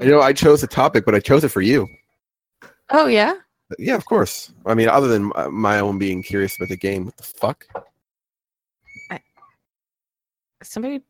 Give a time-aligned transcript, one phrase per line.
[0.00, 1.88] I know I chose the topic, but I chose it for you.
[2.90, 3.34] Oh yeah.
[3.78, 4.52] Yeah, of course.
[4.66, 7.66] I mean, other than my- my own being curious about the game, what the fuck?
[10.62, 11.02] Somebody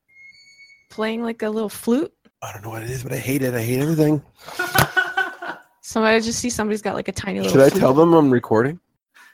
[0.91, 2.13] playing like a little flute.
[2.43, 3.55] I don't know what it is, but I hate it.
[3.55, 4.21] I hate everything.
[5.81, 7.53] Somebody I just see somebody's got like a tiny little.
[7.53, 7.81] Should I flute.
[7.81, 8.81] tell them I'm recording?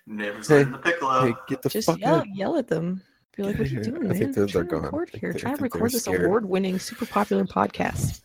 [0.07, 1.27] Neighbors Hey, the piccolo.
[1.29, 2.27] Hey, get the Just fuck yell, out.
[2.35, 3.03] yell at them.
[3.37, 4.19] Be like, Get "What are you out doing, I man?
[4.19, 4.83] think they're- Trying they're to gone.
[4.83, 5.33] record I think here.
[5.33, 8.21] they- Trying to record this award-winning, super popular podcast."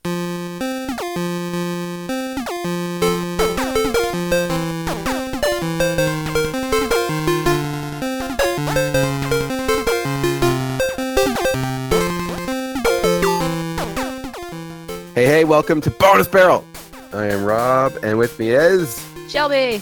[15.45, 16.65] Welcome to Bonus Barrel.
[17.13, 19.79] I am Rob, and with me is Shelby.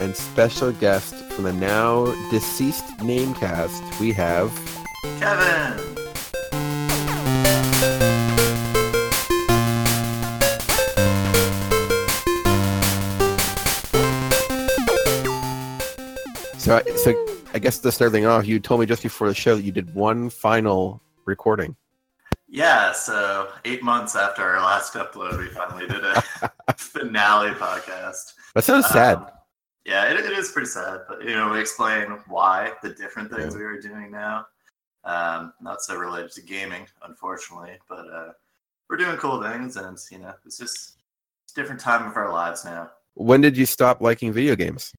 [0.00, 4.00] and special guest from the now deceased Namecast.
[4.00, 4.50] We have
[5.20, 5.78] Kevin.
[16.58, 16.76] so.
[16.76, 19.54] I, so I guess to start thing off, you told me just before the show
[19.54, 21.76] that you did one final recording.
[22.52, 26.20] Yeah, so eight months after our last upload, we finally did a
[26.76, 28.32] finale podcast.
[28.56, 29.18] That sounds sad.
[29.18, 29.26] Um,
[29.84, 33.54] yeah, it, it is pretty sad, but you know, we explain why the different things
[33.54, 34.46] we are doing now.
[35.04, 38.32] Um, not so related to gaming, unfortunately, but uh,
[38.88, 40.96] we're doing cool things, and you know, it's just
[41.44, 42.90] it's a different time of our lives now.
[43.14, 44.92] When did you stop liking video games?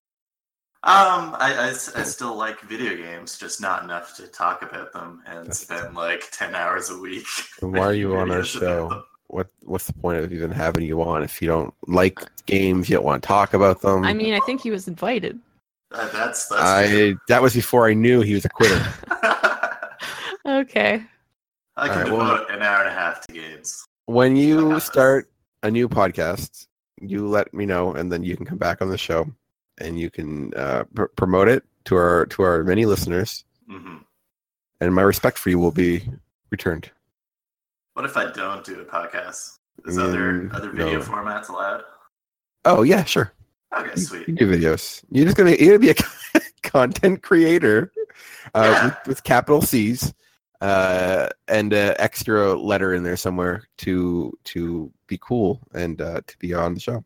[0.84, 5.40] Um, I I still like video games, just not enough to talk about them and
[5.46, 7.26] That's- spend like ten hours a week.
[7.62, 9.04] And why are you on our show?
[9.28, 12.90] What What's the point of even having you on if you don't like games?
[12.90, 14.04] You don't want to talk about them.
[14.04, 15.40] I mean, I think he was invited.
[15.92, 16.62] Uh, that's that's.
[16.64, 18.84] I that was before I knew he was a quitter.
[20.44, 21.04] Okay.
[21.78, 23.86] I can Alright, devote well- an hour and a half to games.
[24.06, 25.30] when you start
[25.64, 26.66] a new podcast,
[27.00, 29.28] you let me know, and then you can come back on the show,
[29.82, 33.98] and you can uh, pr- promote it to our to our many listeners, hmm
[34.80, 36.04] and my respect for you will be
[36.50, 36.90] returned.
[37.94, 39.58] What if I don't do a podcast?
[39.86, 41.06] Is Mm, other other video no.
[41.06, 41.84] formats allowed?
[42.66, 43.34] Oh yeah, sure.
[43.78, 44.28] Okay, You, sweet.
[44.28, 45.04] you do videos.
[45.12, 47.92] You're just gonna you're gonna be a content creator
[48.54, 48.86] uh, Yeah.
[48.86, 50.14] with, with capital C's
[50.62, 56.38] uh, and an extra letter in there somewhere to to be cool and uh, to
[56.38, 57.04] be on the show.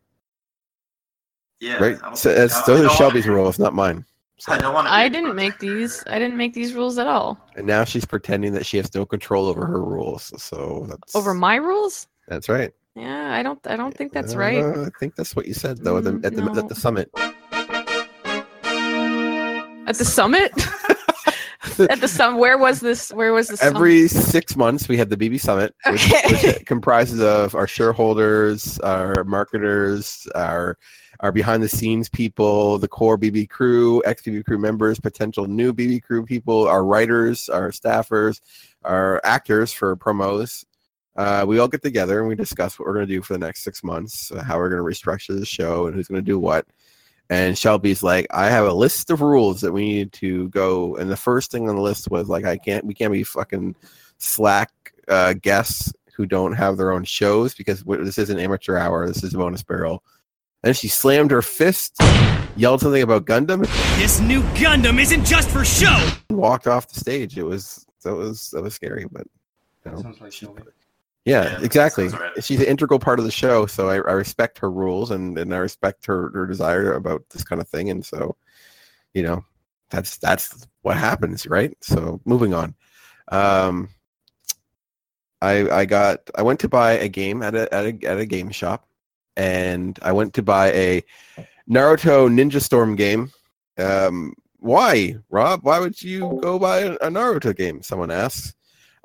[1.60, 1.98] Yeah, Right.
[2.16, 4.04] So that's, I those are Shelby's wanna- rules, not mine.
[4.38, 4.86] So- I don't want.
[4.88, 6.04] I didn't make these.
[6.06, 7.38] I didn't make these rules at all.
[7.56, 10.30] And now she's pretending that she has no control over her rules.
[10.42, 12.06] So that's Over my rules?
[12.28, 12.72] That's right.
[12.94, 13.58] Yeah, I don't.
[13.66, 14.62] I don't think that's right.
[14.62, 16.54] Uh, I think that's what you said though at the Mm, at the, no.
[16.58, 17.10] at the summit.
[19.88, 20.50] At the summit.
[21.90, 22.38] At the summit.
[22.38, 23.10] Where was this?
[23.12, 23.76] Where was the summit?
[23.76, 26.22] Every six months we had the BB summit, which, Okay.
[26.56, 30.76] which comprises of our shareholders, our marketers, our
[31.20, 35.72] our behind the scenes people, the core BB crew, ex BB crew members, potential new
[35.72, 38.40] BB crew people, our writers, our staffers,
[38.84, 40.64] our actors for promos.
[41.16, 43.38] Uh, we all get together and we discuss what we're going to do for the
[43.38, 46.30] next six months, uh, how we're going to restructure the show, and who's going to
[46.30, 46.66] do what.
[47.28, 50.96] And Shelby's like, I have a list of rules that we need to go.
[50.96, 53.74] And the first thing on the list was like, I can't, we can't be fucking
[54.18, 54.70] slack
[55.08, 59.06] uh, guests who don't have their own shows because this is an amateur hour.
[59.06, 60.02] This is a bonus barrel.
[60.66, 61.94] And she slammed her fist,
[62.56, 63.60] yelled something about Gundam,
[63.98, 65.96] This new Gundam isn't just for show!
[66.28, 67.38] walked off the stage.
[67.38, 69.26] It was that was that was scary, but
[69.84, 70.62] you know, Sounds like Shelby.
[71.24, 72.08] yeah, Yeah, exactly.
[72.08, 72.42] right.
[72.42, 75.54] She's an integral part of the show, so I, I respect her rules and, and
[75.54, 77.88] I respect her, her desire about this kind of thing.
[77.90, 78.34] And so,
[79.14, 79.44] you know,
[79.90, 81.76] that's that's what happens, right?
[81.80, 82.74] So moving on.
[83.28, 83.88] Um,
[85.40, 88.26] I I got I went to buy a game at a at a at a
[88.26, 88.85] game shop,
[89.36, 91.02] and I went to buy a
[91.68, 93.30] Naruto Ninja Storm game.
[93.78, 95.60] Um, why, Rob?
[95.62, 97.82] Why would you go buy a, Naruto game?
[97.82, 98.54] Someone asks.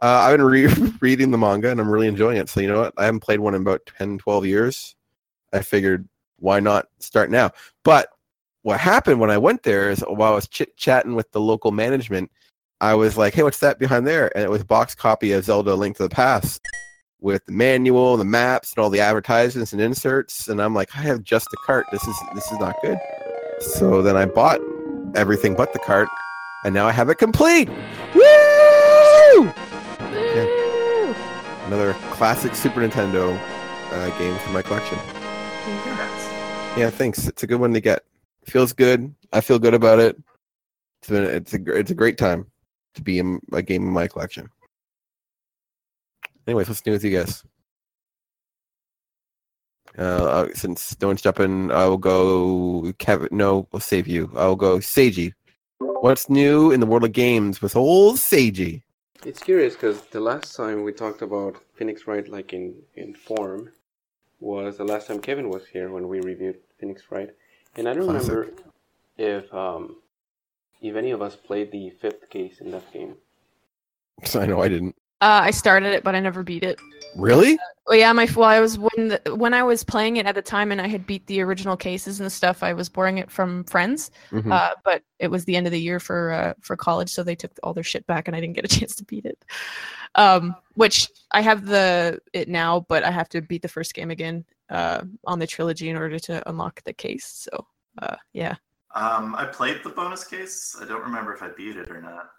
[0.02, 2.50] Uh, I've been re- reading the manga and I'm really enjoying it.
[2.50, 2.94] So you know what?
[2.98, 4.96] I haven't played one in about 10, 12 years.
[5.54, 6.08] I figured
[6.38, 7.52] why not start now?
[7.84, 8.10] But
[8.64, 11.72] what happened when I went there is while I was chit chatting with the local
[11.72, 12.32] management,
[12.80, 15.76] I was like, "Hey, what's that behind there?" And it was box copy of Zelda:
[15.76, 16.62] Link to the Past
[17.22, 20.48] with the manual, the maps, and all the advertisements and inserts.
[20.48, 21.86] And I'm like, "I have just the cart.
[21.92, 22.98] This is this is not good."
[23.60, 24.60] So then I bought
[25.16, 26.10] everything but the cart,
[26.66, 27.70] and now I have it complete.
[28.14, 29.44] Woo!
[29.44, 31.16] Woo!
[31.68, 33.40] Another classic Super Nintendo
[33.92, 34.98] uh, game for my collection.
[35.64, 36.26] Congrats.
[36.78, 37.28] Yeah, thanks.
[37.28, 38.04] It's a good one to get.
[38.46, 39.14] Feels good.
[39.32, 40.18] I feel good about it.
[41.00, 42.48] It's been it's a it's a great time
[42.96, 44.50] to be in a game in my collection.
[46.48, 47.44] Anyways, what's new with you guys?
[49.98, 53.30] Uh, uh, since no one's jumping, I will go Kevin.
[53.32, 54.32] No, we'll save you.
[54.36, 55.34] I'll go Seiji.
[55.80, 58.84] What's new in the world of games with old Seiji?
[59.26, 63.72] It's curious because the last time we talked about Phoenix Wright, like in in form,
[64.40, 67.30] was the last time Kevin was here when we reviewed Phoenix Wright,
[67.76, 68.36] and I don't Classic.
[68.36, 68.54] remember
[69.18, 69.98] if um
[70.82, 73.16] if any of us played the fifth case in that game.
[74.36, 74.96] I know I didn't.
[75.22, 76.80] Uh, I started it, but I never beat it.
[77.16, 77.58] Really?
[77.88, 80.42] Well, yeah, my well, I was when the, when I was playing it at the
[80.42, 82.64] time, and I had beat the original cases and stuff.
[82.64, 84.52] I was borrowing it from friends, Mhm.
[84.52, 87.36] uh, but it was the end of the year for uh, for college, so they
[87.36, 89.44] took all their shit back, and I didn't get a chance to beat it.
[90.16, 94.10] Um, which I have the it now, but I have to beat the first game
[94.12, 97.26] again uh, on the trilogy in order to unlock the case.
[97.52, 97.66] So
[98.02, 98.56] uh, yeah,
[98.96, 100.76] Um, I played the bonus case.
[100.82, 102.30] I don't remember if I beat it or not.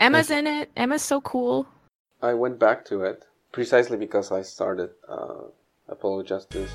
[0.00, 0.70] Ema's in it.
[0.78, 1.66] Ema's so cool.
[2.22, 5.42] I went back to it precisely because I started uh,
[5.88, 6.70] Apollo Justice.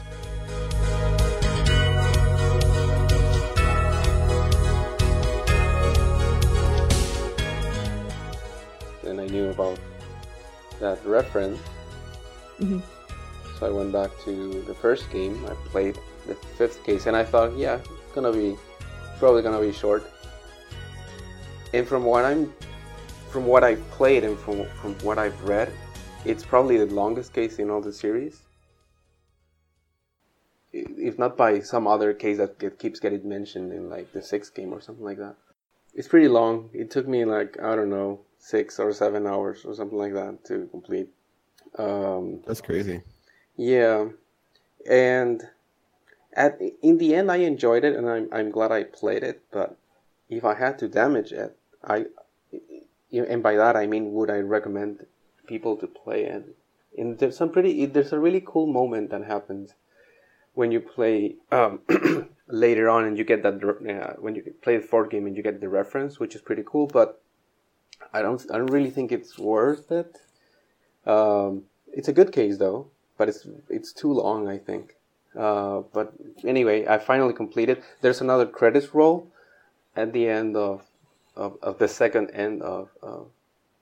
[9.06, 9.80] And I knew about
[10.80, 11.60] that reference.
[12.60, 12.82] Mhm.
[13.60, 15.46] So I went back to the first game.
[15.50, 15.98] I played
[16.28, 18.58] the fifth case, and I thought, yeah, it's gonna be
[19.20, 20.04] probably gonna be short.
[21.74, 22.54] And from what I'm
[23.34, 25.70] from what I've played and from from what I've read,
[26.24, 28.44] it's probably the longest case in all the series.
[30.72, 34.54] If not by some other case that get, keeps getting mentioned in like the sixth
[34.54, 35.36] game or something like that.
[35.96, 36.70] It's pretty long.
[36.74, 40.46] It took me like I don't know six or seven hours or something like that
[40.46, 41.10] to complete.
[41.78, 43.02] Um, That's crazy.
[43.58, 44.10] yeah,
[44.88, 45.42] and
[46.36, 49.42] at in the end, I enjoyed it, and I'm I'm glad I played it.
[49.52, 49.76] But
[50.30, 52.06] if I had to damage it, I,
[53.14, 55.06] and by that I mean, would I recommend
[55.48, 56.56] people to play it?
[56.98, 59.74] And there's some pretty, there's a really cool moment that happens
[60.54, 61.80] when you play um,
[62.48, 65.44] later on, and you get that uh, when you play the fourth game and you
[65.44, 66.88] get the reference, which is pretty cool.
[66.88, 67.22] But
[68.14, 70.20] I don't, I don't really think it's worth it.
[71.06, 72.88] Um, it's a good case though,
[73.18, 74.96] but it's it's too long, I think.
[75.38, 76.14] Uh, but
[76.44, 77.82] anyway, I finally completed.
[78.02, 79.32] There's another credits roll
[79.96, 80.84] at the end of
[81.36, 83.20] of, of the second end of uh,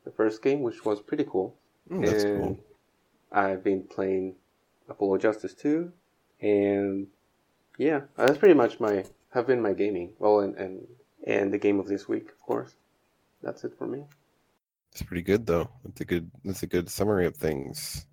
[0.03, 1.56] the first game, which was pretty cool.
[1.89, 2.59] Mm, that's and cool.
[3.31, 4.36] I've been playing
[4.89, 5.92] Apollo Justice 2,
[6.42, 7.07] and
[7.77, 10.13] yeah, that's pretty much my have been my gaming.
[10.19, 10.88] Well, and and
[11.25, 12.75] and the game of this week, of course.
[13.42, 14.03] That's it for me.
[14.92, 15.69] It's pretty good though.
[15.83, 16.30] That's a good.
[16.44, 18.06] That's a good summary of things.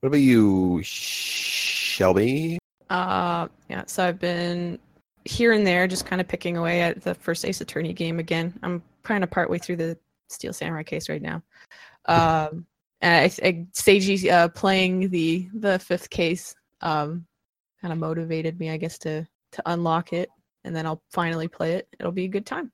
[0.00, 2.58] What about you, Shelby?
[2.88, 3.82] Uh, yeah.
[3.86, 4.78] So I've been
[5.26, 8.58] here and there, just kind of picking away at the first Ace Attorney game again.
[8.62, 11.42] I'm kind of partway through the Steel Samurai case right now.
[12.06, 12.66] Um,
[13.00, 17.26] and I, I Seiji uh, playing the the fifth case um,
[17.80, 20.30] kind of motivated me, I guess, to to unlock it,
[20.64, 21.88] and then I'll finally play it.
[21.98, 22.72] It'll be a good time.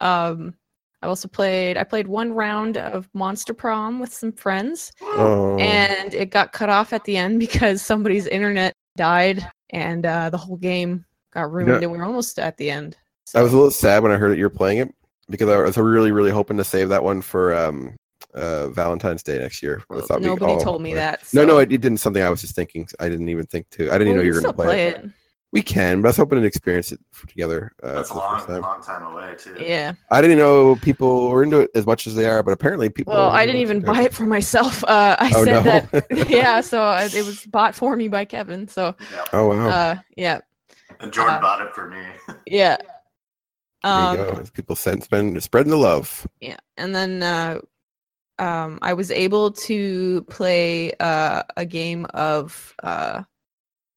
[0.00, 0.54] Um,
[1.02, 1.76] I also played.
[1.76, 6.70] I played one round of Monster Prom with some friends Oh, and it got cut
[6.70, 11.82] off at the end because somebody's internet died and uh, the whole game got ruined
[11.82, 12.96] and we were almost at the end
[13.34, 14.94] I was a little sad when I heard that you were playing it
[15.28, 17.96] because I was really, really hoping to save that one for um,
[18.34, 19.82] uh, Valentine's Day next year.
[19.90, 20.98] I Well, thought nobody all told me play.
[21.00, 21.98] that No, no, it, it didn't.
[21.98, 22.86] Something I was just thinking.
[23.00, 23.88] I didn't even think to.
[23.90, 24.96] I didn't even know you we were going to play, it.
[25.04, 25.10] it.
[25.52, 28.36] We can, but I was hoping to experience it together uh, That's for a the
[28.36, 28.62] first long, time.
[28.62, 29.56] long time away too.
[29.64, 32.88] yeah I didn't know people were into it as much as they are, but apparently
[32.90, 33.14] people.
[33.14, 35.62] well i didn't even buy it for myself uh, i Oh, said no.
[35.62, 39.24] that yeah so it was bought for me by kevin so Yeah.
[39.32, 39.68] Oh wow!
[39.68, 40.40] uh, yeah
[41.00, 42.02] And Jordan Uh, bought it for me.
[42.46, 42.76] yeah
[43.84, 44.44] there um, you go.
[44.54, 46.26] People send, spend, spreading the love.
[46.40, 47.58] yeah and then uh
[48.40, 53.22] um i was able to play uh a game of uh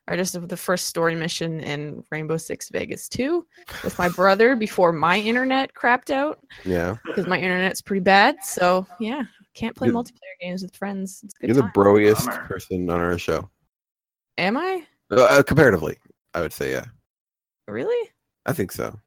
[0.09, 3.45] or just of the first story mission in rainbow six vegas 2
[3.83, 8.85] with my brother before my internet crapped out Yeah, because my internet's pretty bad so
[8.99, 9.23] yeah
[9.55, 12.45] can't play You're- multiplayer games with friends it's good you're the broiest Bummer.
[12.47, 13.49] person on our show.
[14.37, 15.97] am i Uh, uh, comparatively,
[16.37, 16.85] I would say, yeah.
[17.67, 18.09] really
[18.45, 18.99] I think so.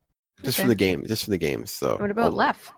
[0.42, 0.68] Just for Okay.
[0.70, 1.70] the game, just for the games.
[1.70, 1.96] So.
[1.98, 2.72] what about I'll- left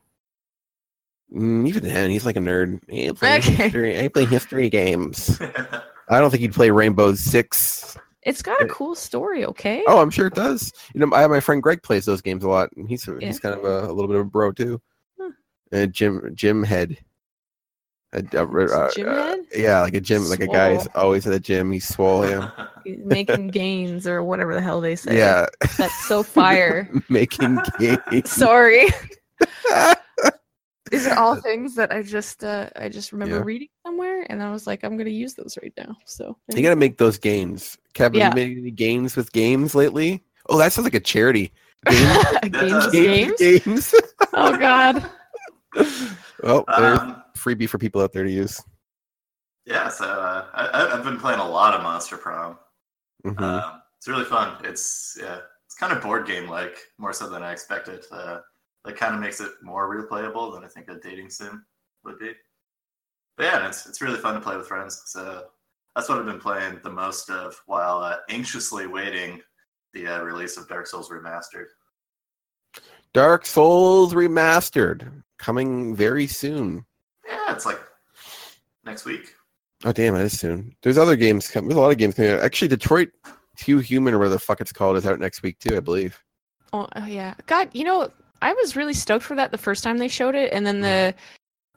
[1.34, 2.80] Mm, even him, he's like a nerd.
[2.90, 3.52] He ain't playing Okay.
[3.54, 3.98] history.
[3.98, 5.40] I play history games.
[6.10, 7.96] I don't think he'd play Rainbow Six.
[8.22, 10.70] it's got a cool story okay Oh, I'm sure it does.
[10.94, 13.14] You know, I my friend Greg plays those games a lot, and he's Yeah.
[13.26, 14.80] he's kind of a, a little bit of a bro too.
[15.18, 15.30] Huh.
[15.72, 16.98] And Jim Jim Head.
[18.14, 19.40] A, a- Jim uh, Head?
[19.56, 21.72] yeah, like a gym, like a guy who's always at the gym.
[21.72, 22.50] He's swole, yeah.
[22.86, 25.46] Making gains or whatever the hell they say yeah,
[25.78, 28.30] that's so fire making gains.
[28.30, 28.88] sorry
[30.90, 33.42] These are all things that I just uh, I just remember Yeah.
[33.44, 35.96] reading somewhere, and I was like, I'm gonna use those right now.
[36.04, 37.78] So there You gotta make those games.
[37.94, 38.28] Kevin, Yeah.
[38.28, 40.22] you made any games with games lately?
[40.50, 41.50] Oh, that sounds like a charity.
[41.86, 43.38] Games, games, does- games.
[43.38, 43.94] games.
[44.34, 45.08] Oh God.
[46.42, 48.62] well, Um, freebie for people out there to use.
[49.66, 52.58] yeah, so uh, I, I've been playing a lot of Monster Prom.
[53.24, 53.40] Mhm.
[53.40, 54.56] Um, it's really fun.
[54.64, 58.04] It's yeah, it's kind of board game like, more so than I expected.
[58.10, 58.40] Uh,
[58.84, 61.64] that kind of makes it more replayable than I think a dating sim
[62.04, 62.32] would be.
[63.36, 65.02] But yeah, it's it's really fun to play with friends.
[65.06, 65.44] So
[65.94, 69.40] that's what I've been playing the most of while uh, anxiously waiting
[69.94, 71.66] the uh, release of Dark Souls Remastered.
[73.14, 76.84] Dark Souls Remastered coming very soon.
[77.52, 77.80] Yeah, it's like
[78.84, 79.34] next week.
[79.84, 80.74] Oh damn, it is soon.
[80.82, 81.68] There's other games coming.
[81.68, 82.40] There's a lot of games coming out.
[82.40, 83.10] Actually, Detroit
[83.58, 86.18] Hugh Human or whatever the fuck it's called is out next week too, I believe.
[86.72, 87.34] Oh, oh, yeah.
[87.46, 90.50] God, you know, I was really stoked for that the first time they showed it,
[90.54, 91.14] and then the,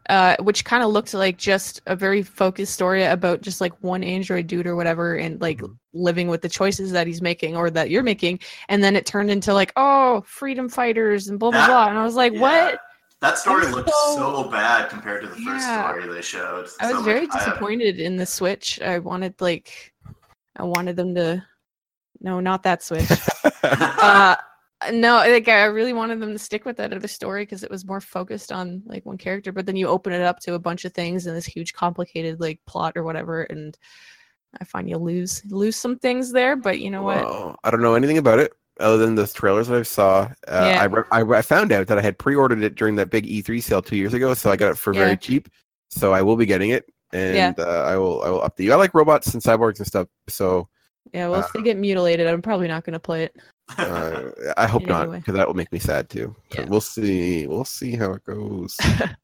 [0.09, 4.03] uh, which kind of looked like just a very focused story about just like one
[4.03, 5.75] android dude or whatever, and like Mhm.
[5.93, 8.39] living with the choices that he's making or that you're making,
[8.69, 12.03] and then it turned into like, oh, freedom fighters and blah blah blah, and I
[12.05, 12.39] was like, Yeah.
[12.39, 12.79] what?
[13.25, 16.67] That story I'm looked so- so bad compared to the first story they showed.
[16.79, 18.79] I was So, very like, I disappointed in the Switch.
[18.81, 19.93] I wanted like,
[20.55, 21.43] I wanted them to,
[22.21, 23.09] no, not that Switch.
[23.63, 24.35] uh
[24.91, 27.85] no like i really wanted them to stick with that other story because it was
[27.85, 30.85] more focused on like one character but then you open it up to a bunch
[30.85, 33.77] of things and this huge complicated like plot or whatever and
[34.59, 37.81] i find you lose lose some things there but you know what Well, I don't
[37.81, 40.21] know anything about it other than the trailers that I saw.
[40.47, 40.81] Uh, Yeah.
[40.81, 43.25] I, re- I, re- I found out that I had pre-ordered it during that big
[43.25, 45.01] E3 sale two years ago, so I got it for Yeah.
[45.05, 45.49] very cheap.
[45.89, 48.73] So I will be getting it, and uh, I will I will update you.
[48.73, 50.67] I like robots and cyborgs and stuff, so
[51.13, 53.35] yeah well uh, if they get mutilated i'm probably not going to play it
[53.77, 54.23] uh,
[54.57, 56.35] I hope not because that will make me sad too.
[56.53, 56.65] Yeah.
[56.65, 57.45] we'll see.
[57.47, 58.75] We'll see how it goes.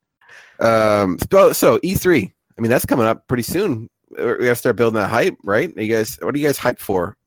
[0.60, 1.18] um.
[1.32, 2.32] So, so E3.
[2.58, 3.90] I mean, that's coming up pretty soon.
[4.18, 5.72] Uh, We got to start building that hype, right?
[5.76, 7.18] Are you guys, what are you guys hyped for?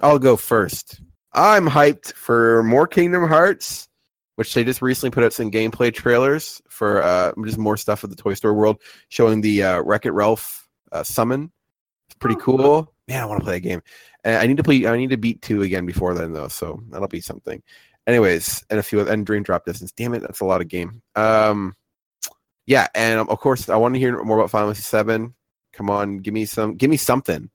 [0.00, 1.00] I'll go first.
[1.32, 3.88] I'm hyped for more Kingdom Hearts,
[4.36, 8.10] which they just recently put out some gameplay trailers for uh, just more stuff of
[8.10, 11.50] the Toy Story world, showing the uh, Wreck It Ralph uh, summon.
[12.08, 12.94] It's pretty Oh, cool.
[13.06, 13.82] Man, I want to play a game.
[14.24, 14.86] I need to play.
[14.86, 16.48] I need to beat two again before then, though.
[16.48, 17.62] So that'll be something.
[18.06, 19.92] Anyways, and a few and Dream Drop Distance.
[19.92, 21.02] Damn it, that's a lot of game.
[21.14, 21.76] Um,
[22.66, 25.34] yeah, and um, of course, I want to hear more about Final Fantasy Seven.
[25.72, 27.48] Come on, give me some, give me something.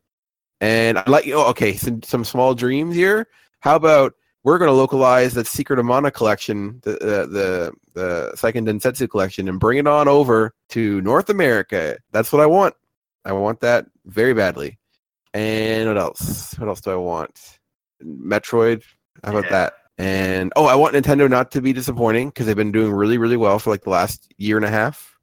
[0.62, 3.28] And I like, oh, okay, some some small dreams here.
[3.64, 8.32] How about we're going to localize the Secret of Mana collection, the the the, the
[8.36, 11.98] Seiken Densetsu collection, and bring it on over to North America.
[12.12, 12.76] That's what I want.
[13.24, 14.78] I want that very badly.
[15.34, 16.60] And what else?
[16.60, 17.58] What else do I want?
[18.04, 18.84] Metroid.
[19.24, 19.52] How about Yeah.
[19.52, 19.74] that?
[19.98, 23.38] And oh, I want Nintendo not to be disappointing because they've been doing really, really
[23.38, 25.18] well for like the last year and a half.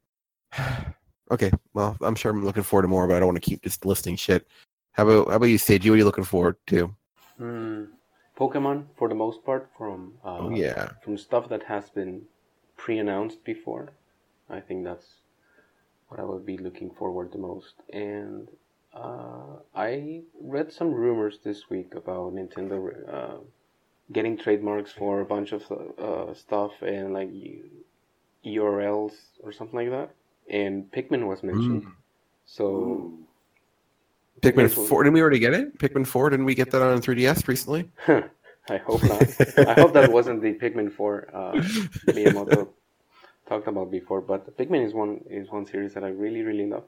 [1.31, 3.61] okay, well, I'm sure I'm looking forward to more, but I don't want to keep
[3.61, 4.47] just listing shit.
[4.93, 5.89] How about how about you, Seiji?
[5.89, 6.95] What are you looking forward to?
[7.37, 7.83] Hmm.
[8.41, 12.23] Pokemon, for the most part, from uh, Oh yeah, from stuff that has been
[12.75, 13.85] pre-announced before.
[14.49, 15.07] I think that's
[16.07, 17.75] what I would be looking forward the most.
[17.93, 18.49] And
[18.93, 22.77] uh, I read some rumors this week about Nintendo
[23.17, 23.37] uh,
[24.11, 27.69] getting trademarks for a bunch of uh, stuff and like U-
[28.45, 30.09] URLs or something like that.
[30.49, 31.85] And Pikmin was mentioned.
[32.45, 33.27] So Ooh.
[34.41, 35.03] Pikmin Yes, Four.
[35.03, 35.77] Didn't we already get it?
[35.77, 36.29] Pikmin Four.
[36.29, 37.89] Didn't we get that on 3DS recently?
[38.69, 39.23] I hope not.
[39.67, 41.51] I hope that wasn't the Pikmin 4 uh,
[42.13, 42.67] Miyamoto
[43.49, 44.21] talked about before.
[44.21, 46.83] But Pikmin is one is one series that I really really love.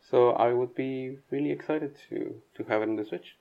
[0.00, 3.36] So I would be really excited to to have it on the Switch.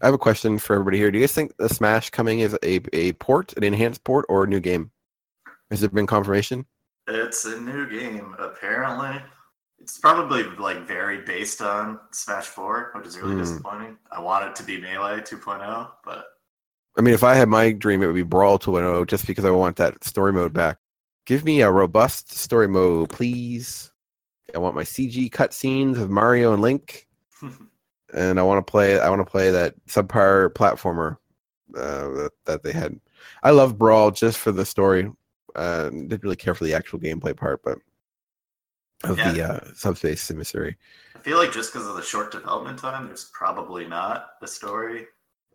[0.00, 1.10] I have a question for everybody here.
[1.10, 4.44] Do you guys think the Smash coming is a a port, an enhanced port, or
[4.44, 4.90] a new game?
[5.70, 6.66] Has there been confirmation?
[7.08, 9.20] It's a new game, apparently.
[9.82, 13.40] It's probably like very based on Smash 4, which is really Hmm.
[13.40, 13.98] disappointing.
[14.12, 16.26] I want it to be Melee 2.0, but
[16.96, 19.50] I mean, if I had my dream, it would be Brawl 2.0, just because I
[19.50, 20.78] want that story mode back.
[21.24, 23.90] Give me a robust story mode, please.
[24.54, 27.08] I want my CG cutscenes of Mario and Link,
[28.14, 29.00] and I want to play.
[29.00, 31.16] I want to play that subpar platformer
[31.74, 33.00] uh, that, that they had.
[33.42, 35.10] I love Brawl just for the story.
[35.56, 37.78] Uh, didn't really care for the actual gameplay part, but
[39.04, 39.52] of the Yeah.
[39.52, 40.76] uh, subspace emissary.
[41.14, 45.06] I feel like just because of the short development time, there's probably not the story.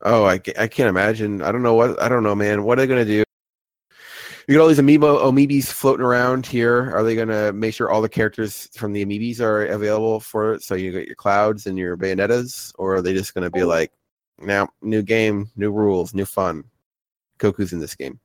[0.04, 1.42] Oh, I, I can't imagine.
[1.42, 2.63] I don't know what I don't know, man.
[2.63, 3.24] What are they gonna do?
[4.48, 6.96] You got all these amiibo amiibis floating around here.
[6.96, 10.62] Are they gonna make sure all the characters from the amiibis are available for it?
[10.63, 13.92] So you got your clouds and your bayonettas, or are they just gonna be like,
[14.39, 16.63] now new game, new rules, new fun?
[17.39, 18.20] Goku's in this game.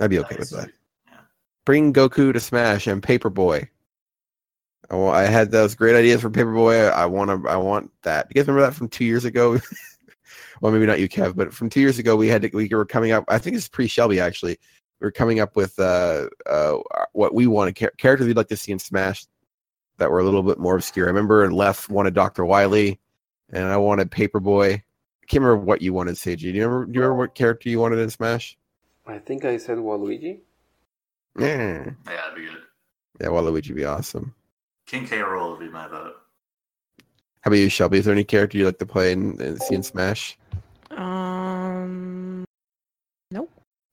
[0.00, 0.70] I'd be okay with that.
[1.08, 1.18] Yeah.
[1.64, 3.68] bring Goku to Smash and Paperboy.
[4.90, 6.90] I, wa- I had those great ideas for Paperboy.
[6.92, 7.48] I, I want to.
[7.48, 8.26] I want that.
[8.30, 9.58] You guys remember that from two years ago?
[10.60, 12.84] well, maybe not you, Kev, but from two years ago, we had to, we were
[12.84, 13.24] coming up.
[13.28, 14.58] I think it's pre Shelby actually.
[15.00, 16.78] We were coming up with uh, uh,
[17.12, 19.26] what we wanted char- characters we'd like to see in Smash
[19.98, 21.06] that were a little bit more obscure.
[21.06, 23.00] I remember Left wanted Doctor Wily,
[23.50, 24.74] and I wanted Paperboy.
[24.74, 26.38] I can't remember what you wanted, Seiji.
[26.38, 26.86] Do you remember?
[26.86, 28.56] Do you remember what character you wanted in Smash?
[29.06, 30.40] I think I said Waluigi.
[31.38, 32.58] Yeah, Yeah, that'd be good.
[33.20, 34.34] yeah, Waluigi would be awesome.
[34.86, 35.16] King K.
[35.18, 36.14] Rool would be my vote.
[37.42, 37.98] How about you, Shelby?
[37.98, 40.38] Is there any character you like to play and, and see in Smash?
[40.90, 42.44] Um,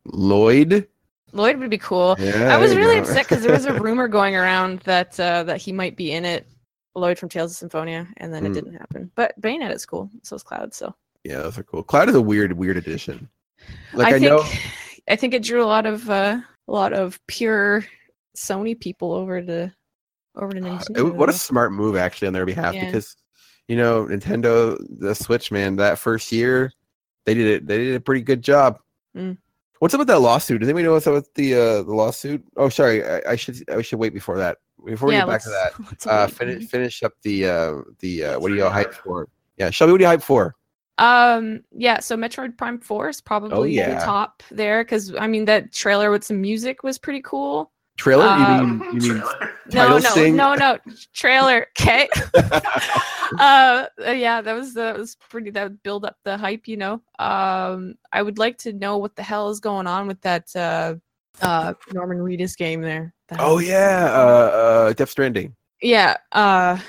[0.06, 0.88] Lloyd.
[1.34, 2.16] Lloyd would be cool.
[2.20, 3.02] Yeah, I was really go.
[3.02, 6.26] upset because there was a rumor going around that uh, that he might be in
[6.26, 6.48] it,
[6.96, 8.52] Lloyd from Tales of Symphonia, and then Hmm.
[8.52, 9.12] it didn't happen.
[9.16, 10.10] But Bayonetta is cool.
[10.24, 10.74] So is Cloud.
[10.74, 10.94] So
[11.24, 11.84] yeah, those are cool.
[11.84, 13.30] Cloud is a weird, weird addition.
[13.94, 14.44] Like I, think know,
[15.08, 17.86] I think it drew a lot of uh, a lot of pure
[18.36, 19.72] Sony people over to
[20.42, 20.98] over to Uh, Nintendo.
[21.10, 22.86] it- what a smart move actually on their behalf Yeah.
[22.86, 23.16] because
[23.68, 26.72] you know Nintendo, the Switch, man, that first year
[27.26, 27.68] they did it.
[27.68, 28.80] They did a pretty good job.
[29.16, 29.38] Mm.
[29.80, 30.60] What's up with that lawsuit?
[30.62, 32.44] Does anybody know what's up with the uh, the lawsuit?
[32.58, 34.58] Oh, sorry, I, I should I should wait before that.
[34.86, 38.40] Before we yeah, get back to that, uh, finish finish up the uh, the uh,
[38.40, 39.28] what are you all hyped for?
[39.58, 40.56] Yeah, Shelby, what are you hyped for?
[40.98, 44.00] Um, yeah, so Metroid Prime 4 is probably Oh, yeah.
[44.00, 47.72] the top there because I mean that trailer with some music was pretty cool.
[48.00, 48.26] Trailer?
[48.26, 49.52] Um, you mean you mean Trailer.
[49.72, 50.36] No, Title no, sing?
[50.36, 50.78] no, no,
[51.14, 51.68] trailer.
[51.80, 52.08] Okay.
[53.40, 55.52] uh, yeah, that was that was pretty.
[55.52, 57.02] That would build up the hype, you know.
[57.20, 60.96] Um, I would like to know what the hell is going on with that uh,
[61.42, 63.14] uh, Norman Reedus game there.
[63.28, 65.56] That- Oh yeah, uh, uh, Death Stranding.
[65.82, 66.18] yeah.
[66.32, 66.80] Uh,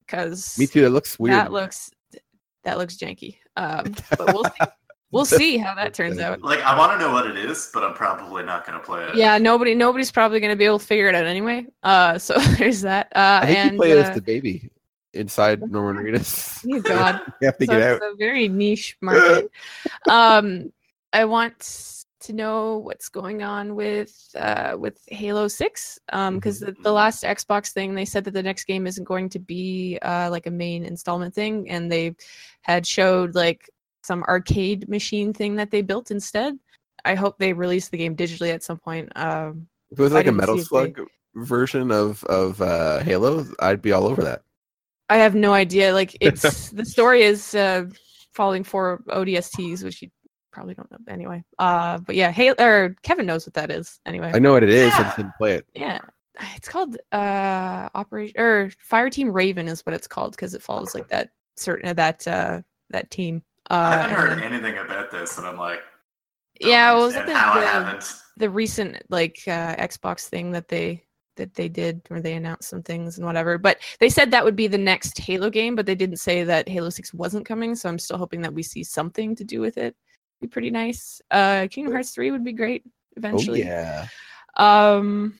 [0.00, 0.84] because Me too.
[0.84, 1.36] It looks weird.
[1.36, 1.92] that looks
[2.64, 3.36] that looks janky.
[3.56, 4.66] Um, but we'll see.
[5.12, 6.40] We'll see how that turns out.
[6.40, 9.04] Like, I want to know what it is, but I'm probably not going to play
[9.04, 9.16] it.
[9.16, 11.66] Yeah, nobody nobody's probably gonna be able to figure it out anyway.
[11.82, 13.08] Uh, so there's that.
[13.14, 14.70] Uh, I think and you play uh, as the baby
[15.12, 16.64] inside Norman Reedus.
[16.72, 17.20] oh God.
[17.40, 17.96] you have to so get out.
[17.96, 19.50] it's a very niche market.
[20.08, 20.72] um,
[21.12, 26.92] I want to know what's going on with uh, with Halo Six because the, the
[26.92, 30.46] last Xbox thing they said that the next game isn't going to be uh, like
[30.46, 32.14] a main installment thing, and they
[32.62, 33.68] had showed like
[34.02, 36.58] some arcade machine thing that they built instead.
[37.04, 39.10] I hope they release the game digitally at some point.
[39.16, 41.00] Um, If it was like a Metal Slug
[41.34, 44.42] version of of uh, Halo, I'd be all over that.
[45.08, 45.92] I have no idea.
[45.92, 47.86] Like it's the story is uh,
[48.32, 50.08] following four ODSTs, which you
[50.52, 51.42] probably don't know anyway.
[51.58, 54.32] Uh, but yeah, hey, or Kevin knows what that is anyway.
[54.34, 54.92] I know what it is.
[54.92, 55.04] I Yeah.
[55.04, 55.66] just didn't play it.
[55.74, 56.00] Yeah,
[56.56, 60.94] it's called uh Operation or Fire Team Raven is what it's called because it follows
[60.94, 63.42] like that certain that uh that team.
[63.70, 65.80] Uh, I haven't heard then- anything about this, and I'm like,
[66.60, 71.04] yeah, well, was it understand the, the, the recent like uh, Xbox thing that they
[71.36, 73.56] that they did where they announced some things and whatever.
[73.56, 76.68] But they said that would be the next Halo game, but they didn't say that
[76.68, 79.78] Halo 6 wasn't coming, so I'm still hoping that we see something to do with
[79.78, 79.96] it.
[80.42, 81.22] Be pretty nice.
[81.30, 82.84] Uh Kingdom Hearts 3 would be great
[83.16, 83.62] eventually.
[83.62, 84.06] Oh yeah.
[84.56, 85.38] Um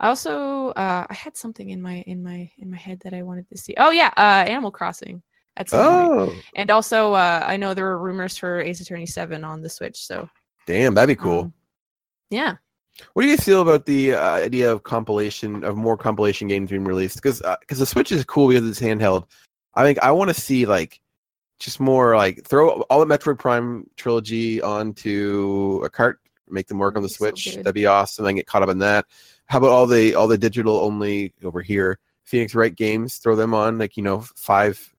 [0.00, 3.22] I also uh I had something in my in my in my head that I
[3.22, 3.74] wanted to see.
[3.76, 5.22] Oh yeah, uh Animal Crossing
[5.56, 5.80] at some
[6.18, 6.30] point.
[6.30, 9.68] Oh, And also uh I know there were rumors for Ace Attorney 7 on the
[9.68, 10.28] Switch, so
[10.66, 11.40] damn, that'd be cool.
[11.40, 11.52] um,
[12.30, 12.56] yeah.
[13.14, 16.84] What do you feel about the uh, idea of compilation of more compilation games being
[16.84, 17.16] released?
[17.16, 19.24] Because because the Switch is cool because it's handheld.
[19.74, 21.00] I think I want to see like
[21.58, 26.96] just more like throw all the Metroid Prime trilogy onto a cart, make them work
[26.96, 27.54] on the That'd be so Switch.
[27.56, 27.64] good.
[27.64, 28.26] That'd be awesome.
[28.26, 29.06] I get caught up in that.
[29.46, 31.98] How about all the all the digital only over here?
[32.24, 34.91] Phoenix Wright games, throw them on like you know five,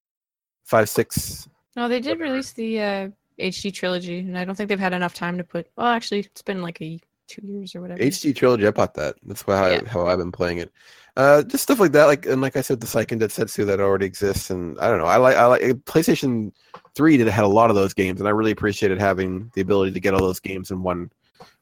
[0.73, 1.47] five, six.
[1.75, 2.31] No, they did whatever.
[2.31, 3.09] release the uh,
[3.39, 5.67] HD trilogy, and I don't think they've had enough time to put.
[5.75, 8.01] Well, actually, it's been like a two years or whatever.
[8.01, 8.65] HD trilogy.
[8.65, 9.15] I bought that.
[9.23, 9.81] That's why Yeah.
[9.85, 10.71] I, how I've been playing it.
[11.15, 12.05] Uh, just stuff like that.
[12.05, 15.05] Like and like I said, the Seiken Densetsu that already exists, and I don't know.
[15.05, 16.51] I like I like PlayStation
[16.95, 19.91] Three did had a lot of those games, and I really appreciated having the ability
[19.91, 21.11] to get all those games in one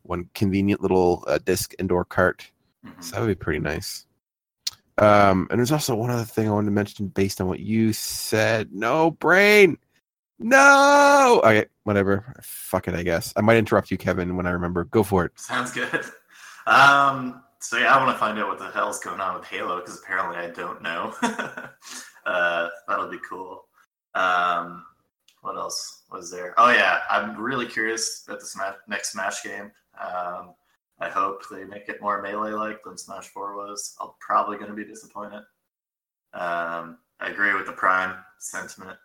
[0.03, 2.49] one convenient little uh, disc indoor cart.
[3.01, 4.05] So that would be pretty nice.
[4.97, 7.93] Um, and there's also one other thing I wanted to mention based on what you
[7.93, 8.71] said.
[8.71, 9.77] No brain.
[10.39, 11.41] No.
[11.43, 12.35] Okay, whatever.
[12.43, 12.95] Fuck it.
[12.95, 14.85] I guess I might interrupt you, Kevin, when I remember.
[14.85, 15.31] Go for it.
[15.35, 16.05] Sounds good.
[16.67, 19.79] Um, so yeah, I want to find out what the hell's going on with Halo
[19.79, 21.13] because apparently I don't know.
[22.25, 23.65] uh, that'll be cool.
[24.13, 24.85] Um,
[25.41, 26.53] what else was there?
[26.57, 29.71] Oh yeah, I'm really curious about the Smash, next Smash game.
[29.99, 30.53] Um,
[31.01, 33.95] I hope they make it more melee-like than Smash Four was.
[33.99, 35.41] I'm probably going to be disappointed.
[36.33, 38.97] Um, I agree with the Prime sentiment.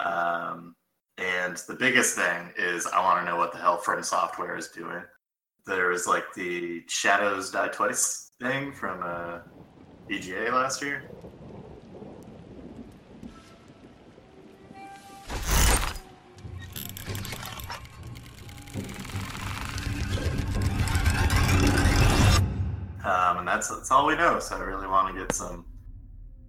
[0.00, 0.76] Um,
[1.18, 4.68] and the biggest thing is I want to know what the hell From Software is
[4.68, 5.02] doing.
[5.66, 9.38] there was like the Shadows Die Twice thing from uh,
[10.08, 11.10] TGA last year.
[23.10, 24.38] Um, and that's that's all we know.
[24.38, 25.64] So I really want to get some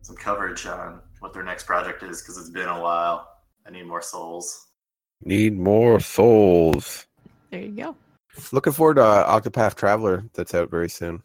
[0.01, 3.27] some coverage on what their next project is because it's been a while.
[3.65, 4.67] I need more souls.
[5.23, 7.07] Need more souls.
[7.49, 7.95] There you go.
[8.51, 11.23] Looking forward to uh, Octopath Traveler that's out very soon.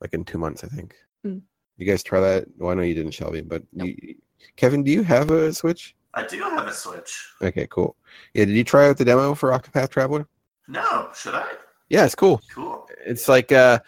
[0.00, 0.94] Like in two months, I think.
[1.26, 1.42] Mm.
[1.76, 2.46] You guys try that?
[2.58, 3.88] Well, I know you didn't, Shelby, but Nope.
[3.88, 4.14] you,
[4.56, 5.94] Kevin, do you have a Switch?
[6.14, 7.12] I do have a Switch.
[7.42, 7.96] Okay, cool.
[8.34, 10.26] Yeah, did you try out the demo for Octopath Traveler?
[10.68, 11.46] No, should I?
[11.90, 12.40] Yeah, it's cool.
[12.54, 12.88] Cool.
[13.04, 13.80] It's like uh,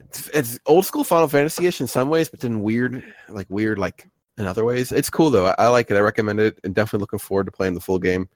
[0.00, 4.06] it's, it's old school Final Fantasy-ish in some ways, but then weird, like weird, like
[4.36, 4.92] in other ways.
[4.92, 5.46] It's cool though.
[5.46, 5.96] I, I like it.
[5.96, 8.28] I recommend it, and definitely looking forward to playing the full game.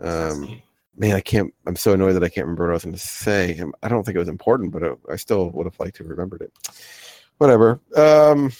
[0.00, 0.60] Um,
[0.96, 1.54] man, I can't.
[1.66, 3.62] I'm so annoyed that I can't remember what I was going to say.
[3.82, 6.10] I don't think it was important, but it, I still would have liked to have
[6.10, 6.52] remembered it.
[7.38, 7.80] Whatever.
[7.96, 8.52] Um,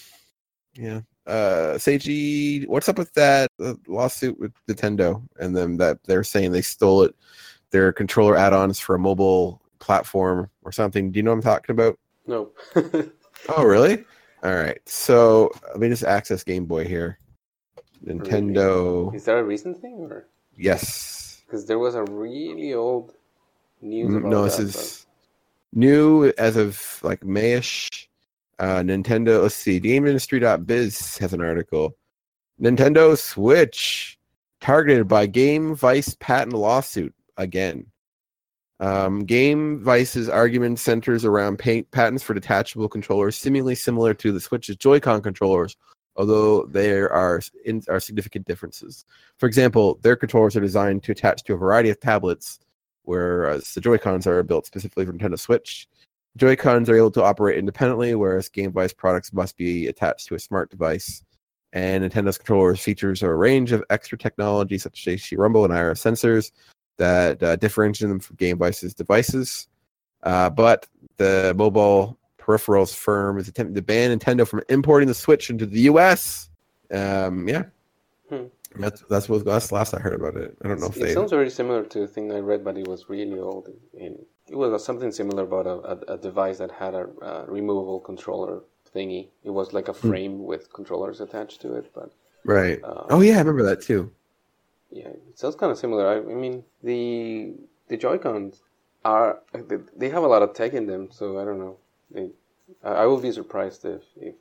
[0.74, 1.00] yeah.
[1.26, 6.52] Uh, Seiji, what's up with that uh, lawsuit with Nintendo and then that they're saying
[6.52, 7.16] they stole it,
[7.76, 11.12] their controller add-ons for a mobile platform or something?
[11.12, 11.98] Do you know what I'm talking about?
[12.26, 12.50] No.
[13.50, 14.02] Oh, really?
[14.42, 14.80] All right.
[14.86, 17.18] So let me just access Game Boy here.
[18.04, 19.14] Nintendo.
[19.14, 20.26] Is that a recent thing or?
[20.56, 21.42] Yes.
[21.46, 23.12] Because there was a really old
[23.82, 24.56] news Mm, about no, that.
[24.56, 25.06] this is
[25.74, 28.06] new as of like Mayish.
[28.58, 29.42] Uh, Nintendo.
[29.42, 29.78] Let's see.
[29.80, 31.94] GameIndustry.biz has an article.
[32.60, 34.18] Nintendo Switch
[34.62, 37.86] targeted by Gamevice patent lawsuit again.
[38.78, 44.76] Um, Gamevice's argument centers around paint patents for detachable controllers, seemingly similar to the Switch's
[44.76, 45.76] Joy-Con controllers,
[46.16, 49.06] although there are in, are significant differences.
[49.38, 52.58] For example, their controllers are designed to attach to a variety of tablets,
[53.04, 55.88] whereas the Joy-Cons are built specifically for Nintendo Switch.
[56.36, 60.70] Joy-Cons are able to operate independently, whereas Gamevice products must be attached to a smart
[60.70, 61.24] device.
[61.72, 65.94] And Nintendo's controllers features a range of extra technology such as AC Rumble and IR
[65.94, 66.50] sensors
[66.98, 69.68] that uh, differentiate them from Gamevice's devices.
[70.22, 70.86] Uh, but
[71.18, 75.80] the mobile peripherals firm is attempting to ban Nintendo from importing the Switch into the
[75.82, 76.50] U.S.
[76.92, 77.64] Um, yeah,
[78.28, 78.46] Hmm.
[78.78, 80.56] that's that's what that's last I heard about it.
[80.64, 81.14] I don't know if It they.
[81.14, 83.68] sounds very similar to the thing I read, but it was really old.
[83.94, 85.74] It was something similar about a,
[86.10, 88.62] a, a device that had a uh, removable controller
[88.94, 89.28] thingy.
[89.44, 90.08] It was like a Hmm.
[90.08, 92.12] frame with controllers attached to it, but
[92.44, 92.80] Right.
[92.82, 94.10] uh, Oh yeah, I remember that too.
[94.98, 96.04] Yeah, it sounds kind of similar.
[96.08, 97.52] I, I mean, the
[97.88, 98.62] the Joy Cons
[99.04, 101.76] are they, they have a lot of tech in them, so I don't know.
[102.10, 102.30] They,
[102.82, 104.34] I I will be surprised if if,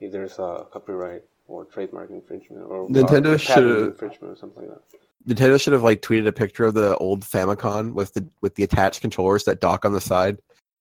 [0.00, 4.72] if there's a copyright or trademark infringement or Nintendo patent should- infringement or something like
[4.78, 4.82] that.
[5.26, 8.62] Nintendo should have like tweeted a picture of the old Famicom with the with the
[8.62, 10.36] attached controllers that dock on the side,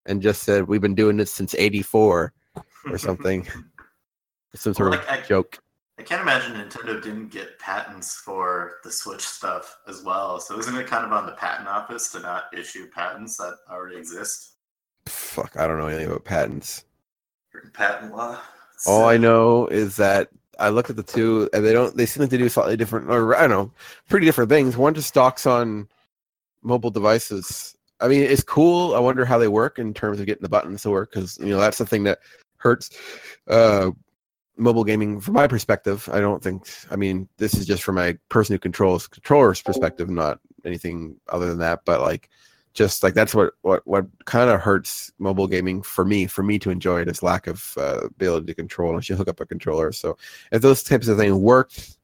[0.06, 2.34] and just said we've been doing this since '84
[2.92, 3.48] or something.
[4.56, 5.60] Some sort Well, of like, I- joke.
[6.00, 10.40] I can't imagine Nintendo didn't get patents for the Switch stuff as well.
[10.40, 13.98] So isn't it kind of on the patent office to not issue patents that already
[13.98, 14.54] exist?
[15.06, 16.86] Fuck, I don't know anything about patents.
[17.74, 18.40] Patent law.
[18.88, 20.30] All I know is that
[20.60, 21.96] I looked at the two, and they don't.
[21.96, 23.72] They seem like they do slightly different, or I don't know,
[24.10, 24.76] pretty different things.
[24.76, 25.88] One just docks on
[26.64, 27.76] mobile devices.
[28.00, 28.96] I mean, it's cool.
[28.96, 31.48] I wonder how they work in terms of getting the buttons to work, because you
[31.48, 32.20] know that's the thing that
[32.58, 32.90] hurts
[33.48, 33.92] uh,
[34.58, 36.08] mobile gaming from my perspective.
[36.12, 36.68] I don't think.
[36.92, 41.48] I mean, this is just from my person who controls controllers perspective, not anything other
[41.48, 41.82] than that.
[41.86, 42.30] But like,
[42.74, 46.58] just like that's what what what kind of hurts mobile gaming for me for me
[46.60, 49.46] to enjoy it is lack of uh, ability to control unless you hook up a
[49.46, 50.18] controller so
[50.52, 51.98] if those types of things worked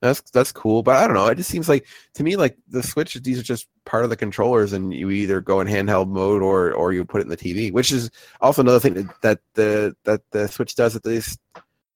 [0.00, 2.82] that's that's cool but i don't know it just seems like to me like the
[2.82, 6.42] switch these are just part of the controllers and you either go in handheld mode
[6.42, 8.10] or or you put it in the tv which is
[8.40, 11.38] also another thing that, that the that the switch does at these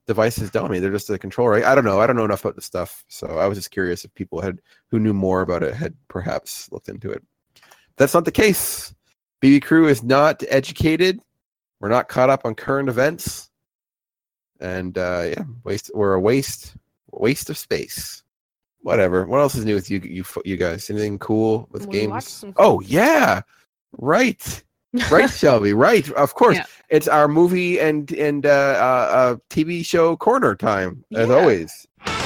[0.07, 2.45] devices don't I mean they're just a controller I don't know i don't know enough
[2.45, 5.63] about the stuff so i was just curious if people had who knew more about
[5.63, 7.23] it had perhaps looked into it
[7.97, 8.95] that's not the case.
[9.43, 11.21] BB Crew is not educated.
[11.81, 13.51] We're not caught up on current events,
[14.61, 15.91] and uh, yeah, waste.
[15.95, 16.77] We're a waste,
[17.11, 18.23] waste of space.
[18.81, 19.27] Whatever.
[19.27, 20.89] What else is new with you, you, you guys?
[20.89, 22.45] Anything cool with We games?
[22.57, 23.43] Oh yeah,
[23.99, 24.63] right,
[25.11, 26.11] right, Shelby, right.
[26.13, 26.65] Of course, Yeah.
[26.89, 31.35] it's our movie and and uh, uh, uh, TV show corner time as Yeah.
[31.35, 31.87] always.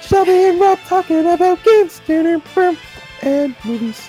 [0.00, 2.42] Shelby and Rob talking about games and
[3.64, 4.08] movies.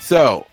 [0.00, 0.46] So,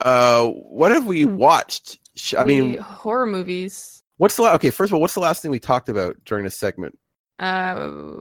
[0.00, 3.93] uh, what have we watched, Sh- I We- mean, horror movies.
[4.16, 4.70] What's the la- okay?
[4.70, 6.98] First of all, what's the last thing we talked about during this segment?
[7.38, 7.74] Uh,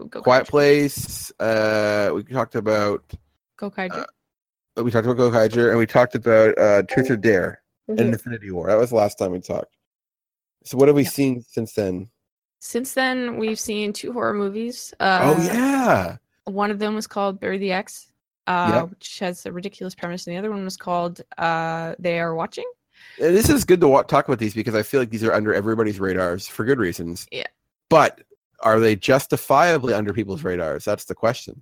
[0.09, 0.47] Go Quiet.
[0.47, 1.31] Place.
[1.39, 3.03] Uh, we talked about
[3.57, 7.61] Go uh, we talked about Go Kaiju, and we talked about uh, Truth or Dare
[7.89, 7.99] Mhm.
[7.99, 8.67] and Infinity War.
[8.67, 9.75] That was the last time we talked.
[10.63, 11.09] So what have we Yeah.
[11.09, 12.09] seen since then?
[12.59, 14.93] Since then, we've seen two horror movies.
[14.99, 18.11] Uh, oh yeah, One of them was called Bury the Ex,
[18.47, 18.81] uh, Yeah.
[18.83, 22.65] which has a ridiculous premise, and the other one was called uh, They Are Watching.
[23.21, 25.33] And this is good to wa- talk about these because I feel like these are
[25.33, 27.27] under everybody's radars for good reasons.
[27.31, 27.47] Yeah.
[27.89, 28.21] But
[28.61, 30.85] are they justifiably under people's radars?
[30.85, 31.61] That's the question.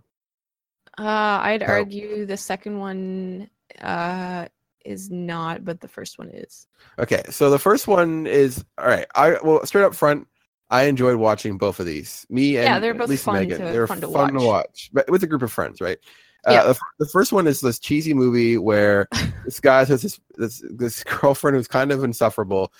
[0.97, 3.49] Uh, I'd argue the second one
[3.81, 4.47] uh,
[4.85, 6.67] is not, but the first one is.
[6.99, 9.07] Okay, so the first one is all right.
[9.15, 10.27] I well, straight up front,
[10.69, 12.25] I enjoyed watching both of these.
[12.29, 14.45] Me and Yeah, they're both Lisa fun Megan, to- they're fun to fun to watch.
[14.45, 15.97] watch, but with a group of friends, right?
[16.47, 16.62] Yeah.
[16.62, 19.08] Uh, the, f- the first one is this cheesy movie where
[19.45, 22.73] this guy has this, this this girlfriend who's kind of insufferable.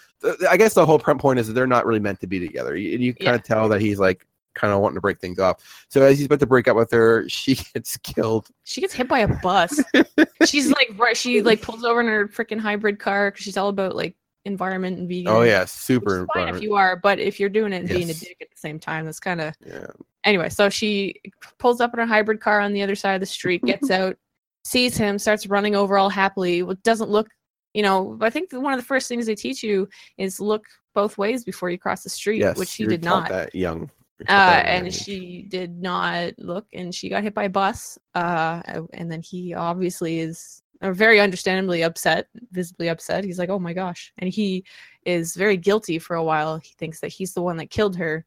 [0.50, 2.76] I guess the whole point is that they're not really meant to be together.
[2.76, 3.36] You, you kind Yeah.
[3.36, 5.86] of tell that he's like kind of wanting to break things off.
[5.89, 8.47] So as he's about to break up with her, she gets killed.
[8.63, 9.80] She gets hit by a bus.
[10.45, 13.69] she's like, right, she like pulls over in her freaking hybrid car because she's all
[13.69, 15.28] about like environment and vegan.
[15.28, 16.26] Oh yeah, super.
[16.36, 18.80] if you are, but if you're doing it and being a dick at the same
[18.80, 19.86] time, that's kind of yeah.
[20.23, 20.49] Anyway.
[20.49, 21.15] So she
[21.60, 24.17] pulls up in her hybrid car on the other side of the street, gets out,
[24.63, 26.63] sees him, starts running over all happily.
[26.63, 27.29] What doesn't look,
[27.73, 28.17] you know.
[28.21, 31.69] I think one of the first things they teach you is look both ways before
[31.69, 33.29] you cross the street, Yes, which she did not.
[33.29, 33.89] That young.
[34.21, 37.45] Uh, that at a young and she did not look, and she got hit by
[37.45, 37.97] a bus.
[38.13, 38.62] Uh,
[38.93, 43.23] and then he obviously is uh, very understandably upset, visibly upset.
[43.23, 44.65] He's like, "Oh my gosh!" And he
[45.05, 46.57] is very guilty for a while.
[46.57, 48.25] He thinks that he's the one that killed her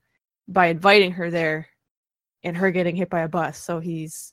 [0.48, 1.68] by inviting her there,
[2.44, 3.58] and her getting hit by a bus.
[3.58, 4.32] So he's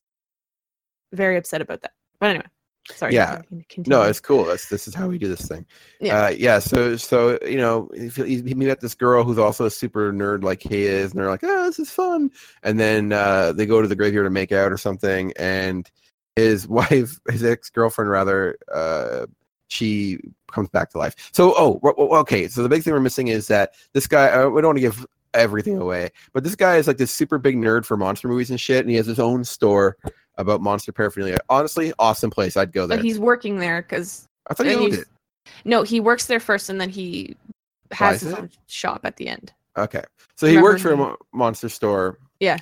[1.14, 1.94] very upset about that.
[2.20, 2.46] But anyway,
[2.92, 3.16] sorry.
[3.16, 3.38] Yeah.
[3.38, 3.98] you can Continue.
[3.98, 4.44] No, it's cool.
[4.44, 5.66] That's this is how we do this thing.
[6.00, 6.26] Yeah.
[6.26, 6.60] Uh, yeah.
[6.60, 10.62] So so you know he, he met this girl who's also a super nerd like
[10.62, 12.32] he is, and they're like, oh, this is fun.
[12.64, 15.90] And then uh, they go to the graveyard to make out or something, and
[16.36, 19.26] his wife, his ex girlfriend rather, uh,
[19.70, 20.20] she
[20.52, 21.16] comes back to life.
[21.32, 21.80] So oh,
[22.20, 22.48] okay.
[22.50, 24.30] So the big thing we're missing is that this guy.
[24.30, 27.38] Uh, we don't want to give everything away, but this guy is like this super
[27.38, 29.98] big nerd for monster movies and shit, and he has his own store
[30.38, 31.38] about monster paraphernalia.
[31.50, 32.58] Honestly, awesome place.
[32.58, 32.98] I'd go there.
[32.98, 35.08] but he's working there because I thought he and owned it.
[35.66, 37.36] no, he works there first, and then he
[37.90, 38.40] Buys has his it?
[38.40, 39.54] own shop at the end.
[39.78, 40.04] Okay.
[40.36, 42.18] So he Remember works for a mo- monster store.
[42.40, 42.58] Yeah.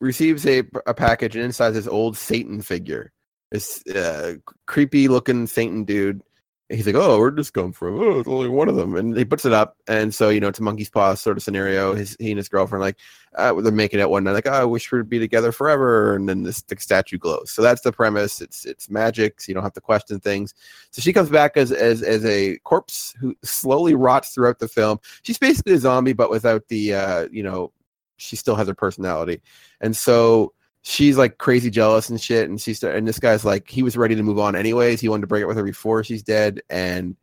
[0.00, 3.12] Receives a, a package and inside this old Satan figure.
[3.50, 4.34] This uh,
[4.66, 6.22] creepy looking Satan dude.
[6.70, 7.98] He's like, oh, where'd this come from?
[7.98, 8.94] Oh, it's only one of them.
[8.94, 9.78] And he puts it up.
[9.88, 11.94] And so, you know, it's a monkey's paw sort of scenario.
[11.94, 12.98] His, he and his girlfriend, like,
[13.36, 16.14] uh, they're making it one night, like, oh, I wish we'd be together forever.
[16.14, 17.50] And then this the statue glows.
[17.52, 18.42] So that's the premise.
[18.42, 19.40] It's it's magic.
[19.40, 20.52] So you don't have to question things.
[20.90, 25.00] So she comes back as as as a corpse who slowly rots throughout the film.
[25.22, 27.72] She's basically a zombie, but without the uh, you know,
[28.18, 29.40] she still has her personality.
[29.80, 30.52] And so
[30.88, 32.48] she's like crazy jealous and shit.
[32.48, 35.00] And she's and this guy's like he was ready to move on anyways.
[35.00, 37.14] He wanted to break up with her before she's dead, and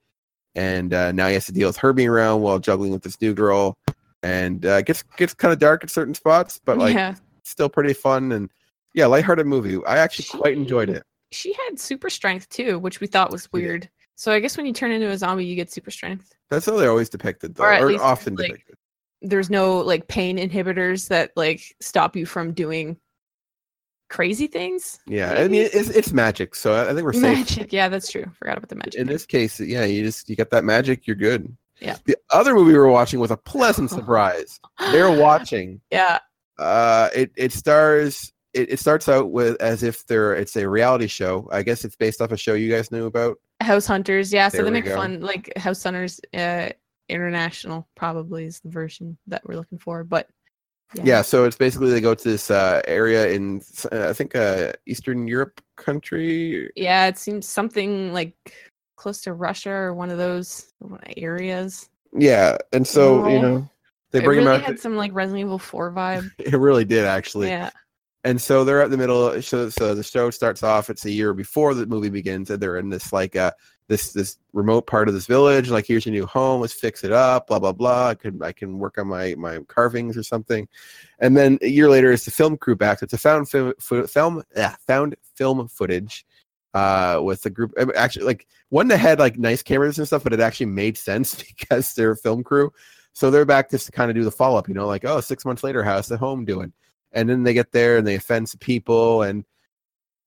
[0.53, 3.19] and uh, now he has to deal with her being around while juggling with this
[3.19, 3.75] new girl.
[4.23, 7.93] And uh, gets gets kind of dark at certain spots, but like yeah, still pretty
[7.93, 8.49] fun and
[8.93, 9.77] yeah, lighthearted movie.
[9.85, 11.03] I actually She- quite enjoyed it.
[11.31, 13.89] she had super strength too, which we thought was weird.
[14.15, 16.33] So I guess when you turn into a zombie, you get super strength.
[16.49, 18.75] That's how they're always depicted, though, Or or often like, depicted.
[19.21, 22.97] There's no like pain inhibitors that like stop you from doing
[24.15, 24.99] crazy things.
[25.07, 27.21] Yeah, I mean it's it's magic, so I think we're safe.
[27.21, 28.25] Magic, yeah, that's true.
[28.39, 28.95] Forgot about the magic.
[28.95, 31.55] In this case, yeah, you just you get that magic, you're good.
[31.81, 31.97] Yeah.
[32.05, 34.59] The other movie we were watching was a pleasant surprise.
[34.91, 35.81] They're watching.
[35.91, 36.19] yeah,
[36.57, 38.31] Uh, it it stars.
[38.53, 41.49] It, it starts out with as if they're it's a reality show.
[41.51, 43.37] I guess it's based off a show you guys knew about.
[43.61, 44.31] House Hunters.
[44.31, 44.95] Yeah, so they make go.
[44.95, 46.69] fun like House Hunters uh,
[47.09, 50.27] International probably is the version that we're looking for, but
[50.93, 51.21] Yeah.
[51.21, 55.27] so it's basically they go to this uh, area in uh, I think uh, Eastern
[55.27, 56.71] Europe country.
[56.75, 58.33] Yeah, it seems something like
[58.95, 60.71] close to Russia or one of those
[61.17, 61.89] areas.
[62.13, 63.69] Yeah, and so you know
[64.11, 64.65] they bring really him out.
[64.65, 66.31] had some like Resident Evil 4 vibe.
[66.39, 67.49] it really did actually.
[67.49, 67.71] yeah.
[68.23, 71.33] and so they're at the middle so, so the show starts off it's a year
[71.33, 73.51] before the movie begins and they're in this like uh
[73.87, 77.11] this this remote part of this village like here's your new home let's fix it
[77.11, 78.09] up blah blah blah.
[78.09, 80.67] I can i can work on my my carvings or something.
[81.19, 83.01] And then a year later it's the film crew back.
[83.01, 86.25] It's a found film film yeah, found film footage
[86.73, 90.33] uh with the group actually like one that had like nice cameras and stuff but
[90.33, 92.71] it actually made sense because they're a film crew.
[93.13, 95.45] So they're back just to kind of do the follow-up you know like oh six
[95.45, 96.73] months later how's the home doing?
[97.11, 99.45] And then they get there and they offend people and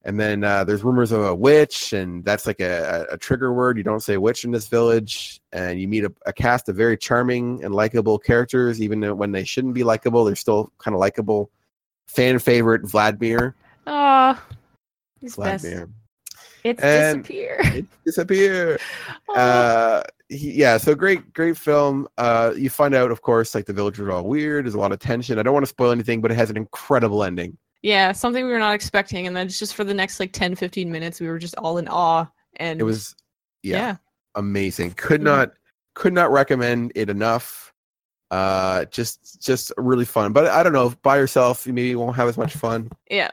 [0.04, 3.76] And then uh, there's rumors of a witch, and that's like a, a, trigger word.
[3.76, 5.40] You don't say witch in this village.
[5.52, 9.44] And you meet a, a cast of very charming and likable characters, even when they
[9.44, 11.50] shouldn't be likable, they're still kind of likable.
[12.06, 13.54] Fan favorite Vladimir.
[13.87, 14.40] Oh,
[15.20, 15.64] he's best.
[15.64, 15.90] Vladimir.
[16.64, 17.61] It's And- disappear.
[17.64, 18.78] It disappear.
[19.28, 19.32] Aw.
[19.34, 23.72] uh he, yeah so great great film uh you find out of course like the
[23.72, 26.20] villagers are all weird there's a lot of tension i don't want to spoil anything
[26.20, 29.75] but it has an incredible ending yeah, something we were not expecting, and then just
[29.75, 32.27] for the next like 10, 15 minutes, we were just all in awe.
[32.57, 33.14] And it was
[33.62, 33.97] yeah, yeah,
[34.35, 35.53] amazing could not
[35.95, 37.73] could not recommend it enough
[38.31, 42.29] uh just just really fun but i don't know by yourself you maybe won't have
[42.29, 43.31] as much fun yeah.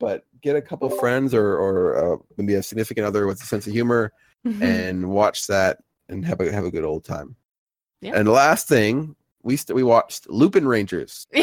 [0.00, 3.66] but get a couple friends or or uh, maybe a significant other with a sense
[3.66, 4.10] of humor
[4.46, 4.62] Mhm.
[4.62, 7.36] and watch that and have a have a good old time
[8.00, 8.12] Yeah.
[8.16, 11.26] and the last thing we st- we watched lupin rangers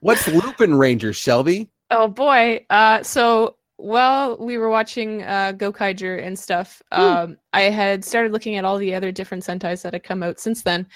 [0.00, 1.68] What's Lupin Rangers, Shelby?
[1.90, 2.64] Oh boy.
[2.70, 8.56] Uh so while we were watching uh Gokaiger and stuff, um I had started looking
[8.56, 10.86] at all the other different Sentais that had come out since then.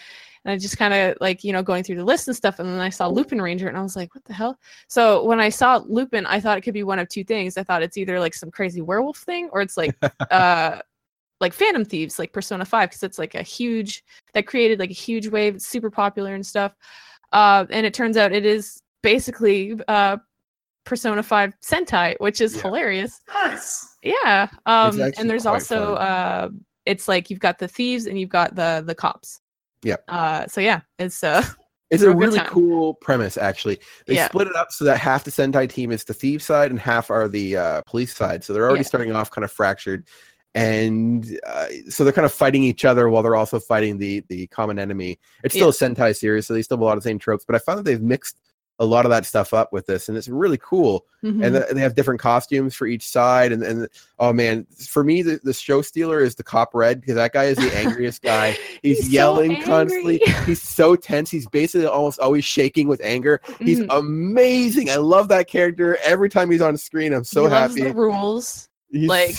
[0.45, 2.69] And I just kind of like, you know, going through the list and stuff, and
[2.69, 4.61] then I saw Lupin Ranger and I was like, what the hell?
[4.87, 7.57] So when I saw Lupin, I thought it could be one of two things.
[7.57, 9.97] I thought it's either like some crazy werewolf thing or it's like
[10.31, 10.79] uh
[11.40, 14.95] like Phantom Thieves, like Persona 5, because it's like a huge that created like a
[14.95, 16.73] huge wave, it's super popular and stuff.
[17.33, 20.16] Uh, and it turns out it is basically uh
[20.85, 22.62] Persona 5 Sentai, which is Yeah.
[22.62, 23.21] hilarious.
[23.33, 23.87] Nice.
[24.03, 24.49] Yeah.
[24.66, 26.03] Um and there's also fun.
[26.07, 26.49] uh
[26.85, 29.40] it's like you've got the thieves and you've got the the cops.
[29.83, 30.05] Yep.
[30.09, 31.42] Uh so yeah, it's uh
[31.90, 32.49] It's a really time.
[32.49, 33.79] cool premise, actually.
[34.09, 34.27] They Yeah.
[34.27, 37.11] split it up so that half the Sentai team is the thief side and half
[37.12, 38.42] are the uh, police side.
[38.42, 38.88] So they're already Yeah.
[38.88, 40.03] starting off kind of fractured,
[40.57, 44.49] and uh, so they're kind of fighting each other while they're also fighting the the
[44.49, 45.21] common enemy.
[45.45, 47.45] It's still a Sentai series, so they still have a lot of the same tropes.
[47.47, 48.37] But I found that they've mixed
[48.79, 51.07] a lot of that stuff up with this, and it's really cool.
[51.25, 51.45] mhm.
[51.45, 55.23] and th- they have different costumes for each side and, and oh man for me
[55.23, 58.51] the, the show stealer is the cop red because that guy is the angriest guy
[58.83, 63.41] he's, He's so yelling constantly he's so tense he's basically almost always shaking with anger
[63.61, 63.99] he's Mhm.
[63.99, 67.95] amazing i love that character every time he's on screen i'm so he happy the
[67.95, 68.69] rules.
[68.91, 69.35] He's- like,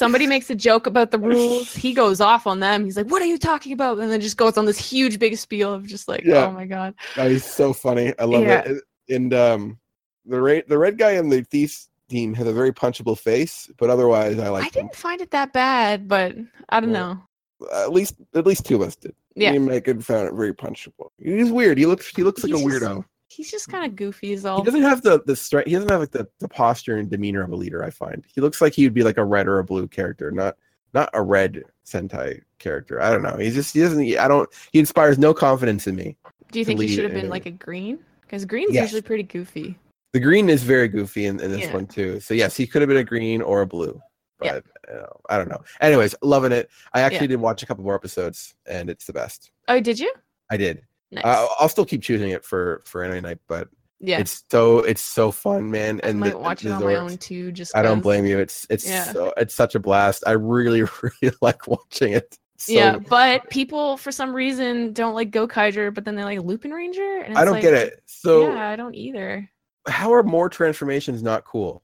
[0.00, 2.86] Somebody makes a joke about the rules, he goes off on them.
[2.86, 5.36] He's like, "What are you talking about?" And then just goes on this huge big
[5.36, 6.46] spiel of just like, Yeah.
[6.46, 8.60] "Oh my god." oh, he's so funny i love Yeah.
[8.64, 9.78] it and um
[10.24, 13.90] the red the red guy in the thief team has a very punchable face but
[13.90, 16.34] otherwise i like I didn't find it that bad, but
[16.70, 17.28] I don't Well,
[17.60, 17.68] know.
[17.84, 19.50] at least at least two of us did Yeah.
[19.50, 22.64] me and Megan found it very punchable he's weird he looks he looks like He's
[22.64, 23.04] a just- weirdo
[23.40, 23.96] He's just kind of mm.
[23.96, 24.58] goofy as all.
[24.58, 25.68] He doesn't have the the strength.
[25.68, 27.82] He doesn't have like the, the posture and demeanor of a leader.
[27.82, 30.30] I find he looks like he would be like a red or a blue character,
[30.30, 30.58] not
[30.92, 33.00] not a red Sentai character.
[33.00, 33.38] I don't know.
[33.38, 33.98] He's just he doesn't.
[34.18, 34.46] I don't.
[34.74, 36.18] He inspires no confidence in me.
[36.52, 38.00] Do you think he should have been like a green?
[38.20, 38.82] Because green's Yes.
[38.82, 39.78] usually pretty goofy.
[40.12, 41.72] The green is very goofy in, in this Yeah.
[41.72, 42.20] one too.
[42.20, 43.98] So yes, he could have been a green or a blue.
[44.42, 44.60] Yeah.
[44.60, 45.62] But you know, I don't know.
[45.80, 46.68] Anyways, loving it.
[46.92, 47.36] I actually Yeah.
[47.38, 49.50] did watch a couple more episodes, and it's the best.
[49.68, 50.12] Oh, did you?
[50.50, 50.82] I did.
[51.12, 51.24] Nice.
[51.24, 53.68] Uh, I'll still keep choosing it for for any night, but
[53.98, 54.18] yeah.
[54.18, 56.00] it's so it's so fun, man.
[56.04, 57.52] I And might the- watch it the on my own too.
[57.52, 58.38] Just I don't blame you.
[58.38, 59.04] It's it's Yeah.
[59.04, 60.22] so, it's such a blast.
[60.26, 62.38] I really really like watching it.
[62.58, 66.40] So, yeah, but people for some reason don't like Go Gokaiger, but then they like
[66.40, 67.22] Lupin Ranger.
[67.22, 68.02] And I don't like, get it.
[68.06, 69.50] So yeah, I don't either.
[69.88, 71.82] how are more transformations not cool?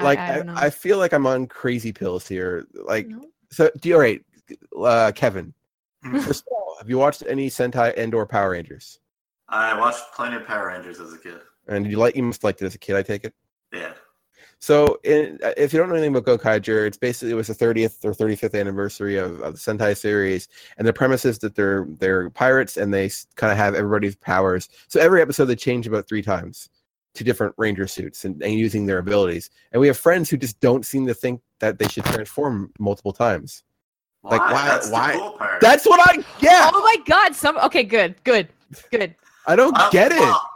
[0.00, 0.66] Like I, I.
[0.66, 2.66] I, feel like I'm on crazy pills here.
[2.74, 3.24] Like No.
[3.50, 3.70] so.
[3.80, 4.20] Do you, all right,
[4.78, 5.54] uh, Kevin?
[6.06, 6.22] Mhm.
[6.22, 9.00] First of all, have you watched any Sentai and or Power Rangers?
[9.48, 11.40] I watched plenty of Power Rangers as a kid.
[11.68, 12.96] And you like you must liked it as a kid?
[12.96, 13.34] I take it.
[13.72, 13.92] Yeah.
[14.58, 17.54] So, in, uh, if you don't know anything about Gokaiger, it's basically it was the
[17.54, 21.86] 30th or 35th anniversary of, of the Sentai series, and the premise is that they're
[21.98, 24.68] they're pirates and they kind of have everybody's powers.
[24.88, 26.70] So every episode they change about three times
[27.14, 29.50] to different ranger suits and, and using their abilities.
[29.72, 33.12] And we have friends who just don't seem to think that they should transform multiple
[33.12, 33.62] times.
[34.26, 34.36] Why?
[34.38, 35.60] Like, why- That's why- the cool part.
[35.60, 36.70] That's what I yeah.
[36.72, 37.34] Oh my god!
[37.34, 38.48] Some okay, good, good,
[38.90, 39.14] good.
[39.46, 40.18] I don't Uh, get it.
[40.18, 40.50] well,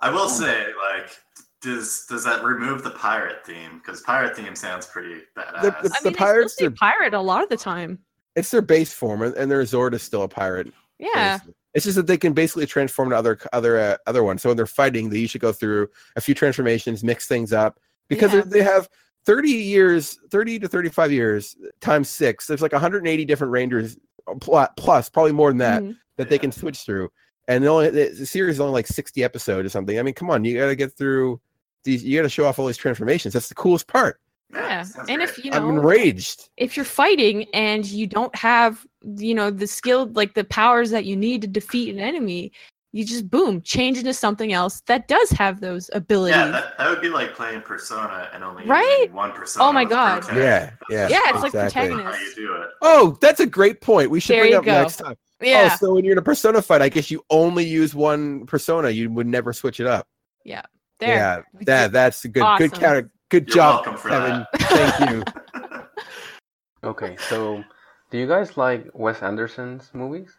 [0.00, 1.10] I will say, like,
[1.62, 3.78] does does that remove the pirate theme?
[3.78, 5.62] Because pirate theme sounds pretty badass.
[5.62, 7.98] The- the- I mean, pirates they still are- pirate a lot of the time.
[8.36, 10.72] It's their base form, and, and their Zord is still a pirate.
[10.98, 11.54] Yeah, basically.
[11.72, 14.42] It's just that they can basically transform to other other uh, other ones.
[14.42, 18.32] So when they're fighting, they usually go through a few transformations, mix things up because
[18.34, 18.42] Yeah.
[18.44, 18.88] they have
[19.26, 22.46] 30 years, 30 to 35 years times six.
[22.46, 23.96] There's like 180 different rangers
[24.26, 25.96] uh, plus, probably more than that, Mhm.
[26.16, 27.10] that they can switch through.
[27.48, 29.98] And the, only, the the series is only like 60 episodes or something.
[29.98, 31.40] I mean, come on, you got to get through
[31.84, 32.02] these.
[32.02, 33.34] You got to show off all these transformations.
[33.34, 34.18] That's the coolest part.
[34.52, 34.82] yeah.
[34.82, 35.28] sounds And great.
[35.28, 36.48] if you know, I'm enraged.
[36.56, 41.04] if you're fighting and you don't have, you know, the skill, like the powers that
[41.04, 42.52] you need to defeat an enemy,
[42.94, 46.36] you just boom change into something else that does have those abilities.
[46.36, 48.98] Yeah, that, that would be like playing Persona and only Right?
[49.00, 49.64] using one Persona.
[49.64, 50.22] Oh my God.
[50.22, 50.72] protagonist.
[50.88, 51.08] Yeah, yeah.
[51.08, 52.16] Yeah, it's like protagonist.
[52.16, 52.68] How you do it.
[52.82, 54.10] Oh, that's a great point.
[54.10, 54.72] We should There bring up go.
[54.72, 55.16] next time.
[55.42, 57.96] Oh, yeah, Oh, so when you're in a persona fight, I guess you only use
[57.96, 58.90] one persona.
[58.90, 60.06] You would never switch it up.
[60.46, 60.62] there.
[61.00, 62.80] Yeah, that that's a good good Awesome.
[62.80, 63.10] counter.
[63.28, 64.46] Good You're job, for Kevin.
[64.52, 64.60] that.
[64.60, 65.24] Thank you.
[66.84, 67.64] Okay, so
[68.10, 70.36] do you guys like Wes Anderson's movies?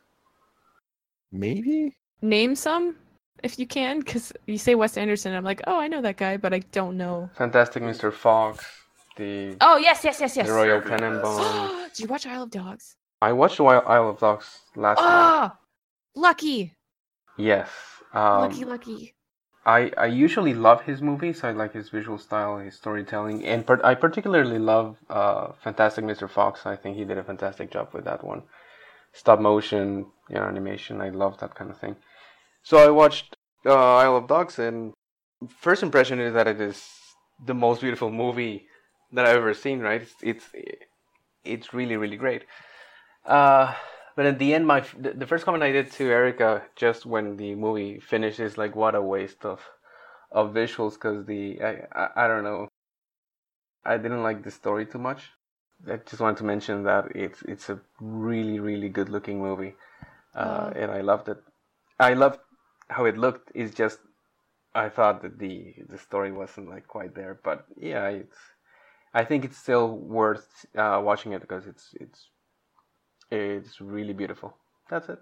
[1.31, 1.97] Maybe.
[2.21, 2.95] Name some
[3.43, 5.33] if you can, because you say Wes Anderson.
[5.33, 7.29] I'm like, oh, I know that guy, but I don't know.
[7.37, 8.11] Fantastic Mr.
[8.11, 8.65] Fox,
[9.17, 10.47] the Oh yes, yes, yes, yes.
[10.47, 11.01] the Royal Perfect.
[11.01, 11.87] Tenenbaums.
[11.95, 12.95] Did you watch Isle of Dogs?
[13.21, 15.05] I watched Isle Isle of Dogs last night.
[15.07, 15.57] Ah,
[16.15, 16.73] lucky,
[17.37, 17.69] Yes.
[18.13, 19.13] Um, lucky, lucky.
[19.65, 21.43] I, I usually love his movies.
[21.43, 26.29] I like his visual style, his storytelling, and per- I particularly love uh, Fantastic Mr.
[26.29, 26.65] Fox.
[26.65, 28.43] I think he did a fantastic job with that one.
[29.11, 31.01] Stop motion, you know, animation.
[31.01, 31.95] I love that kind of thing.
[32.65, 34.93] So I watched uh, Isle of Dogs, and
[35.61, 36.83] first impression is that it is
[37.45, 38.67] the most beautiful movie
[39.13, 39.81] that I've ever seen.
[39.81, 40.01] Right?
[40.01, 40.45] It's it's,
[41.43, 42.43] it's really really great.
[43.23, 43.75] Uh,
[44.15, 47.37] but at the end, my the, the first comment I did to Erica just when
[47.37, 49.61] the movie finished is like, what a waste of
[50.31, 52.67] of visuals because the I, I I don't know.
[53.85, 55.31] I didn't like the story too much.
[55.87, 59.75] I just wanted to mention that it's it's a really really good looking movie,
[60.33, 60.79] uh, Oh.
[60.81, 61.37] and I loved it.
[61.99, 62.39] I loved
[62.89, 63.51] how it looked.
[63.55, 63.99] is just
[64.73, 68.37] I thought that the the story wasn't like quite there, but yeah, it's.
[69.13, 72.29] I think it's still worth uh, watching it because it's it's
[73.31, 74.57] it's really beautiful.
[74.89, 75.19] That's it.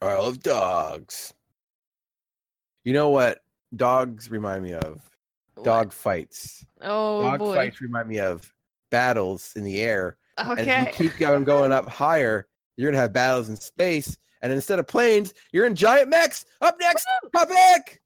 [0.00, 1.34] Isle of Dogs.
[2.84, 3.44] You know what
[3.76, 5.00] dogs remind me of?
[5.62, 6.64] Dog fights.
[6.80, 7.54] Oh Dog boy.
[7.54, 8.52] fights remind me of
[8.90, 10.16] battles in the air.
[10.38, 10.90] As you Okay.
[10.92, 15.32] keep going going up higher, you're gonna have battles in space, and instead of planes,
[15.52, 16.44] you're in giant mechs.
[16.60, 18.01] Up next, topic.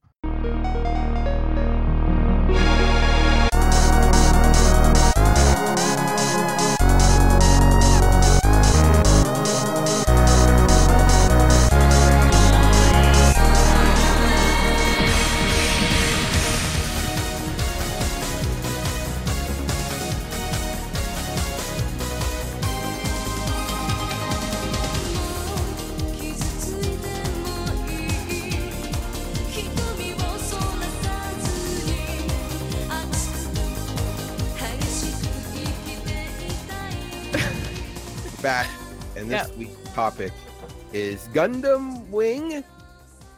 [39.97, 40.31] Topic
[40.93, 42.63] is Gundam Wing.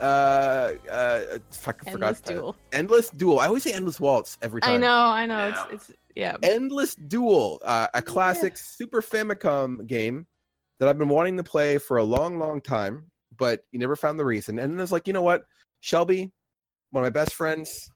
[0.01, 2.09] Uh, uh, fuck, I forgot.
[2.09, 2.57] Endless the- duel.
[2.73, 3.39] Endless Duel.
[3.39, 4.73] I always say Endless Waltz every time.
[4.73, 5.39] I know, I know.
[5.47, 5.65] Yeah.
[5.71, 6.37] It's it's yeah.
[6.43, 10.27] Endless Duel, uh, a classic Super Famicom game
[10.81, 13.05] that I've been wanting to play for a long, long time,
[13.37, 14.59] but you never found the reason.
[14.59, 15.43] And then it's like, you know what,
[15.79, 16.33] Shelby,
[16.91, 17.89] one of my best friends,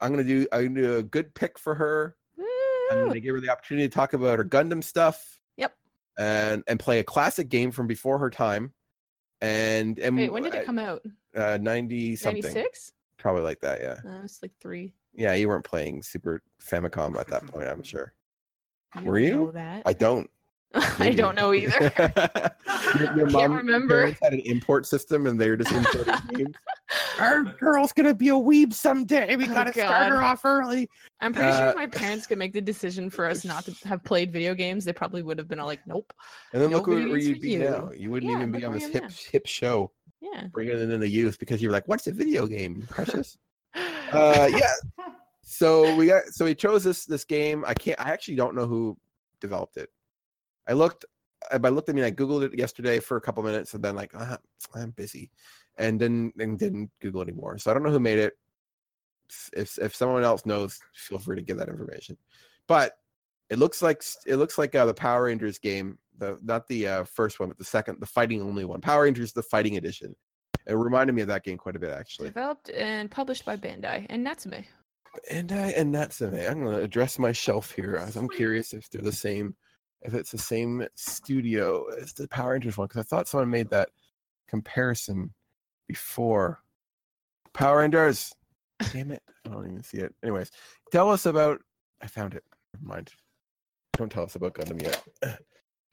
[0.00, 0.46] I'm gonna do.
[0.50, 2.16] I'm gonna do a good pick for her.
[2.90, 3.04] I'm Woo!
[3.04, 5.37] going to give her the opportunity to talk about her Gundam stuff.
[6.18, 8.72] And and play a classic game from before her time.
[9.40, 11.02] And and Wait, when did it come out?
[11.36, 12.92] Uh, ninety something, Ninety six.
[13.18, 13.80] probably like that.
[13.80, 14.92] Yeah, Uh, it's like three.
[15.14, 15.34] yeah.
[15.34, 18.12] You weren't playing Super Famicom at that point, I'm sure.
[19.02, 19.52] Were you?
[19.56, 20.28] I don't.
[20.98, 21.80] I don't know either.
[22.98, 23.94] your, your Can't mom, remember.
[24.02, 26.54] parents had an import system, and they were just importing games.
[27.18, 29.34] Our girl's gonna be a weeb someday.
[29.36, 30.88] We Oh, gotta start her off early.
[31.20, 33.74] I'm pretty Uh, sure if my parents could make the decision for us not to
[33.88, 36.12] have played video games, they probably would have been all like, "Nope."
[36.52, 37.60] And then No look where, where you'd be you.
[37.60, 37.90] now.
[37.96, 39.90] You wouldn't Yeah, even be on this hip am hip show.
[40.20, 40.48] Yeah.
[40.52, 43.38] bringing it in the youth because you're like, what's a video game, precious?
[43.74, 44.72] uh, yeah.
[45.42, 47.64] So we got so we chose this this game.
[47.66, 47.98] I can't.
[48.00, 48.98] I actually don't know who
[49.40, 49.88] developed it.
[50.68, 51.04] I looked.
[51.50, 51.88] I by looked.
[51.88, 54.38] I mean, I googled it yesterday for a couple minutes, and then like ah,
[54.74, 55.30] I'm busy,
[55.76, 57.58] and then and didn't Google anymore.
[57.58, 58.34] So I don't know who made it.
[59.52, 62.16] If if someone else knows, feel free to give that information.
[62.66, 62.96] But
[63.50, 67.04] it looks like it looks like uh, the Power Rangers game, the not the uh,
[67.04, 68.80] first one, but the second, the fighting only one.
[68.80, 70.14] Power Rangers, the fighting edition.
[70.66, 72.28] It reminded me of that game quite a bit, actually.
[72.28, 74.64] Developed and published by Bandai and Natsume.
[75.30, 76.34] And I and Natsume.
[76.34, 79.56] I'm gonna address my shelf here I'm curious if they're the same,
[80.02, 83.70] if it's the same studio as the Power Rangers one, because I thought someone made
[83.70, 83.90] that
[84.48, 85.32] comparison
[85.86, 86.60] before.
[87.52, 88.32] Power Rangers.
[88.92, 89.22] Damn it!
[89.44, 90.14] I don't even see it.
[90.22, 90.50] Anyways,
[90.92, 91.60] tell us about.
[92.00, 92.44] I found it.
[92.74, 93.12] Never mind.
[93.96, 95.02] Don't tell us about Gundam yet.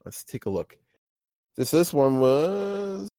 [0.06, 0.78] Let's take a look.
[1.58, 3.10] This this one was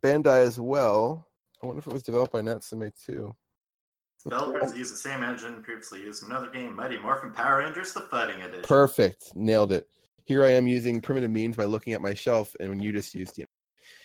[0.00, 1.26] Bandai as well.
[1.62, 3.34] I wonder if it was developed by Natsume too.
[4.28, 8.00] Developers use the same engine previously used in another game, Mighty Morphin Power Rangers: The
[8.00, 8.64] Fighting Edition.
[8.64, 9.30] Perfect.
[9.36, 9.88] Nailed it.
[10.24, 13.14] Here I am using primitive means by looking at my shelf, and when you just
[13.14, 13.48] used it.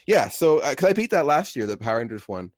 [0.05, 2.51] yeah, so because I beat that last year, the Power Rangers one,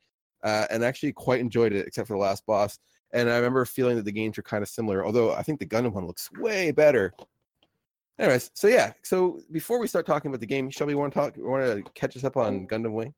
[0.43, 2.79] uh, and actually quite enjoyed it, except for the last boss.
[3.13, 5.65] And I remember feeling that the games were kind of similar, although I think the
[5.65, 7.13] Gundam one looks way better.
[8.19, 11.33] Anyways, so yeah, so before we start talking about the game, Shelby, want to talk?
[11.37, 13.13] Want to catch us up on Gundam Wing?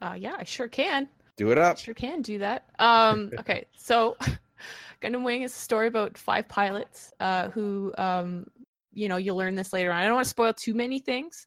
[0.00, 1.08] Uh, yeah, I sure can.
[1.36, 1.78] Do it up.
[1.78, 2.66] Sure can do that.
[2.78, 4.16] Um, okay, so
[5.02, 8.46] Gundam Wing is a story about five pilots uh, who, um,
[8.92, 10.00] you know, you'll learn this later on.
[10.00, 11.46] I don't want to spoil too many things,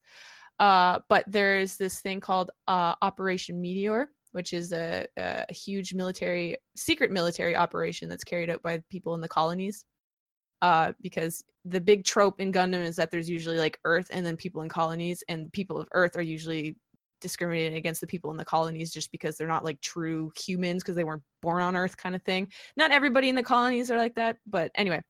[0.60, 6.58] uh, but there's this thing called uh, Operation Meteor, which is a, a huge military,
[6.76, 9.86] secret military operation that's carried out by people in the colonies.
[10.64, 14.36] Uh, because the big trope in Gundam is that there's usually like Earth and then
[14.36, 16.76] people in colonies, and people of Earth are usually
[17.22, 20.96] discriminating against the people in the colonies just because they're not like true humans because
[20.96, 22.48] they weren't born on earth kind of thing.
[22.76, 25.02] Not everybody in the colonies are like that but anyway.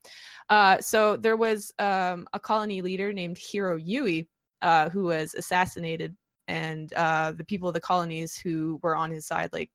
[0.50, 4.28] Uh, so there was um, a colony leader named Heero Yuy
[4.62, 6.16] uh, who was assassinated
[6.48, 9.70] and uh, the people of the colonies who were on his side like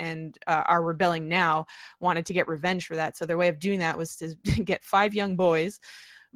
[0.00, 1.66] and uh, are rebelling now
[1.98, 3.16] wanted to get revenge for that.
[3.16, 5.80] So their way of doing that was to get five young boys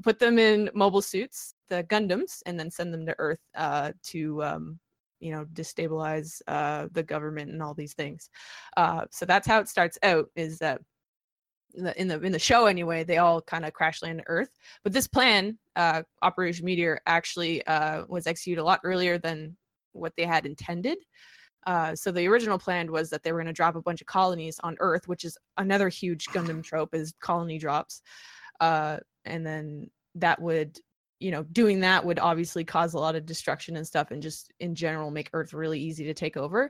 [0.02, 4.42] put them in mobile suits the gundams and then send them to earth uh, to
[4.42, 4.78] um,
[5.22, 8.28] you know destabilize uh, the government and all these things.
[8.76, 10.80] Uh, so that's how it starts out is that
[11.74, 14.50] in the in the, in the show anyway they all kind of crash land earth
[14.84, 19.56] but this plan uh, operation meteor actually uh, was executed a lot earlier than
[19.92, 20.98] what they had intended.
[21.66, 24.06] Uh, so the original plan was that they were going to drop a bunch of
[24.06, 28.02] colonies on earth which is another huge gundam trope is colony drops.
[28.60, 30.78] Uh, and then that would
[31.22, 34.52] you know doing that would obviously cause a lot of destruction and stuff and just
[34.60, 36.68] in general make earth really easy to take over.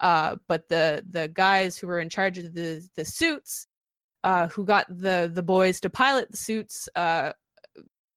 [0.00, 3.66] Uh, but the the guys who were in charge of the the suits
[4.22, 7.32] uh, who got the the boys to pilot the suits uh,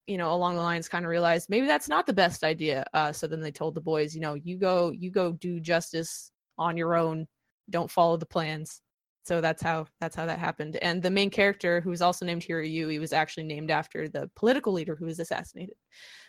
[0.06, 2.84] you know along the lines kind of realized maybe that's not the best idea.
[2.92, 6.30] Uh, so then they told the boys you know you go you go do justice
[6.58, 7.26] on your own.
[7.70, 8.82] Don't follow the plans
[9.28, 12.64] so that's how that's how that happened and the main character who's also named Heero
[12.66, 15.76] Yuy he was actually named after the political leader who was assassinated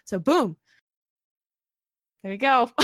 [0.06, 0.58] so boom
[2.24, 2.70] there you go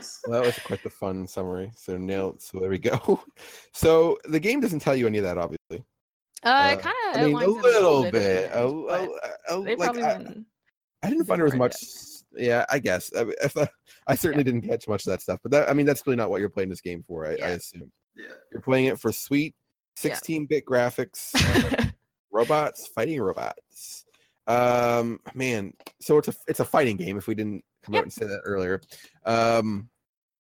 [0.00, 0.20] Nice.
[0.26, 1.70] Well, that was quite the fun summary.
[1.76, 2.40] So nailed.
[2.40, 3.20] So there we go.
[3.74, 5.84] So the game doesn't tell you any of that, obviously.
[6.42, 8.50] uh, Uh, it kind of I mean, a little bit.
[8.52, 9.08] A, a-
[9.48, 10.16] a- they like, probably I,
[11.02, 11.76] I didn't find there was ignored much.
[12.34, 13.10] Yeah, I guess.
[13.14, 13.68] I, if I,
[14.06, 16.30] I certainly didn't catch much of that stuff, but that I mean, that's really not
[16.30, 17.26] what you're playing this game for.
[17.26, 17.90] I, I assume
[18.20, 18.34] Yeah.
[18.52, 19.54] you're playing it for sweet
[19.96, 21.34] 16-bit graphics,
[22.30, 24.04] robots fighting robots.
[24.46, 27.16] Um, man, so it's a it's a fighting game.
[27.18, 28.80] If we didn't come out and say that earlier,
[29.24, 29.88] um,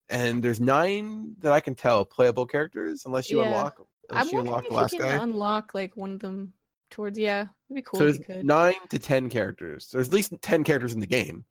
[0.08, 3.46] and there's nine that I can tell playable characters, unless you Yeah.
[3.48, 5.22] unlock unless I'm you unlock if the you can guy.
[5.24, 6.52] unlock like one of them
[6.90, 9.88] towards yeah it'd be cool so if there's you could nine to ten characters.
[9.92, 11.44] There's at least ten characters in the game.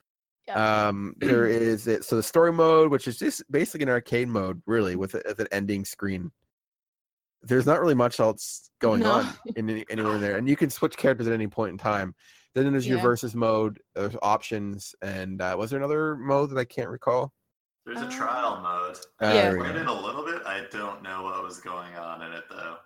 [0.47, 0.87] Yeah.
[0.87, 2.05] Um, there is it.
[2.05, 5.39] So the story mode, which is just basically an arcade mode, really, with, a, with
[5.39, 6.31] an ending screen.
[7.43, 9.11] There's not really much else going No.
[9.11, 11.77] on in any, anywhere in there, and you can switch characters at any point in
[11.77, 12.15] time.
[12.55, 13.79] Then there's your versus mode.
[13.93, 17.31] There's options, and uh, was there another mode that I can't recall?
[17.85, 18.95] There's a Uh, trial mode.
[19.21, 19.33] Uh, Yeah.
[19.33, 19.79] there we Played go.
[19.81, 20.41] it a little bit.
[20.45, 22.77] I don't know what was going on in it though.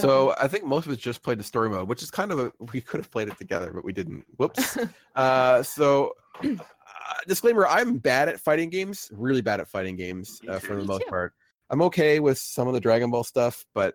[0.00, 2.38] So I think most of us just played the story mode, which is kind of
[2.38, 4.24] a we could have played it together, but we didn't.
[4.38, 4.78] Whoops.
[5.14, 6.46] uh, so uh,
[7.26, 11.02] disclaimer: I'm bad at fighting games, really bad at fighting games uh, for the most
[11.02, 11.10] too.
[11.10, 11.34] part.
[11.70, 13.94] I'm okay with some of the Dragon Ball stuff, but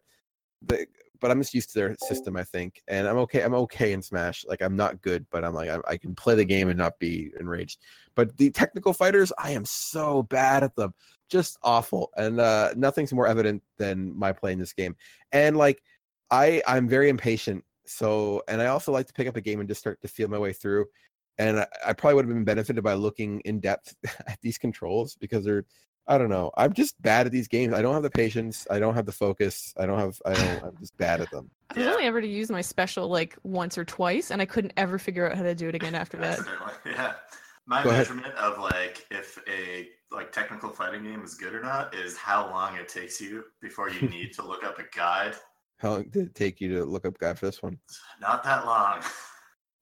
[0.61, 0.85] the
[1.21, 3.41] but I'm just used to their system, I think, and I'm okay.
[3.41, 4.45] I'm okay in Smash.
[4.47, 6.97] Like I'm not good, but I'm like I, I can play the game and not
[6.99, 7.79] be enraged.
[8.15, 10.93] But the technical fighters, I am so bad at them,
[11.29, 14.95] just awful, and uh, nothing's more evident than my playing this game.
[15.31, 15.81] And like
[16.31, 17.63] I, I'm very impatient.
[17.85, 20.27] So, and I also like to pick up a game and just start to feel
[20.27, 20.85] my way through.
[21.39, 23.95] And I, I probably would have been benefited by looking in depth
[24.27, 25.65] at these controls because they're
[26.09, 26.49] I don't know.
[26.57, 27.71] I'm just bad at these games.
[27.71, 28.65] I don't have the patience.
[28.71, 29.75] I don't have the focus.
[29.77, 30.19] I don't have.
[30.25, 30.63] I don't.
[30.63, 31.51] I'm just bad at them.
[31.69, 34.73] I was only ever to use my special like once or twice, and I couldn't
[34.75, 36.39] ever figure out how to do it again after that.
[36.85, 37.13] Yeah.
[37.67, 38.07] My Go ahead.
[38.09, 42.49] measurement of like if a like technical fighting game is good or not is how
[42.49, 45.35] long it takes you before you need to look up a guide.
[45.77, 47.77] How long did it take you to look up guide for this one?
[48.19, 49.03] Not that long.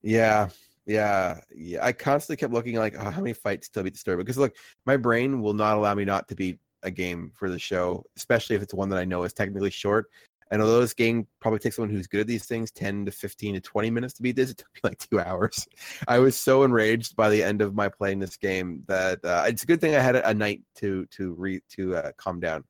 [0.01, 0.49] Yeah,
[0.88, 1.85] yeah, yeah.
[1.85, 4.17] I constantly kept looking like, oh, how many fights I beat the story?
[4.17, 7.59] Because look, my brain will not allow me not to beat a game for the
[7.59, 10.07] show, especially if it's one that I know is technically short.
[10.49, 13.55] And although this game probably takes someone who's good at these things 10 to 15
[13.55, 15.67] to 20 minutes to beat this, it took me like two hours.
[16.07, 19.63] I was so enraged by the end of my playing this game that uh, it's
[19.63, 22.63] a good thing I had a night to to re to uh, calm down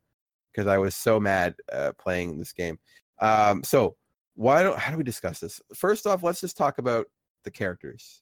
[0.52, 2.80] because I was so mad uh, playing this game.
[3.20, 3.96] Um, so
[4.36, 5.62] why don't how do we discuss this?
[5.76, 7.08] First off, let's just talk about
[7.48, 8.22] the characters.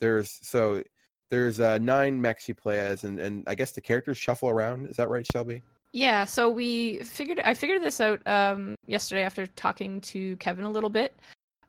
[0.00, 0.82] There's so
[1.30, 4.88] there's uh, nine mechs you play as, and, and I guess the characters shuffle around.
[4.88, 5.62] Is that right, Shelby?
[5.92, 10.70] Yeah, so we figured I figured this out um, yesterday after talking to Kevin a
[10.70, 11.14] little bit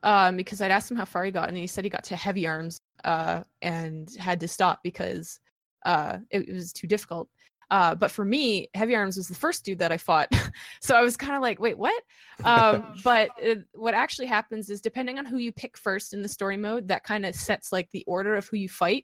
[0.02, 2.16] um, because I'd asked him how far he got, and he said he got to
[2.16, 5.40] heavy arms uh, and had to stop because
[5.84, 7.28] uh, it, it was too difficult.
[7.74, 10.32] Uh, but for me, heavy arms was the first dude that I fought,
[10.80, 12.04] so I was kind of like, wait, what?
[12.44, 16.28] Um, but it, what actually happens is depending on who you pick first in the
[16.28, 19.02] story mode, that kind of sets like the order of who you fight.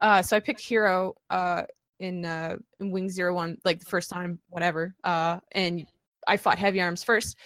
[0.00, 1.64] Uh, so I picked Heero uh,
[2.00, 4.94] in uh, in Wing Zero One, like the first time, whatever.
[5.04, 5.86] Uh, and
[6.26, 7.36] I fought heavy arms first.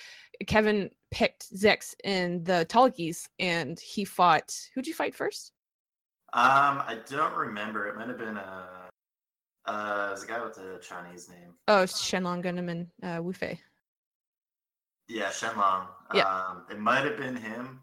[0.47, 4.57] Kevin picked Zechs in the Tallgeese, and he fought.
[4.77, 5.51] Who'd you fight first?
[6.35, 7.89] Um, I don't remember.
[7.89, 8.83] It might have been a.
[9.65, 11.55] Uh, there's a guy with a Chinese name.
[11.69, 13.61] Oh, Shenlong Gundam and uh, Wu Fei.
[15.09, 15.87] Yeah, Shenlong.
[16.15, 16.25] Yeah.
[16.25, 17.81] Um, it might have been him.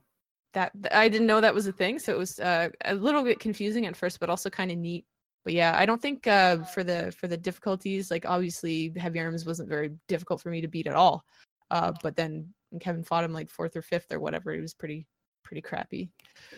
[0.54, 3.40] That I didn't know that was a thing, so it was uh, a little bit
[3.40, 5.06] confusing at first, but also kind of neat.
[5.46, 9.46] But yeah, I don't think uh, for the for the difficulties, like obviously heavy arms
[9.46, 11.24] wasn't very difficult for me to beat at all.
[11.72, 14.74] Uh, but then when Kevin fought him like fourth or fifth or whatever, it was
[14.74, 15.06] pretty
[15.50, 16.12] pretty crappy.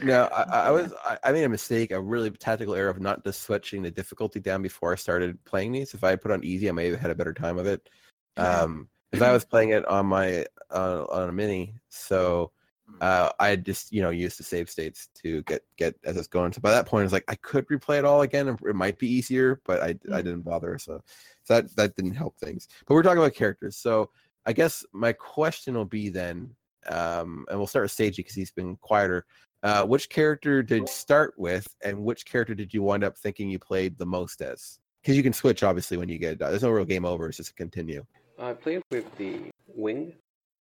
[0.03, 3.23] No, I, I was I, I made a mistake, a really tactical error of not
[3.23, 5.93] just switching the difficulty down before I started playing these.
[5.93, 7.89] If I had put on easy, I may have had a better time of it.
[8.35, 12.51] Um, because I was playing it on my uh, on a mini, so
[12.99, 16.51] uh, I just you know used the save states to get get as it's going.
[16.51, 18.99] So by that point, it's like I could replay it all again, and it might
[18.99, 20.77] be easier, but I I didn't bother.
[20.77, 21.01] So,
[21.43, 22.67] so that that didn't help things.
[22.85, 24.09] But we're talking about characters, so
[24.45, 26.55] I guess my question will be then,
[26.89, 29.25] um, and we'll start with Seiji because he's been quieter.
[29.63, 33.49] Uh, which character did you start with, and which character did you wind up thinking
[33.49, 34.79] you played the most as?
[35.01, 37.27] Because you can switch obviously when you get there's no real game over.
[37.27, 38.03] It's just a continue.
[38.39, 40.13] I played with the Wing,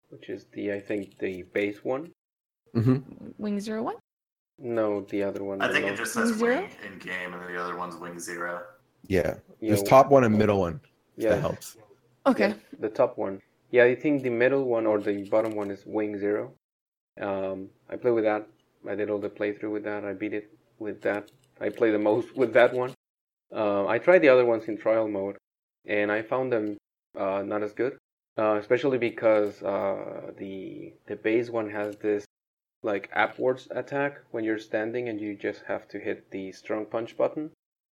[0.09, 2.11] which is the I think the base one.
[2.75, 2.97] Mm-hmm.
[3.37, 3.95] Wing Zero One.
[4.57, 5.61] No, the other one.
[5.61, 6.57] I think it just says Zero?
[6.57, 8.63] Wing in game, and then the other one's Wing Zero.
[9.07, 10.81] Yeah, Yeah, there's top one and middle one.
[11.15, 11.77] Yeah, that helps.
[12.27, 12.49] Okay.
[12.49, 13.41] Yeah, the top one.
[13.71, 16.53] Yeah, I think the middle one or the bottom one is Wing Zero.
[17.19, 18.47] Um, I play with that.
[18.87, 20.05] I did all the playthrough with that.
[20.05, 21.29] I beat it with that.
[21.61, 22.93] I play the most with that one.
[23.53, 25.37] Uh, I tried the other ones in trial mode,
[25.85, 26.77] and I found them
[27.17, 27.97] uh, not as good.
[28.37, 32.23] Uh, especially because uh, the the base one has this
[32.83, 37.17] like upwards attack when you're standing, and you just have to hit the strong punch
[37.17, 37.51] button,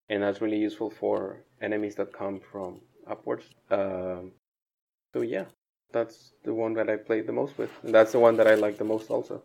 [0.10, 3.46] and that's really useful for enemies that come from upwards.
[3.70, 4.32] Um,
[5.14, 5.46] so yeah,
[5.92, 7.72] that's the one that I played the most with.
[7.84, 9.42] And that's the one that I like the most also.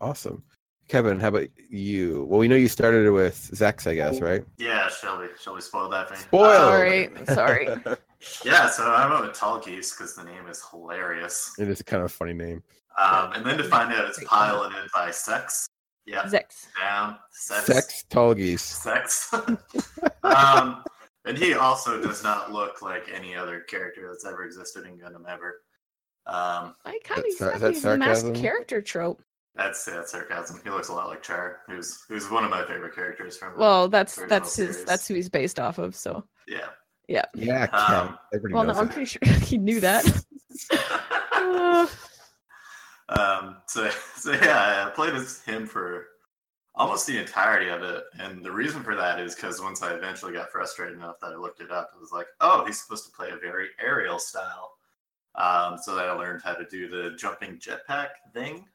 [0.00, 0.42] Awesome.
[0.88, 2.26] Kevin, how about you?
[2.28, 4.44] Well, we know you started with Zechs, I guess, right?
[4.56, 5.26] Yeah, Shelby.
[5.40, 6.20] Shelby spoiled that for me.
[6.20, 7.18] Spoiled.
[7.18, 7.96] Um, Sorry, sorry.
[8.44, 11.52] yeah, so I'm a with Tallgeese because the name is hilarious.
[11.58, 12.62] It is a kind of a funny name.
[12.98, 15.66] Um, and then to find out it's piloted by Sex.
[16.06, 16.68] Yeah, Zechs.
[16.80, 17.16] down.
[17.32, 17.66] Sex.
[17.66, 18.62] Sex tall geese.
[18.62, 19.34] Sex.
[20.22, 20.84] um,
[21.24, 25.28] and he also does not look like any other character that's ever existed in Gundam
[25.28, 25.62] ever.
[26.26, 29.22] Um, I kind of That's- is that exactly the masked character trope.
[29.54, 30.60] that's yeah, sarcasm.
[30.64, 33.56] He looks a lot like Char, who's who's one of my favorite characters from.
[33.56, 34.84] Well, that's that's his series.
[34.86, 35.94] that's who he's based off of.
[35.94, 36.66] So, yeah.
[37.34, 40.04] Yeah, Um, Everybody well, no, knows I'm pretty sure he knew that.
[41.32, 41.86] Uh,
[43.08, 46.06] um, so, so yeah, I played as him for
[46.74, 50.32] almost the entirety of it, and the reason for that is because once I eventually
[50.32, 53.12] got frustrated enough that I looked it up, it was like, oh, he's supposed to
[53.12, 54.72] play a very aerial style.
[55.36, 58.66] Um, so that I learned how to do the jumping jetpack thing.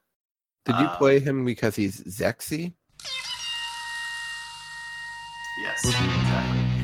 [0.66, 2.74] Did you um, play him because he's Zexy?
[5.64, 5.94] Yes,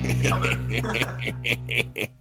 [0.03, 2.11] exactly.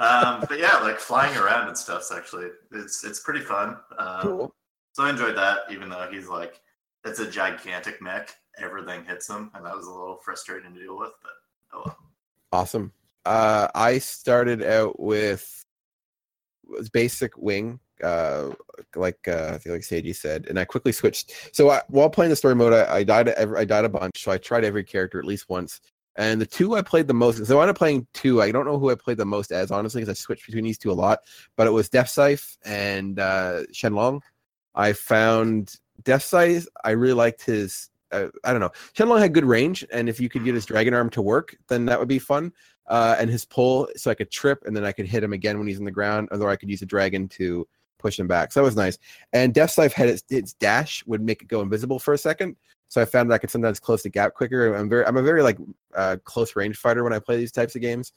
[0.00, 3.76] Um, but yeah, like flying around and stuff's actually it's it's pretty fun.
[3.98, 4.54] Um, Cool.
[4.92, 6.60] So I enjoyed that, even though he's like,
[7.04, 8.34] it's a gigantic mech.
[8.58, 11.12] Everything hits him, and that was a little frustrating to deal with.
[11.22, 11.32] But
[11.74, 11.96] oh well.
[12.50, 12.92] Awesome.
[13.26, 15.64] Uh, I started out with
[16.92, 18.50] basic wing, uh,
[18.94, 21.32] like uh, I feel like Seiji said, and I quickly switched.
[21.52, 23.28] So I, while playing the story mode, I, I died.
[23.28, 25.80] I died a bunch, so I tried every character at least once.
[26.16, 28.42] And the two I played the most, so I ended up playing two.
[28.42, 30.78] I don't know who I played the most as, honestly, because I switched between these
[30.78, 31.20] two a lot.
[31.56, 34.20] But it was Death Scythe and uh, Shenlong.
[34.74, 36.66] I found Death Scythe.
[36.84, 37.90] I really liked his.
[38.12, 38.72] Uh, I don't know.
[38.94, 41.86] Shenlong had good range, and if you could get his dragon arm to work, then
[41.86, 42.52] that would be fun.
[42.90, 45.58] Uh, and his pull, so I could trip, and then I could hit him again
[45.58, 47.66] when he's on the ground, or I could use a dragon to
[48.00, 48.50] push him back.
[48.50, 48.98] So that was nice.
[49.32, 52.56] And Death Scythe had its, its dash would make it go invisible for a second.
[52.88, 54.74] So I found that I could sometimes close the gap quicker.
[54.74, 55.58] I'm very, I'm a very like
[55.94, 58.12] uh, close range fighter when I play these types of games,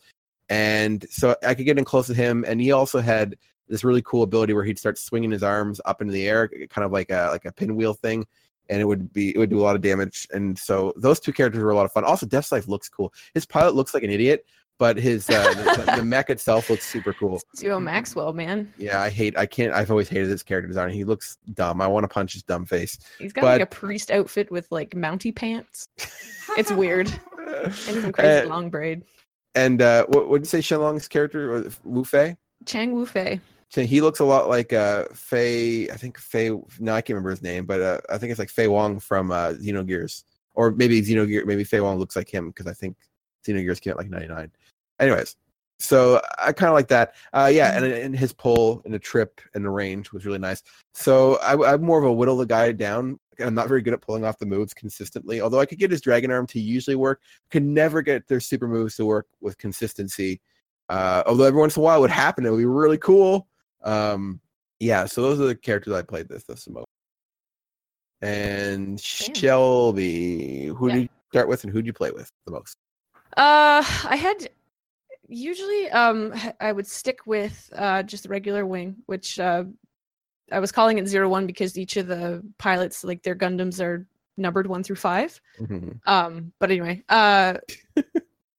[0.49, 2.43] and so I could get in close to him.
[2.47, 6.01] And he also had this really cool ability where he'd start swinging his arms up
[6.01, 8.25] into the air, kind of like a like a pinwheel thing,
[8.69, 10.27] and it would be it would do a lot of damage.
[10.31, 12.03] And so those two characters were a lot of fun.
[12.03, 13.13] Also, Death Scythe looks cool.
[13.35, 14.45] His pilot looks like an idiot,
[14.79, 15.53] but his uh,
[15.85, 17.39] the, the mech itself looks super cool.
[17.57, 18.73] Duo Maxwell, man.
[18.77, 19.37] Yeah, I hate.
[19.37, 19.73] I can't.
[19.73, 20.89] I've always hated this character design.
[20.91, 21.79] He looks dumb.
[21.81, 22.97] I want to punch his dumb face.
[23.19, 25.87] He's got But- like a priest outfit with like mounty pants.
[26.57, 27.07] It's weird.
[27.47, 29.03] And some crazy Uh, long braid.
[29.55, 32.35] And uh, what did you say Shenlong's character or Wu Fei?
[32.65, 33.39] Chang Wu Fei.
[33.73, 35.89] He looks a lot like uh Fei.
[35.89, 36.49] I think Fei.
[36.79, 39.31] No, I can't remember his name, but uh, I think it's like Fei Wong from
[39.31, 41.45] uh, Xenogears, or maybe Xenogear.
[41.45, 42.97] Maybe Fei Wong looks like him because I think
[43.47, 44.51] Xenogears came out like '99.
[44.99, 45.35] Anyways,
[45.79, 47.15] so I kind of like that.
[47.33, 50.63] Uh, yeah, and, and his pull and the trip and the range was really nice.
[50.93, 53.19] So I, I'm more of a whittle the guy down.
[53.39, 55.41] I'm not very good at pulling off the moves consistently.
[55.41, 58.67] Although I could get his dragon arm to usually work, could never get their super
[58.67, 60.39] moves to work with consistency.
[60.89, 63.47] Uh, although every once in a while it would happen, it would be really cool.
[63.83, 64.39] Um,
[64.79, 66.85] yeah, so those are the characters I played this the most.
[68.21, 70.93] And Shelby, who Yeah.
[70.93, 72.77] did you start with, and who did you play with the most?
[73.35, 74.49] Uh, I had
[75.27, 79.65] usually um I would stick with uh just the regular wing, which uh
[80.51, 84.05] I was calling it zero one because each of the pilots like their Gundams are
[84.37, 85.39] numbered one through five.
[85.59, 85.99] Mhm.
[86.05, 87.55] Um, but anyway, uh,
[87.93, 88.03] why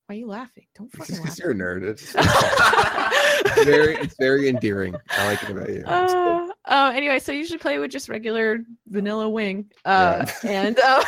[0.08, 0.66] are you laughing?
[0.76, 1.38] Don't fucking laugh.
[1.38, 1.82] You're a nerd.
[1.82, 4.94] It's, it's very, it's very endearing.
[5.10, 5.82] I like it about you.
[5.86, 9.70] Uh, uh, anyway, so I usually play with just regular vanilla wing.
[9.84, 11.04] Uh, and uh,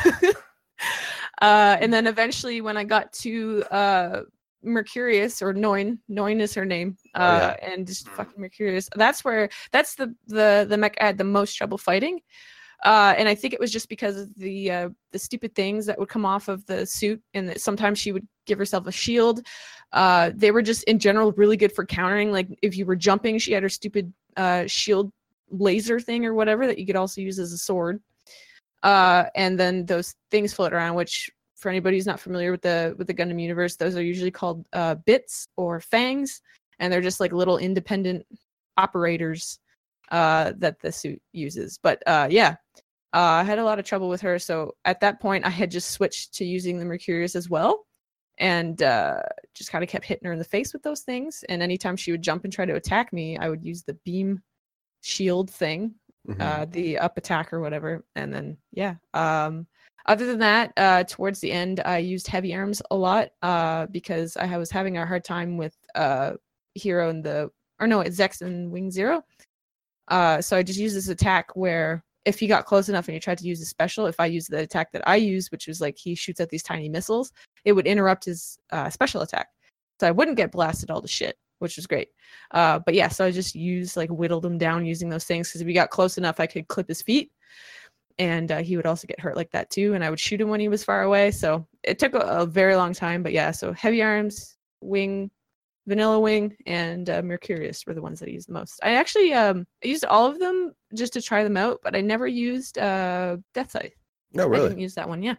[1.40, 4.22] uh, and then eventually when I got to uh,
[4.66, 8.88] Mercurius or Noin, Noin is her name, Oh, uh, and just fucking Mercurius.
[8.96, 12.20] That's where that's the the the mech I had the most trouble fighting.
[12.84, 15.98] Uh, and I think it was just because of the uh, the stupid things that
[15.98, 19.46] would come off of the suit, and that sometimes she would give herself a shield.
[19.92, 22.32] Uh, they were just in general really good for countering.
[22.32, 25.10] Like if you were jumping, she had her stupid uh, shield
[25.50, 28.00] laser thing or whatever that you could also use as a sword.
[28.82, 32.94] Uh, and then those things float around, which for anybody who's not familiar with the
[32.98, 36.40] with the Gundam universe, those are usually called uh, bits or fangs,
[36.78, 38.26] and they're just like little independent
[38.76, 39.58] operators
[40.10, 41.78] uh, that the suit uses.
[41.82, 42.56] But uh, yeah,
[43.14, 44.38] uh, I had a lot of trouble with her.
[44.38, 47.86] So at that point, I had just switched to using the Mercurius as well,
[48.38, 49.22] and uh,
[49.54, 51.44] just kind of kept hitting her in the face with those things.
[51.48, 54.42] And anytime she would jump and try to attack me, I would use the beam
[55.02, 55.94] shield thing
[56.28, 56.40] Mhm.
[56.40, 58.04] uh, the up attack or whatever.
[58.16, 58.96] And then yeah.
[59.14, 59.66] Um,
[60.06, 64.36] other than that, uh, towards the end, I used heavy arms a lot uh, because
[64.36, 66.32] I was having a hard time with uh,
[66.78, 69.22] Heero and the or no, it's Zechs and Wing Zero.
[70.08, 73.20] Uh, so I just used this attack where if he got close enough and he
[73.20, 75.80] tried to use a special, if I used the attack that I used, which was
[75.80, 77.32] like he shoots at these tiny missiles,
[77.64, 79.48] it would interrupt his uh, special attack.
[80.00, 82.08] So I wouldn't get blasted all to shit, which was great.
[82.50, 85.60] Uh, but yeah, so I just used like whittled him down using those things because
[85.60, 87.30] if he got close enough, I could clip his feet,
[88.18, 89.94] and uh, he would also get hurt like that too.
[89.94, 91.30] And I would shoot him when he was far away.
[91.30, 93.50] So it took a, a very long time, but yeah.
[93.50, 95.30] So heavy arms, wing,
[95.86, 98.80] vanilla wing, and uh, Mercurius were the ones that I used the most.
[98.82, 102.00] I actually um I used all of them just to try them out, but I
[102.00, 103.94] never used uh Death Scythe.
[104.32, 104.68] No, I really.
[104.68, 105.22] didn't use that one.
[105.22, 105.36] Yeah.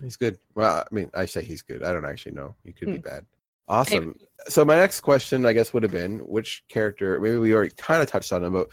[0.00, 0.38] He's good.
[0.54, 1.82] Well, I mean, I say he's good.
[1.84, 2.56] I don't actually know.
[2.64, 3.04] He could be Mm.
[3.04, 3.26] bad.
[3.68, 4.18] Awesome.
[4.48, 7.20] So my next question, I guess, would have been which character?
[7.20, 8.68] Maybe we already kind of touched on them, but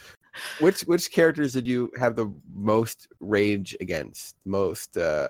[0.60, 4.36] which which characters did you have the most rage against?
[4.46, 4.98] Most.
[4.98, 5.28] uh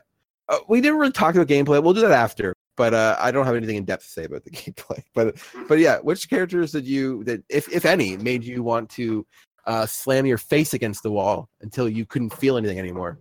[0.50, 1.82] uh, we didn't really talk about gameplay.
[1.82, 2.54] We'll do that after.
[2.76, 5.04] But uh, I don't have anything in depth to say about the gameplay.
[5.14, 5.38] But
[5.68, 9.26] but yeah, which characters did you that if if any made you want to
[9.66, 13.20] uh, slam your face against the wall until you couldn't feel anything anymore?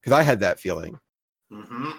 [0.00, 0.98] Because I had that feeling.
[1.50, 1.90] hmm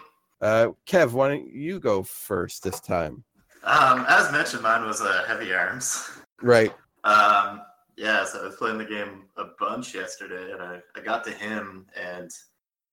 [0.41, 3.23] Uh, Kev, why don't you go first this time?
[3.63, 6.09] Um, as mentioned, mine was uh, heavy arms.
[6.41, 6.73] Right.
[7.03, 7.61] Um,
[7.97, 11.31] yeah, so I was playing the game a bunch yesterday, and I, I got to
[11.31, 12.29] him, and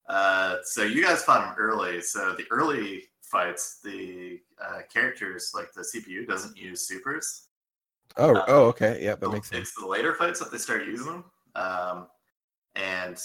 [0.07, 2.01] uh, so you guys fought him early.
[2.01, 7.47] So the early fights, the uh, characters like the CPU doesn't use supers.
[8.17, 8.99] Oh, Uh, oh, okay.
[9.01, 9.69] Yeah, that makes sense.
[9.69, 11.25] It's the later fights that they start using them,
[11.55, 12.07] um,
[12.75, 13.19] and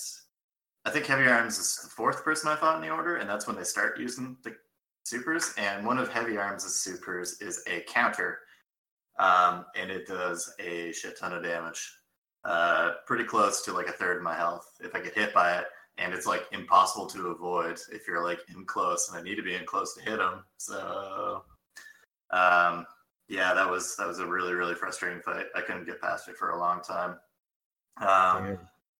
[0.84, 3.46] I think Heavy Arms is the fourth person I fought in the order, and that's
[3.46, 4.56] when they start using the
[5.04, 5.52] supers.
[5.58, 8.38] And one of Heavy Arms' supers is a counter,
[9.18, 11.92] um, and it does a shit ton of damage,
[12.44, 15.58] uh, pretty close to like a third of my health if I get hit by
[15.58, 15.64] it.
[16.00, 19.42] And it's like impossible to avoid if you're like in close, and I need to
[19.42, 20.44] be in close to hit him.
[20.56, 21.42] So,
[22.30, 22.86] um,
[23.28, 25.46] yeah, that was that was a really really frustrating fight.
[25.56, 27.16] I couldn't get past it for a long time.
[28.00, 28.58] Um,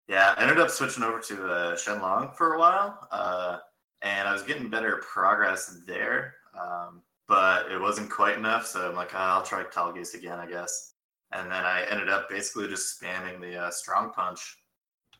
[0.09, 3.59] yeah, I ended up switching over to uh, Shenlong for a while, uh,
[4.03, 8.67] and I was getting better progress there, um, but it wasn't quite enough.
[8.67, 10.95] So I'm like, "Oh, I'll try Tallgeese again, I guess.
[11.33, 14.59] And then I ended up basically just spamming the uh, strong punch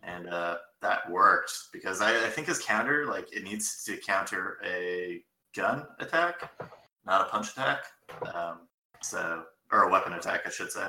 [0.03, 4.59] and uh, that worked because I, I think his counter like it needs to counter
[4.65, 5.23] a
[5.55, 6.51] gun attack,
[7.05, 7.85] not a punch attack.
[8.35, 8.69] Um,
[9.03, 10.87] so or a weapon attack, I should say.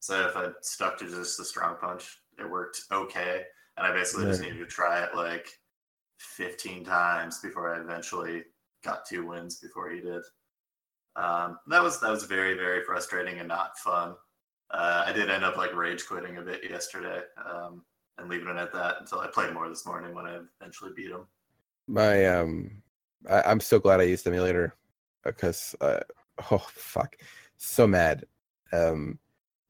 [0.00, 3.42] So if I stuck to just the strong punch, it worked okay,
[3.76, 5.48] and I basically just needed to try it like
[6.18, 8.44] 15 times before I eventually
[8.84, 10.22] got two wins before he did.
[11.16, 14.14] Um, that was that was very very frustrating and not fun.
[14.70, 17.82] Uh, I did end up like rage quitting a bit yesterday um,
[18.18, 21.10] and leaving it at that until I played more this morning when I eventually beat
[21.10, 21.26] him.
[21.86, 22.82] My um,
[23.28, 24.74] I, I'm so glad I used emulator
[25.24, 26.00] because uh,
[26.50, 27.16] oh fuck,
[27.56, 28.24] so mad.
[28.72, 29.18] Um,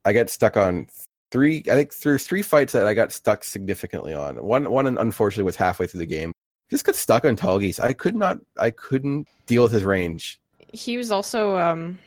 [0.05, 0.89] I got stuck on
[1.31, 1.59] three.
[1.71, 4.37] I think there's three fights that I got stuck significantly on.
[4.37, 6.33] One one unfortunately was halfway through the game.
[6.71, 7.79] Just got stuck on Tallgeese.
[7.79, 8.39] I could not.
[8.59, 10.41] I couldn't deal with his range.
[10.73, 11.99] He was also um,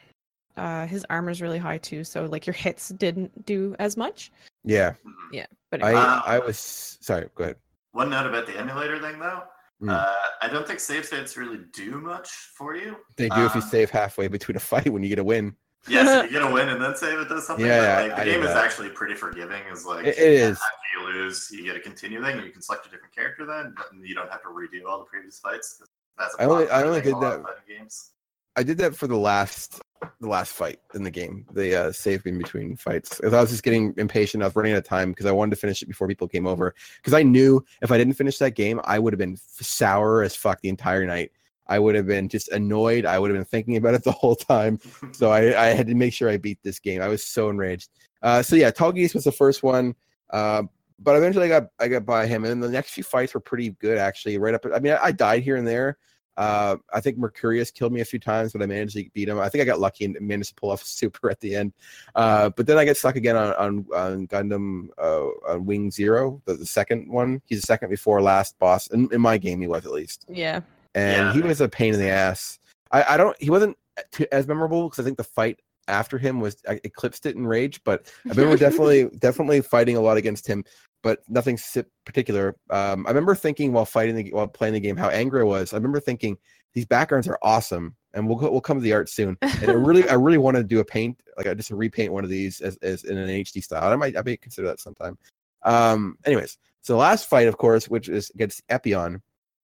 [0.58, 4.32] uh, his armor's really high too, so like your hits didn't do as much.
[4.64, 4.94] Yeah,
[5.32, 5.46] Yeah.
[5.72, 6.24] But I Wow.
[6.26, 6.58] I was
[7.02, 7.30] sorry.
[7.36, 7.56] Go ahead.
[7.92, 9.44] One note about the emulator thing though.
[9.82, 9.92] Mm.
[9.92, 12.98] Uh, I don't think save states really do much for you.
[13.16, 15.56] They do if you Um, save halfway between a fight when you get a win.
[15.88, 17.66] Yes, if you get a win and then save it does something.
[17.66, 18.66] Yeah, but, yeah, like, the did game is that.
[18.66, 19.64] actually pretty forgiving.
[19.72, 20.58] Is like It- it is.
[20.60, 23.46] After you lose, you get a continue thing, and you can select a different character
[23.46, 25.82] then, but you don't have to redo all the previous fights.
[26.18, 28.12] That's a I only- I only did a lot of that- Games.
[28.60, 29.82] I did that for the last
[30.20, 31.46] the last fight in the game.
[31.54, 33.22] The uh, save in between fights.
[33.24, 34.44] I was just getting impatient.
[34.44, 36.46] I was running out of time because I wanted to finish it before people came
[36.46, 36.76] over.
[36.98, 40.36] Because I knew if I didn't finish that game, I would have been sour as
[40.36, 41.32] fuck the entire night.
[41.68, 43.06] I would have been just annoyed.
[43.06, 44.78] I would have been thinking about it the whole time.
[45.14, 47.02] So I, I had to make sure I beat this game.
[47.02, 47.90] I was so enraged.
[48.22, 49.96] Uh, so yeah, Tallgeese was the first one.
[50.32, 50.64] Uh,
[51.00, 53.70] but eventually I got I got by him, and the next few fights were pretty
[53.80, 54.38] good actually.
[54.38, 55.98] Right up, I mean, I, I died here and there.
[56.40, 59.40] Uh, I think Mercurius killed me a few times, but I managed to beat him.
[59.40, 61.74] I think I got lucky and managed to pull off a super at the end.
[62.16, 66.42] Uh, but then I get stuck again on on, on Gundam uh, on Wing Zero,
[66.46, 67.42] the, the second one.
[67.46, 69.60] He's the second before last boss in, in my game.
[69.60, 70.62] He was at least, yeah,
[70.96, 71.34] and Yeah.
[71.34, 72.58] he was a pain in the ass.
[72.92, 73.36] I, I don't.
[73.42, 73.78] He wasn't
[74.12, 75.60] too, as memorable because I think the fight
[75.90, 77.82] after him was I eclipsed it in rage.
[77.84, 80.64] But I remember definitely definitely fighting a lot against him,
[81.02, 81.58] but nothing
[82.06, 82.56] particular.
[82.70, 85.74] Um, I remember thinking while fighting the, while playing the game how angry I was.
[85.74, 86.38] I remember thinking
[86.74, 89.38] these backgrounds are awesome, and we'll we'll come to the art soon.
[89.42, 92.24] And I really I really want to do a paint like I just repaint one
[92.24, 93.92] of these as, as in an HD style.
[93.92, 95.18] I might I may consider that sometime.
[95.64, 99.22] Um, anyways, so the last fight, of course, which is against Epyon.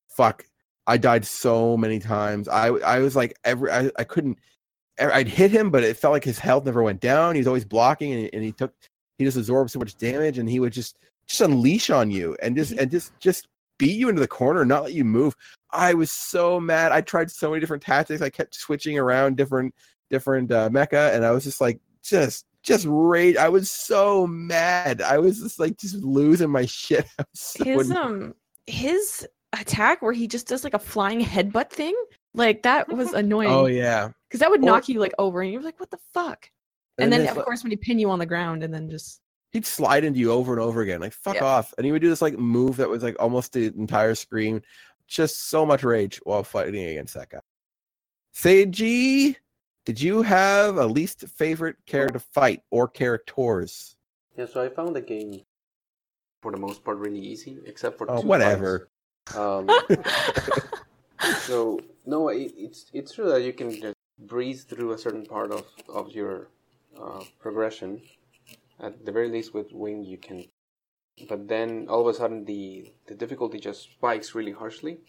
[0.09, 0.45] Fuck,
[0.87, 2.47] I died so many times.
[2.47, 4.39] I I was like every I, I couldn't.
[4.97, 7.35] I'd hit him, but it felt like his health never went down.
[7.35, 8.73] He was always blocking, and, and he took
[9.17, 10.97] he just absorbed so much damage, and he would just
[11.27, 13.47] just unleash on you and just and just just
[13.77, 15.35] beat you into the corner, and not let you move.
[15.71, 16.91] I was so mad.
[16.91, 18.21] I tried so many different tactics.
[18.21, 19.73] I kept switching around different
[20.09, 23.35] different uh, mecha, and I was just like just just rage.
[23.35, 25.01] I was so mad.
[25.01, 27.05] I was just like just losing my shit.
[27.33, 28.05] So his annoyed.
[28.05, 28.33] um
[28.67, 31.95] his attack where he just does like a flying headbutt thing,
[32.33, 33.49] like that was annoying.
[33.49, 34.09] oh yeah.
[34.27, 36.49] because that would Or- knock you like over, and you're like, what the fuck?
[36.97, 39.21] And, then of like- course when he pin you on the ground, and then just
[39.55, 41.45] he'd slide into you over and over again, like fuck Yeah.
[41.45, 41.73] off.
[41.77, 44.61] And he would do this like move that was like almost the entire screen.
[45.07, 47.39] Just so much rage while fighting against that guy.
[48.33, 49.35] Seiji,
[49.85, 53.95] did you have a least favorite character to fight or characters?
[54.35, 55.41] Yeah, so I found the game
[56.41, 58.89] for the most part really easy, except for Oh, two whatever.
[59.35, 59.69] Um,
[61.47, 65.51] so no, it, it's it's true that you can just breeze through a certain part
[65.51, 66.47] of of your
[66.99, 68.01] uh, progression.
[68.79, 70.45] At the very least, with Wing, you can.
[71.29, 74.99] But then all of a sudden, the the difficulty just spikes really harshly,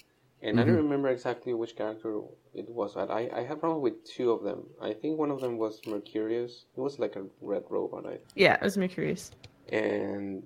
[0.40, 0.84] and I don't Mhm.
[0.84, 2.20] remember exactly which character
[2.54, 4.60] it was but I I have problem with two of them.
[4.80, 6.64] I think one of them was Mercurius.
[6.76, 8.06] It was like a red robot.
[8.06, 9.32] I yeah, it was Mercurius.
[9.72, 10.44] and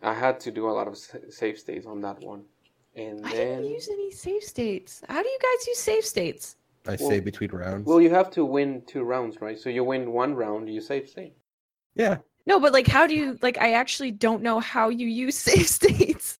[0.00, 2.44] I had to do a lot of sa- save states on that one.
[2.94, 5.02] And I then, didn't use any save states.
[5.08, 6.56] How do you guys use save states?
[6.86, 7.84] I Well- say between rounds.
[7.88, 9.58] well, you have to win two rounds, right?
[9.58, 11.34] So you win one round, you save state.
[11.98, 12.18] Yeah.
[12.46, 13.58] No, but like, how do you like?
[13.58, 16.38] I actually don't know how you use save states.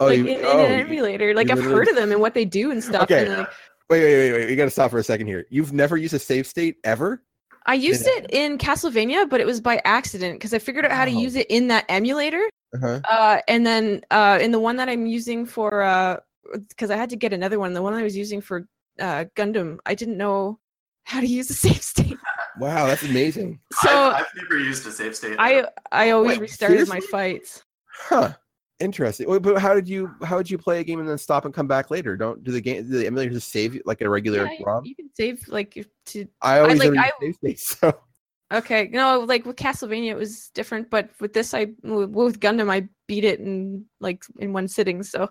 [0.00, 1.34] Oh, like you, in, in oh, an emulator.
[1.34, 3.02] Like I've literally- heard of them and what they do and stuff.
[3.02, 3.26] Okay.
[3.26, 3.48] And, like,
[3.90, 4.50] wait, wait, wait, wait.
[4.50, 5.46] You got to stop for a second here.
[5.50, 7.22] You've never used a save state ever?
[7.68, 11.04] I used it in Castlevania, but it was by accident because I figured out how
[11.04, 12.48] to use it in that emulator.
[12.74, 13.00] Uh-huh.
[13.08, 16.22] Uh, and then uh, in the one that I'm using for,
[16.68, 18.68] because I had to get another one, the one I was using for
[19.00, 20.60] uh, Gundam, I didn't know
[21.04, 22.16] how to use the save state.
[22.58, 23.60] Wow, that's amazing.
[23.82, 25.36] So I've, I've never used a save state.
[25.38, 27.62] I I always Wait, restarted my fights.
[27.86, 28.32] Huh.
[28.78, 29.28] Interesting.
[29.28, 31.54] Wait, but how did you how did you play a game and then stop and
[31.54, 32.16] come back later?
[32.16, 34.64] Don't do the game do the emulator just save you like a regular Yeah, you,
[34.66, 34.84] ROM?
[34.84, 37.98] you can save like to I always like, I- use save states, so
[38.52, 42.86] Okay, no, like with Castlevania, it was different, but with this, I with Gundam, I
[43.08, 45.02] beat it in like in one sitting.
[45.02, 45.30] So,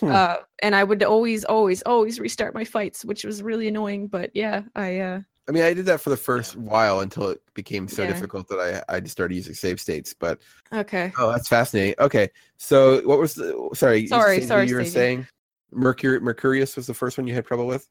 [0.00, 0.12] Hmm.
[0.12, 4.06] uh, and I would always, always, always restart my fights, which was really annoying.
[4.06, 7.40] But yeah, I uh, I mean, I did that for the first while until it
[7.54, 8.08] became so Yeah.
[8.08, 10.14] difficult that I I just started using save states.
[10.14, 10.40] But
[10.72, 11.10] okay.
[11.18, 11.94] oh, that's fascinating.
[11.98, 12.28] Okay,
[12.58, 14.00] so what was the oh, sorry?
[14.00, 14.92] you Sorry, said sorry, You were Stevie.
[14.94, 15.26] saying
[15.72, 17.88] Mercury Mercurius was the first one you had trouble with.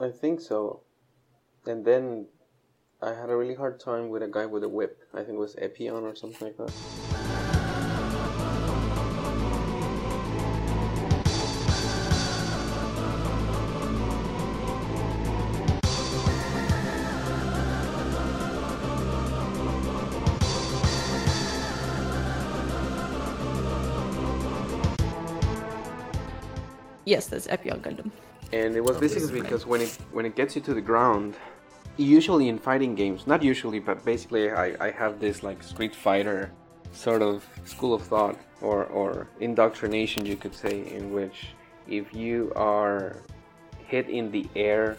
[0.00, 0.82] I think so.
[1.66, 2.26] And then
[3.02, 4.98] I had a really hard time with a guy with a whip.
[5.14, 6.72] I think it was Epyon or something like that.
[27.08, 28.10] Yes, that's Epyon Gundam.
[28.52, 31.36] And it was Oh, basically because when it when it gets you to the ground,
[31.96, 36.50] usually in fighting games, not usually, but basically I, I have this like Street Fighter
[36.92, 41.36] sort of school of thought or, or indoctrination you could say in which
[41.86, 43.16] if you are
[43.92, 44.98] hit in the air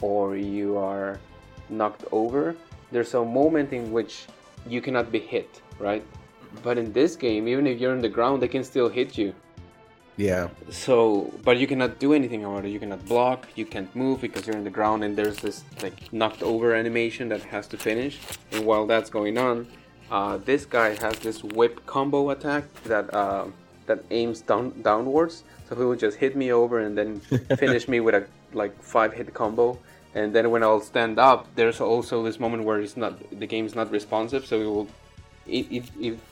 [0.00, 1.18] or you are
[1.68, 2.54] knocked over,
[2.92, 4.26] there's a moment in which
[4.68, 6.04] you cannot be hit, right?
[6.62, 9.34] But in this game, even if you're on the ground, they can still hit you.
[10.20, 10.48] Yeah.
[10.68, 12.68] So, but you cannot do anything about it.
[12.68, 13.48] You cannot block.
[13.54, 17.30] You can't move because you're in the ground, and there's this like knocked over animation
[17.30, 18.18] that has to finish.
[18.52, 19.66] And while that's going on,
[20.10, 23.46] uh, this guy has this whip combo attack that uh,
[23.86, 25.42] that aims down downwards.
[25.66, 27.20] So he will just hit me over and then
[27.56, 29.78] finish me with a like five hit combo.
[30.14, 33.74] And then when I'll stand up, there's also this moment where it's not the game's
[33.74, 34.44] not responsive.
[34.44, 34.88] So it will,
[35.46, 36.29] if if, if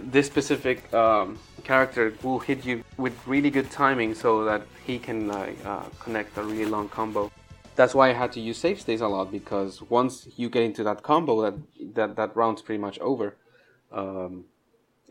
[0.00, 5.30] this specific um, character will hit you with really good timing so that he can
[5.30, 7.30] uh, uh, connect a really long combo.
[7.74, 10.82] That's why I had to use save states a lot because once you get into
[10.84, 11.54] that combo, that
[11.94, 13.36] that, that round's pretty much over.
[13.92, 14.44] Um,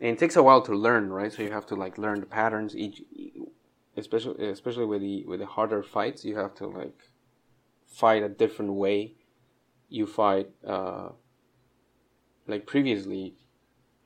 [0.00, 1.32] and it takes a while to learn, right?
[1.32, 2.76] So you have to like learn the patterns.
[2.76, 3.02] Each,
[3.96, 6.98] especially especially with the with the harder fights, you have to like
[7.86, 9.14] fight a different way.
[9.88, 11.10] You fight uh,
[12.46, 13.34] like previously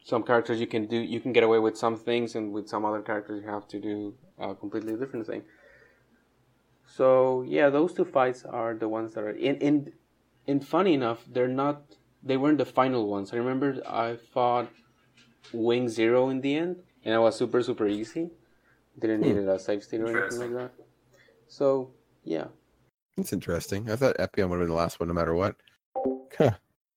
[0.03, 2.85] some characters you can do you can get away with some things and with some
[2.85, 5.43] other characters you have to do a completely different thing
[6.87, 9.93] so yeah those two fights are the ones that are in in
[10.47, 11.83] and funny enough they're not
[12.23, 14.69] they weren't the final ones i remember i fought
[15.53, 18.31] wing zero in the end and it was super super easy
[18.99, 20.73] didn't need a save state or anything like that
[21.47, 21.91] so
[22.25, 22.47] yeah
[23.17, 23.91] That's interesting.
[23.91, 25.57] I thought Epyon would have been the last one, no matter what.
[26.39, 26.53] Huh.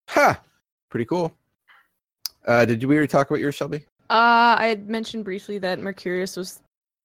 [0.09, 0.41] Ha!
[0.89, 1.35] Pretty cool.
[2.45, 3.85] Uh, did we already talk about yours, Shelby?
[4.09, 6.61] Uh, I had mentioned briefly that Mercurius was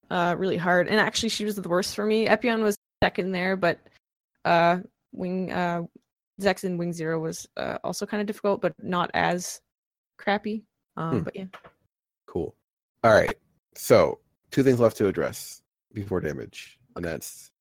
[0.09, 2.27] uh really hard, and actually she was the worst for me.
[2.27, 3.79] Epyon was second there, but
[4.45, 4.79] uh,
[5.13, 5.83] Wing uh,
[6.41, 9.61] Zechs and Wing Zero was uh, also kind of difficult, but not as
[10.17, 10.63] crappy.
[10.97, 11.23] Um, Hmm.
[11.23, 11.45] but yeah,
[12.25, 12.53] Cool.
[13.03, 13.37] All right.
[13.75, 14.19] So,
[14.51, 15.61] two things left to address
[15.93, 17.51] before damage, and that's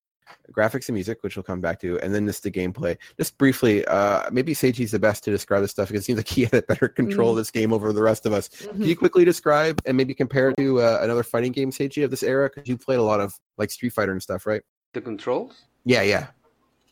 [0.52, 2.96] graphics and music, which we'll come back to, and then just the gameplay.
[3.16, 6.28] Just briefly, uh, maybe Seiji's the best to describe this stuff because it seems like
[6.28, 8.48] he had better control of this game over the rest of us.
[8.48, 12.10] Can you quickly describe and maybe compare it to uh, another fighting game, Seiji, of
[12.10, 12.50] this era?
[12.52, 14.62] Because you played a lot of like Street Fighter and stuff, right?
[14.92, 16.26] the controls Yeah, yeah.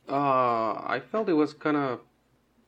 [0.08, 2.00] Uh, I felt it was kind of.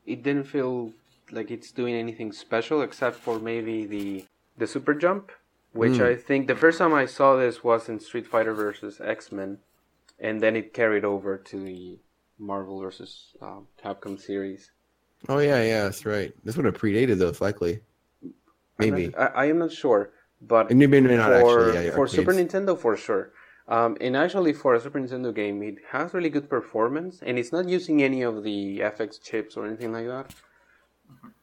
[0.06, 0.92] It didn't feel
[1.30, 4.24] like it's doing anything special except for maybe the
[4.56, 5.30] the super jump,
[5.72, 6.06] which Mm.
[6.10, 9.58] I think the first time I saw this was in Street Fighter versus X Men,
[10.20, 11.98] and then it carried over to the
[12.38, 14.70] Marvel versus uh, Capcom series.
[15.28, 16.32] Oh, yeah, yeah, that's right.
[16.44, 17.80] This would have predated those, likely.
[18.78, 19.08] Maybe.
[19.08, 20.10] not- I, I am not sure,
[20.40, 21.74] but And maybe not for actually.
[21.74, 22.32] Yeah, yeah, for Super.
[22.32, 23.32] Nintendo for sure.
[23.66, 27.52] Um, and actually, for a Super Nintendo game, it has really good performance, and it's
[27.52, 30.34] not using any of the FX chips or anything like that.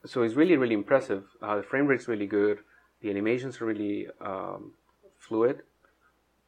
[0.05, 1.25] So it's really, really impressive.
[1.41, 2.59] Uh, the frame rate's really good.
[3.01, 4.71] The animations are really um,
[5.19, 5.61] fluid.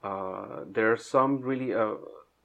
[0.03, 1.95] Uh, there are some really uh,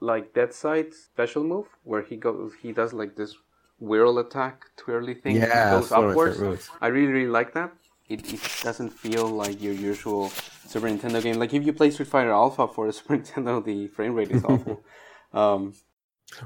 [0.01, 3.37] like Death Scythe special move where he goes, he does like this
[3.79, 5.37] whirl attack, twirly thing.
[5.37, 6.37] Yeah, he goes one of my upwards.
[6.37, 6.69] favorite.
[6.81, 7.73] I really, really like that.
[8.09, 10.29] It, it doesn't feel like your usual
[10.67, 11.37] Super Nintendo game.
[11.37, 14.45] Like if you play Street Fighter Alpha for the Super Nintendo, the frame rate is
[14.45, 14.83] awful.
[15.33, 15.75] um,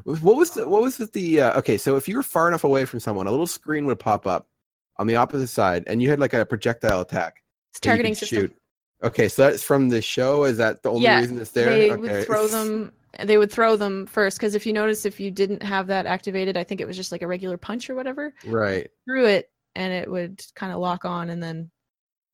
[0.04, 1.78] What was the, what was the, the uh, okay?
[1.78, 4.48] So if you were far enough away from someone, a little screen would pop up
[4.98, 7.42] on the opposite side, and you had like a projectile attack.
[7.70, 8.38] it's targeting system.
[8.38, 8.56] shoot.
[9.02, 10.44] Okay, so that's from the show.
[10.44, 11.70] Is that the only Yeah, reason it's there?
[11.70, 12.00] They okay.
[12.18, 12.92] would throw them.
[13.22, 16.56] They would throw them first because if you notice, if you didn't have that activated,
[16.56, 18.34] I think it was just like a regular punch or whatever.
[18.46, 18.88] Right.
[19.06, 21.70] Threw it, and it would kind of lock on, and then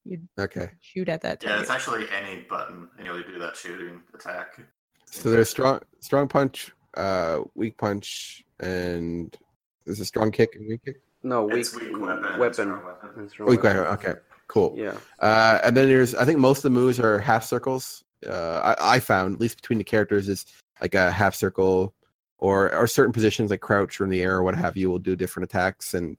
[0.05, 0.71] you'd Okay.
[0.81, 4.59] shoot at that Yeah, it's actually any button, and you'll do that shooting attack.
[5.07, 9.37] So there's strong strong punch, uh, weak punch, and
[9.85, 11.01] there's a strong kick and weak kick.
[11.23, 12.71] No, weak, It's weak weapon, and weapon.
[12.71, 13.29] weapon.
[13.47, 13.81] Weak weapon.
[13.85, 14.15] weapon, Okay,
[14.53, 14.75] cool.
[14.77, 14.97] Yeah.
[15.19, 18.05] Uh, and then there's, I think most of the moves are half circles.
[18.27, 20.45] Uh, I, I found, at least between the characters, is
[20.81, 21.95] like a half circle
[22.37, 24.99] or or certain positions like crouch or in the air or what have you will
[24.99, 25.95] do different attacks.
[25.95, 26.19] And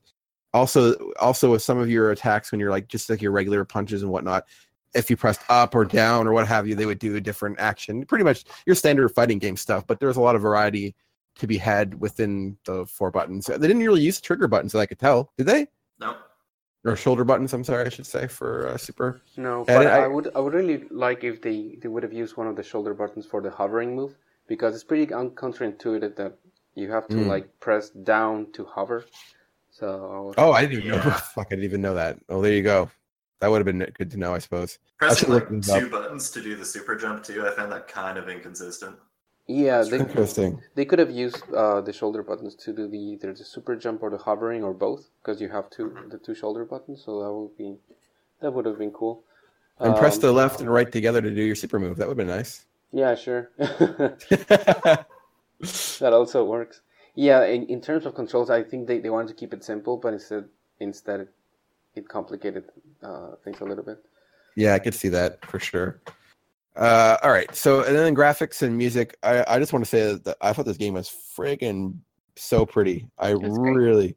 [0.53, 4.01] also, also with some of your attacks when you're like just like your regular punches
[4.01, 4.45] and whatnot,
[4.95, 7.59] if you pressed up or down or what have you, they would do a different
[7.59, 8.03] action.
[8.05, 10.95] Pretty much your standard fighting game stuff, but there's a lot of variety
[11.35, 13.45] to be had within the four buttons.
[13.45, 15.67] They didn't really use trigger buttons that I could tell, did they?
[15.99, 16.17] Nope.
[16.85, 17.53] Or shoulder buttons?
[17.53, 19.21] I'm sorry, I should say for uh, super.
[19.37, 22.35] No, but I- I, would I would really like if they, they would have used
[22.35, 24.17] one of the shoulder buttons for the hovering move
[24.47, 26.33] because it's pretty un- counterintuitive that
[26.75, 27.27] you have to Mm.
[27.27, 29.05] like press down to hover.
[29.71, 31.11] So Oh, I didn't even know.
[31.35, 32.19] Fuck, I didn't even know that.
[32.29, 32.89] Oh, there you go.
[33.39, 34.79] That would have been good to know, I suppose.
[34.97, 35.91] Pressing should've like two up.
[35.91, 38.95] buttons to do the super jump too, I found that kind of inconsistent.
[39.47, 40.61] Yeah, It's they, interesting.
[40.75, 44.01] they could have used uh, the shoulder buttons to do the either the super jump
[44.03, 47.03] or the hovering or both because you have two the two shoulder buttons.
[47.03, 47.77] So that would be
[48.41, 49.23] that would have been cool.
[49.81, 51.97] And press Um, the left and right together to do your super move.
[51.97, 52.65] That would have been nice.
[52.91, 53.51] Yeah, sure.
[55.99, 56.81] that also works.
[57.15, 59.97] Yeah, in, in terms of controls, I think they, they wanted to keep it simple,
[59.97, 60.45] but instead
[60.79, 61.29] instead it,
[61.95, 62.65] it complicated
[63.03, 63.99] uh, things a little bit.
[64.55, 66.01] yeah, I could see that for sure.
[66.75, 67.53] Uh, all right.
[67.55, 69.15] So, and then graphics and music.
[69.23, 71.97] I, I just want to say that I thought this game was friggin'
[72.35, 73.07] so pretty.
[73.19, 74.15] I really,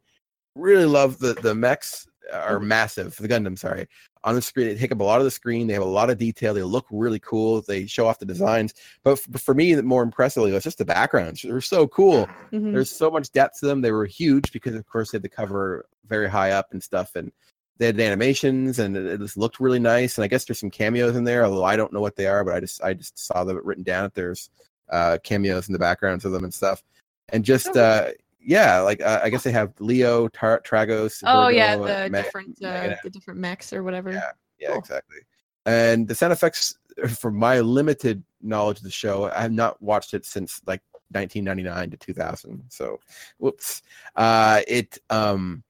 [0.54, 2.64] really love the the mechs are Mhm.
[2.66, 3.16] massive.
[3.16, 3.86] The Gundam, sorry,
[4.24, 4.68] on the screen.
[4.68, 5.66] They take up a lot of the screen.
[5.66, 6.54] They have a lot of detail.
[6.54, 7.60] They look really cool.
[7.62, 8.72] They show off the designs.
[9.04, 11.42] But f- for me, more impressively, was just the backgrounds.
[11.42, 12.26] They're so cool.
[12.52, 12.72] Mhm.
[12.72, 13.82] There's so much depth to them.
[13.82, 17.14] They were huge because, of course, they had to cover very high up and stuff.
[17.16, 17.30] And
[17.78, 20.16] they had animations, and it, just looked really nice.
[20.18, 22.44] And I guess there's some cameos in there, although I don't know what they are.
[22.44, 24.04] But I just I just saw them written down.
[24.04, 24.50] That there's
[24.90, 26.82] uh, cameos in the backgrounds of them and stuff.
[27.30, 27.80] And just Oh.
[27.80, 28.10] uh,
[28.40, 31.22] yeah, like uh, I guess they have Leo, Tar- Tragos.
[31.26, 34.12] Oh yeah, the Me- different uh, the different mechs or whatever.
[34.12, 34.30] Yeah.
[34.58, 34.78] Yeah, Cool.
[34.78, 35.18] exactly.
[35.66, 40.14] And the sound effects, from my limited knowledge of the show, I have not watched
[40.14, 42.62] it since like 1999 to 2000.
[42.68, 43.00] So,
[43.38, 43.82] whoops.
[44.14, 45.62] Uh, it um,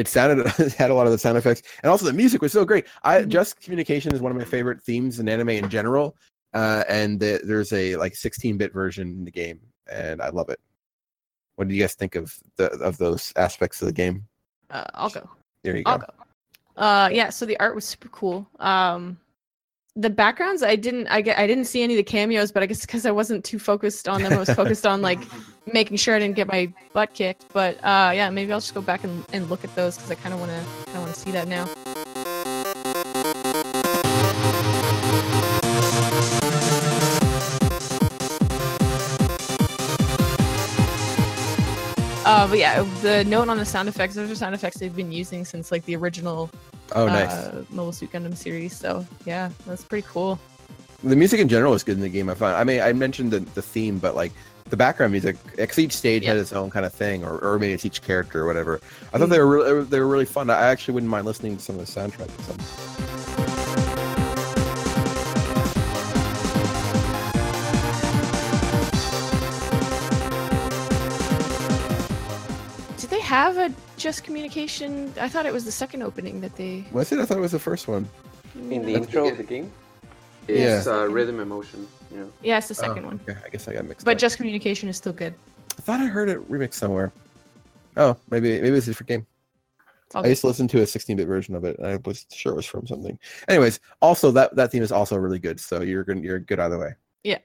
[0.00, 2.52] it sounded it had a lot of the sound effects, and also the music was
[2.52, 2.86] so great.
[3.04, 3.28] I Mhm.
[3.28, 6.16] just communication is one of my favorite themes in anime in general.
[6.52, 10.58] Uh, and the, there's a like 16-bit version in the game, and I love it.
[11.54, 14.26] What do you guys think of the of those aspects of the game?
[14.70, 15.28] Uh, I'll go.
[15.62, 15.90] There you go.
[15.92, 16.06] I'll go.
[16.76, 17.28] Uh, yeah.
[17.30, 18.48] So the art was super cool.
[18.58, 19.18] Um,
[19.96, 22.82] the backgrounds, I didn't, I, I didn't see any of the cameos, but I guess
[22.82, 25.18] because I wasn't too focused on them, I was focused on like
[25.72, 27.46] making sure I didn't get my butt kicked.
[27.52, 30.14] But uh, yeah, maybe I'll just go back and, and look at those because I
[30.14, 31.68] kind of want to, kind of want to see that now.
[42.24, 45.10] Uh, but yeah, the note on the sound effects, those are sound effects they've been
[45.10, 46.48] using since like the original
[46.94, 47.30] Oh, nice.
[47.30, 48.76] uh, Mobile Suit Gundam series.
[48.76, 50.38] So yeah, that's pretty cool.
[51.02, 52.28] the music in general is good in the game.
[52.28, 52.56] I find.
[52.56, 54.32] I mean, I mentioned the, the theme, but like
[54.68, 57.72] the background music, because each stage had its own kind of thing, or, or maybe
[57.72, 58.80] it's each character or whatever.
[59.12, 60.48] I thought they were really, they were really fun.
[60.50, 63.29] I actually wouldn't mind listening to some of the soundtrack.
[73.30, 75.12] Have a just communication?
[75.20, 76.84] I thought it was the second opening that they.
[76.90, 77.20] Was it?
[77.20, 78.08] I thought it was the first one.
[78.56, 79.32] In the That's intro good.
[79.32, 79.70] of the game,
[80.48, 80.82] Yeah.
[80.84, 81.86] uh, rhythm emotion.
[82.12, 82.24] Yeah.
[82.42, 83.20] Yeah, it's the Oh, second one.
[83.28, 84.18] Okay, I guess I got mixed But up.
[84.18, 85.32] just communication is still good.
[85.78, 87.12] I thought I heard it remixed somewhere.
[87.96, 89.26] Oh, maybe maybe it's a different game.
[90.12, 91.78] I'll I used to listen to a 16-bit version of it.
[91.78, 93.16] And I was sure it was from something.
[93.46, 95.60] Anyways, also that that theme is also really good.
[95.60, 96.24] So you're good.
[96.24, 96.94] You're good either way.
[97.22, 97.38] Yeah.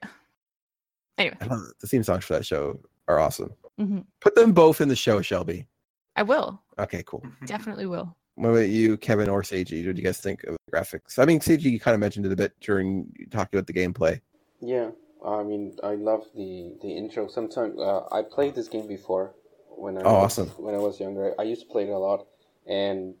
[1.16, 1.60] Anyway, I love.
[1.80, 3.52] The theme songs for that show are awesome.
[3.78, 5.68] hmm Put them both in the show, Shelby.
[6.16, 6.62] I will.
[6.78, 7.24] Okay, cool.
[7.46, 8.16] Definitely will.
[8.36, 9.86] What about you, Kevin or Seiji?
[9.86, 11.18] What do you guys think of the graphics?
[11.18, 14.20] I mean, Seiji, you kind of mentioned it a bit during talking about the gameplay.
[14.60, 14.90] Yeah,
[15.24, 17.28] I mean, I love the the intro.
[17.28, 19.34] Sometimes uh, I played this game before
[19.70, 20.48] when I Oh, was, awesome.
[20.58, 21.34] when I was younger.
[21.38, 22.26] I used to play it a lot,
[22.66, 23.14] and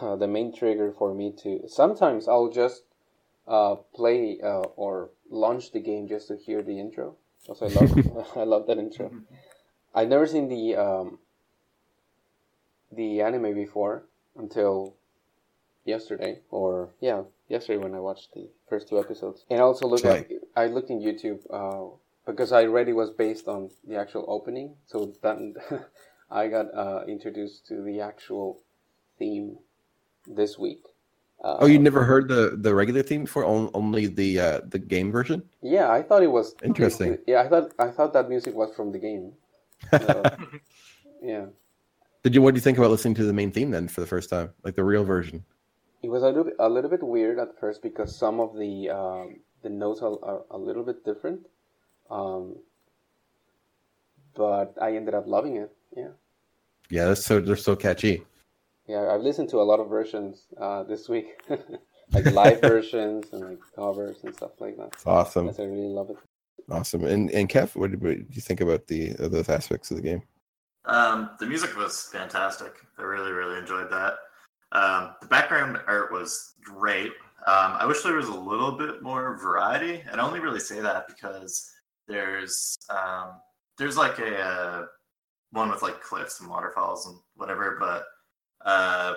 [0.00, 2.84] uh, the main trigger for me to sometimes I'll just
[3.48, 7.16] uh, play uh, or launch the game just to hear the intro.
[7.46, 7.96] Because I love
[8.36, 9.12] I love that intro.
[9.94, 11.18] I've never seen the um,
[12.94, 14.04] the anime before
[14.36, 14.94] until
[15.84, 19.44] yesterday, or yeah, yesterday when I watched the first two episodes.
[19.50, 20.26] And I also looked Right.
[20.30, 21.96] at I looked in YouTube uh,
[22.26, 25.38] because I read it was based on the actual opening, so that
[26.30, 28.60] I got uh, introduced to the actual
[29.18, 29.58] theme
[30.26, 30.82] this week.
[31.42, 33.44] Uh, Oh, you never heard the the regular theme before?
[33.44, 35.42] On- Only the uh, the game version?
[35.60, 37.18] Yeah, I thought it was Interesting.
[37.26, 39.32] Yeah, I thought I thought that music was from the game.
[41.22, 41.46] Yeah.
[42.22, 42.42] Did you?
[42.42, 44.50] What do you think about listening to the main theme then for the first time,
[44.64, 45.44] like the real version?
[46.02, 48.90] It was a little bit, a little bit weird at first because some of the
[48.90, 51.40] um, the notes are, are a little bit different,
[52.10, 52.56] um,
[54.34, 55.72] but I ended up loving it.
[55.96, 56.08] Yeah,
[56.90, 58.22] Yeah, that's so they're so catchy.
[58.86, 59.10] yeah.
[59.12, 61.40] I've listened to a lot of versions uh, this week,
[62.12, 64.90] like live versions and like covers and stuff like that.
[64.94, 66.16] It's awesome, Yes, I really love it.
[66.70, 67.04] awesome.
[67.04, 70.02] And and Kev, what did, what did you think about the those aspects of the
[70.02, 70.22] game?
[70.84, 72.74] Um, the music was fantastic.
[72.98, 74.14] I really, really enjoyed that.
[74.72, 77.12] Um, the background art was great.
[77.46, 80.80] Um, I wish there was a little bit more variety, and I only really say
[80.80, 81.70] that because
[82.08, 83.40] there's um,
[83.78, 84.86] there's like a uh,
[85.50, 87.76] one with like cliffs and waterfalls and whatever.
[87.78, 88.04] But
[88.64, 89.14] uh,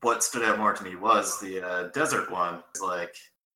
[0.00, 2.62] what stood out more to me was the uh, desert one.
[2.70, 3.14] It's like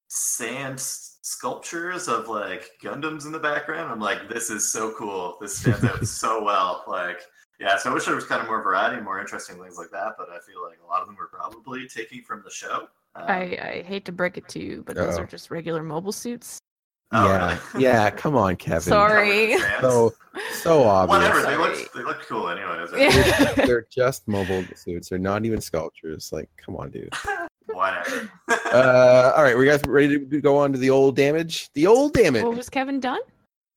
[0.09, 3.93] sand sculptures of like Gundams in the background.
[3.93, 5.36] I'm like, this is so cool.
[5.40, 6.85] This stands out so well.
[6.89, 7.20] Like,
[7.60, 7.76] yeah.
[7.76, 10.14] So I wish there was kind of more variety, more interesting things like that.
[10.18, 12.89] But I feel like a lot of them were probably taking from the show.
[13.14, 15.22] Um, I, I hate to break it to you, but those Uh-oh.
[15.22, 16.59] are just regular mobile suits.
[17.12, 17.85] oh, yeah, really?
[17.85, 18.10] yeah.
[18.10, 18.80] Come on, Kevin.
[18.80, 19.56] Sorry.
[19.80, 20.14] So
[20.52, 21.18] so obvious.
[21.18, 21.43] Whatever.
[21.43, 22.90] They look, they looked cool anyways.
[22.97, 23.52] Yeah.
[23.66, 25.09] They're just mobile suits.
[25.09, 26.30] They're not even sculptures.
[26.32, 27.12] Like, come on, dude.
[27.73, 28.31] Whatever.
[28.70, 31.70] Uh, all right, we guys ready to go on to the old damage?
[31.73, 32.43] The old damage.
[32.45, 33.20] What was Kevin done?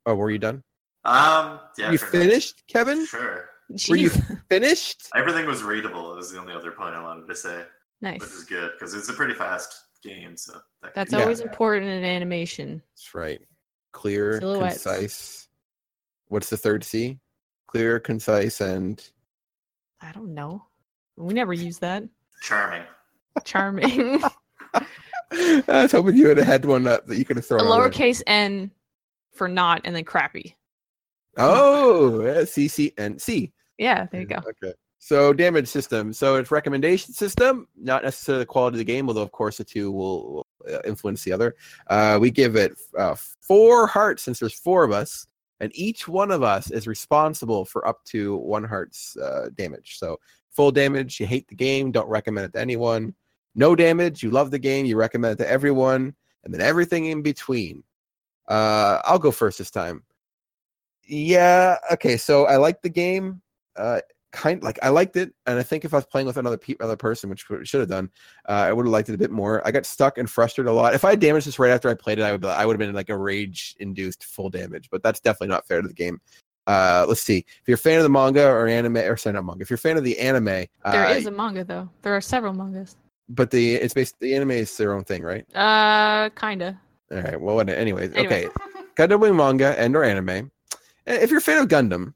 [0.06, 0.64] Oh, were you done?
[1.06, 1.60] um.
[1.78, 1.92] Yeah.
[1.92, 2.08] you sure.
[2.10, 3.06] finished, Kevin?
[3.06, 3.46] Sure.
[3.90, 4.10] Were you
[4.50, 5.08] finished?
[5.16, 6.12] Everything was readable.
[6.12, 7.64] It was the only other point I wanted to say,
[8.02, 8.20] Nice.
[8.20, 9.74] which is good because it's a pretty fast
[10.04, 10.36] game.
[10.36, 11.24] So that That's could- Yeah.
[11.24, 12.82] always important in animation.
[12.94, 13.40] That's right.
[13.94, 14.84] Clear, Silhouettes.
[14.84, 15.48] concise.
[16.28, 17.18] What's the third C?
[17.68, 19.02] Clear, concise, and
[20.02, 20.66] I don't know.
[21.16, 22.04] We never use that.
[22.42, 22.84] charming.
[23.44, 24.22] Charming.
[25.32, 27.62] I was hoping you would have had one up that you could have a thrown.
[27.62, 27.90] over.
[27.90, 28.72] lowercase n
[29.34, 30.56] for not and then crappy.
[31.38, 33.54] Oh, yeah, C, C, and C.
[33.78, 34.38] Yeah, there you go.
[34.38, 34.74] Okay.
[35.04, 36.14] So damage system.
[36.14, 39.64] So it's recommendation system, not necessarily the quality of the game, although of course the
[39.64, 41.56] two will, will uh, influence the other.
[41.88, 45.26] Uh, we give it uh, four hearts since there's four of us,
[45.60, 49.98] and each one of us is responsible for up to one heart's uh, damage.
[49.98, 50.20] So
[50.52, 53.16] full damage, you hate the game, don't recommend it to anyone.
[53.56, 57.22] No damage, you love the game, you recommend it to everyone, and then everything in
[57.22, 57.84] between.
[58.48, 60.04] Uh, I'll go first this time.
[61.04, 61.78] Yeah.
[61.92, 62.18] Okay.
[62.18, 63.42] So I like the game.
[63.76, 64.02] Uh,
[64.32, 66.76] kind like I liked it, and I think if I was playing with another pe-
[66.80, 68.10] other person, which I should have done,
[68.48, 69.66] uh, I would have liked it a bit more.
[69.68, 70.94] I got stuck and frustrated a lot.
[70.94, 72.74] If I had damaged this right after I played it, I would be, I would
[72.74, 75.94] have been like a rage induced full damage, but that's definitely not fair to the
[75.94, 76.20] game.
[76.68, 77.40] Uh, let's see.
[77.40, 79.62] If you're a fan of the manga or anime, or sorry, not manga.
[79.62, 81.90] If you're a fan of the anime, There uh, is a manga though.
[82.02, 82.96] There are several mangas.
[83.30, 85.46] But the it's based the anime is their own thing, right?
[85.56, 86.80] Uh, kinda.
[87.12, 87.40] All right.
[87.40, 88.48] Well, anyways, Anyway.
[88.48, 88.50] okay.
[88.98, 90.30] Gundam Wing manga and or anime.
[91.08, 92.14] Eh, If you're a fan of Gundam,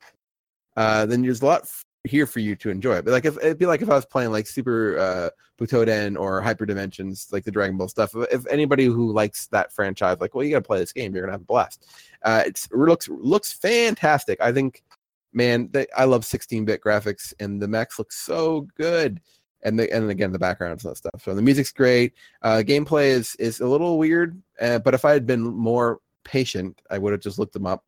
[0.78, 3.02] uh, then there's a lot f- here for you to enjoy.
[3.02, 5.30] But like, if it'd be like if I was playing like Super uh,
[5.60, 8.12] Butoden or Hyper Dimensions, like the Dragon Ball stuff.
[8.32, 11.14] If anybody who likes that franchise, like, well, you got to play this game.
[11.14, 11.86] You're gonna have a blast.
[12.24, 14.40] Uh, it's, it looks looks fantastic.
[14.42, 14.84] I think,
[15.34, 19.20] man, they, I love 16-bit graphics, and the mechs look so good.
[19.66, 21.22] And the, and again the backgrounds and that stuff.
[21.24, 22.14] So the music's great.
[22.42, 26.82] Uh, gameplay is is a little weird, uh, but if I had been more patient,
[26.90, 27.84] I would have just looked them up.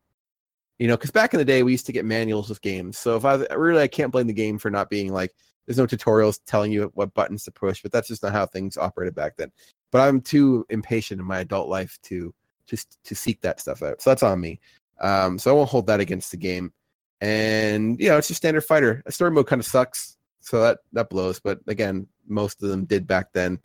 [0.78, 2.98] You know, because back in the day we used to get manuals with games.
[2.98, 5.34] So if I really, I can't blame the game for not being like
[5.66, 8.76] there's no tutorials telling you what buttons to push, but that's just not how things
[8.76, 9.52] operated back then.
[9.92, 12.34] But I'm too impatient in my adult life to
[12.66, 14.02] just to seek that stuff out.
[14.02, 14.60] So that's on me.
[15.00, 16.72] Um, so I won't hold that against the game.
[17.20, 19.02] And you know, it's just standard fighter.
[19.06, 20.16] A story mode kind of sucks,
[20.48, 21.40] so that that blows.
[21.40, 23.58] But again, most of them did back then.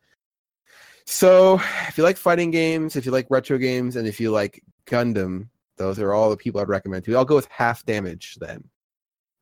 [1.05, 4.61] So if you like fighting games, if you like retro games, and if you like
[4.85, 5.47] Gundam,
[5.77, 7.11] those are all the people I'd recommend to.
[7.11, 7.18] You.
[7.18, 8.64] I'll go with half damage then.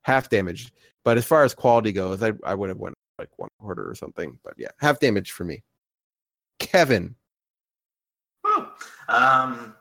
[0.04, 0.72] Half damage.
[1.04, 3.96] But as far as quality goes, I, I would have went like one quarter or
[3.96, 4.38] something.
[4.44, 5.64] But yeah, half damage for me.
[6.60, 7.16] Kevin.
[9.08, 9.76] Um,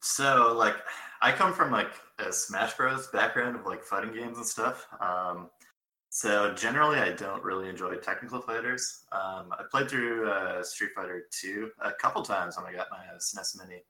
[0.00, 0.76] so like,
[1.22, 3.08] I come from like a Smash Bros.
[3.08, 4.86] background of like fighting games and stuff.
[5.00, 5.50] Um,
[6.16, 9.02] so generally, I don't really enjoy technical fighters.
[9.10, 12.98] Um, I played through uh, Street Fighter 2 a couple times when I got my
[12.98, 13.82] uh, SNES Mini,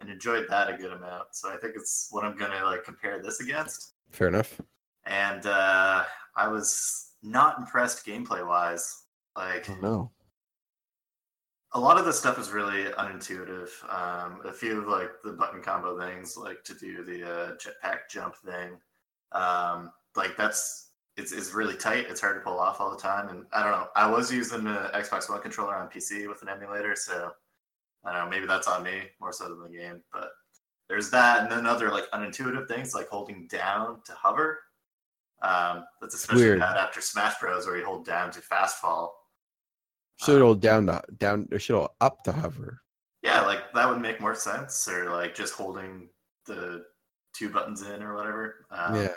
[0.00, 1.28] and enjoyed that a good amount.
[1.30, 3.92] So I think it's what I'm gonna like compare this against.
[4.10, 4.60] Fair enough.
[5.06, 6.02] And uh,
[6.34, 9.04] I was not impressed gameplay wise.
[9.36, 10.10] Like Oh no.
[11.74, 13.68] a lot of the stuff is really unintuitive.
[13.88, 18.08] Um, a few of like the button combo things, like to do the uh, jetpack
[18.10, 18.78] jump thing,
[19.30, 22.06] um, like that's it's, it's really tight.
[22.08, 23.28] It's hard to pull off all the time.
[23.28, 23.88] And I don't know.
[23.96, 27.30] I was using the Xbox One controller on PC with an emulator, so
[28.04, 28.30] I don't know.
[28.30, 30.00] Maybe that's on me more so than the game.
[30.12, 30.30] But
[30.88, 34.58] there's that, and then other like unintuitive things like holding down to hover.
[35.42, 36.60] Um, that's especially Weird.
[36.60, 39.14] bad after Smash Bros, where you hold down to fast fall.
[40.20, 42.80] Should Um, hold down to down or should hold up to hover.
[43.22, 46.08] Yeah, like that would make more sense, or like just holding
[46.46, 46.84] the
[47.34, 48.66] two buttons in or whatever.
[48.70, 49.14] Um, yeah.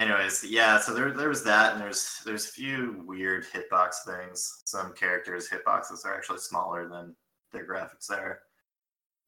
[0.00, 0.80] Anyways, yeah.
[0.80, 4.62] So there, there was that, and there's there's a few weird hitbox things.
[4.64, 7.14] Some characters' hitboxes are actually smaller than
[7.52, 8.40] their graphics are,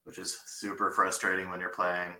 [0.04, 2.14] which is super frustrating when you're playing.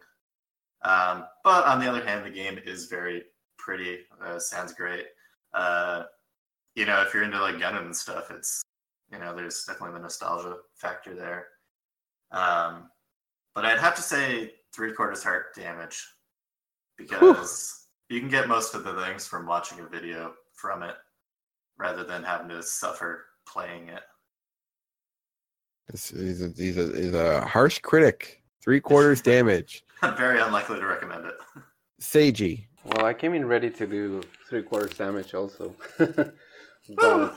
[0.82, 3.22] Um, but on the other hand, the game is very
[3.56, 4.00] pretty.
[4.22, 5.06] Uh, sounds great.
[5.54, 6.02] Uh,
[6.74, 8.60] you know, if you're into like Gundam and stuff, it's
[9.10, 11.46] you know, there's definitely the nostalgia factor there.
[12.32, 12.90] Um,
[13.54, 16.06] but I'd have to say three quarters heart damage
[16.98, 17.81] because
[18.12, 20.94] you can get most of the things from watching a video from it
[21.78, 24.02] rather than having to suffer playing it.
[25.88, 28.42] This- He's a, he's a, he's a harsh critic.
[28.62, 29.84] Three quarters damage.
[30.02, 31.34] I'm very unlikely to recommend it.
[32.00, 32.66] Seiji.
[32.84, 37.34] Well, I came in ready to do three quarters damage also, but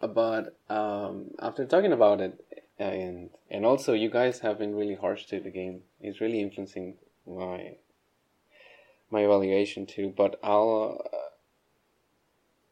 [0.00, 2.44] but um, after talking about it,
[2.78, 5.82] and and also you guys have been really harsh to the game.
[6.00, 6.96] It's really influencing
[7.28, 7.76] my
[9.10, 10.12] my evaluation too.
[10.16, 11.00] But I'll.
[11.04, 11.18] Uh,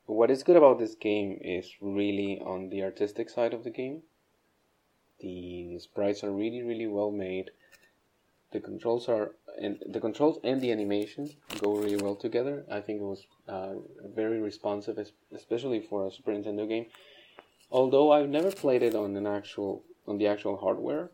[0.07, 4.03] what is good about this game is really on the artistic side of the game.
[5.21, 7.51] The sprites are really really well made.
[8.53, 11.31] The controls are and the controls and the animation
[11.61, 12.65] go really well together.
[12.71, 13.75] I think it was uh,
[14.15, 14.99] very responsive,
[15.33, 16.87] especially for a Super Nintendo game.
[17.71, 21.11] Although I've never played it on an actual on the actual hardware,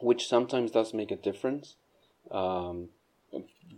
[0.00, 1.76] which sometimes does make a difference.
[2.30, 2.90] Um,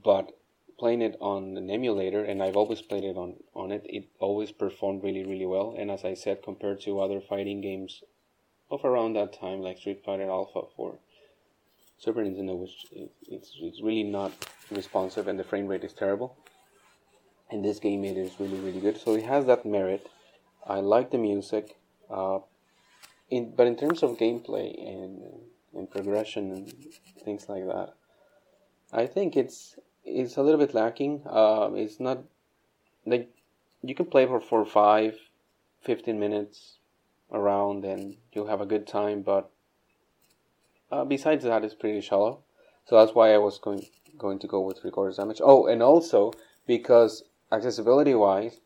[0.05, 0.33] but
[0.79, 4.53] playing it on an emulator, and I've always played it on on it, it always
[4.53, 5.75] performed really really well.
[5.79, 8.03] And as I said, compared to other fighting games
[8.71, 10.99] of around that time, like Street Fighter Alpha for
[11.99, 14.33] Super Nintendo was it, it's it's really not
[14.71, 16.37] responsive and the frame rate is terrible.
[17.51, 19.01] In this game, it is really really good.
[19.01, 20.09] So it has that merit.
[20.67, 21.77] I like the music,
[22.11, 22.41] uh,
[23.31, 25.23] in but in terms of gameplay and
[25.75, 26.73] and progression and
[27.25, 27.95] things like that,
[28.93, 31.23] I think it's it's a little bit lacking.
[31.27, 32.25] Um, it's not
[33.05, 33.31] like
[33.83, 35.19] you can play for for five,
[35.83, 36.79] 15 minutes
[37.31, 39.51] around and you'll have a good time, but
[40.91, 42.41] uh, besides that, it's pretty shallow.
[42.87, 43.87] So that's why I was going
[44.17, 45.41] going to go with quarters damage.
[45.43, 46.33] Oh, and also
[46.67, 48.61] because accessibility wise,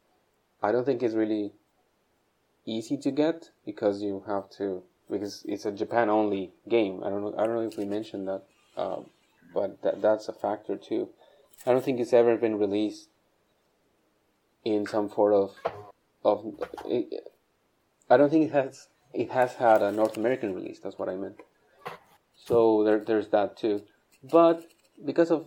[0.63, 1.53] I don't think it's really
[2.65, 7.03] easy to get because you have to because it's a Japan only game.
[7.05, 7.35] I don't know.
[7.37, 8.45] I don't know if we mentioned that,
[8.77, 9.07] um,
[9.53, 11.09] but that that's a factor too.
[11.67, 13.09] I don't think it's ever been released
[14.65, 15.55] in some sort of
[16.25, 16.55] of.
[16.87, 17.29] It,
[18.11, 20.81] I don't think it has it has had a North American release.
[20.81, 21.41] That's what I meant.
[22.35, 23.83] So there, there's that too.
[24.31, 24.65] But
[25.05, 25.47] because of,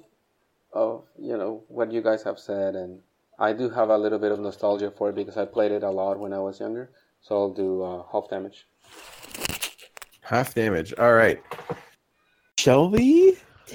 [0.73, 3.01] of you know what you guys have said, and
[3.39, 5.91] I do have a little bit of nostalgia for it because I played it a
[5.91, 6.91] lot when I was younger.
[7.21, 8.67] So I'll do uh, half damage.
[10.21, 10.93] Half damage.
[10.97, 11.41] All right.
[12.57, 13.24] Shelby,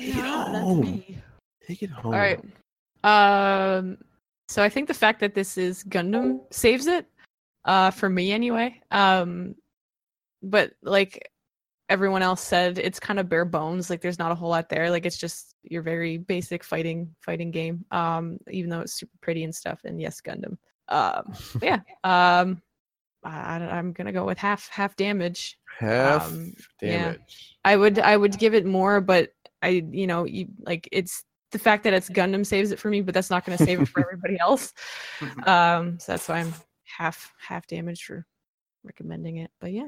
[0.00, 0.80] take it Yeah, that's home.
[0.80, 1.18] me.
[1.66, 2.14] Take it home.
[2.14, 2.40] All right.
[3.04, 3.98] Um,
[4.48, 7.06] so I think the fact that this is Gundam saves it,
[7.64, 8.80] uh, for me anyway.
[8.90, 9.54] Um,
[10.42, 11.30] but like
[11.88, 13.90] everyone else said, it's kind of bare bones.
[13.90, 14.90] Like there's not a whole lot there.
[14.90, 17.84] Like it's just your very basic fighting fighting game.
[17.90, 19.80] Um, even though it's super pretty and stuff.
[19.84, 20.56] And yes, Gundam.
[20.88, 21.32] Um,
[21.62, 21.80] yeah.
[22.04, 22.62] Um,
[23.22, 25.58] I, I'm gonna go with half half damage.
[25.78, 27.02] Half Um, yeah.
[27.12, 27.56] damage.
[27.66, 31.58] I would I would give it more, but I you know you like it's the
[31.58, 33.88] fact that it's Gundam saves it for me, but that's not going to save it
[33.88, 34.72] for everybody else.
[35.44, 36.54] Um, so that's why I'm
[36.84, 38.24] half half damaged for
[38.84, 39.50] recommending it.
[39.60, 39.86] But yeah,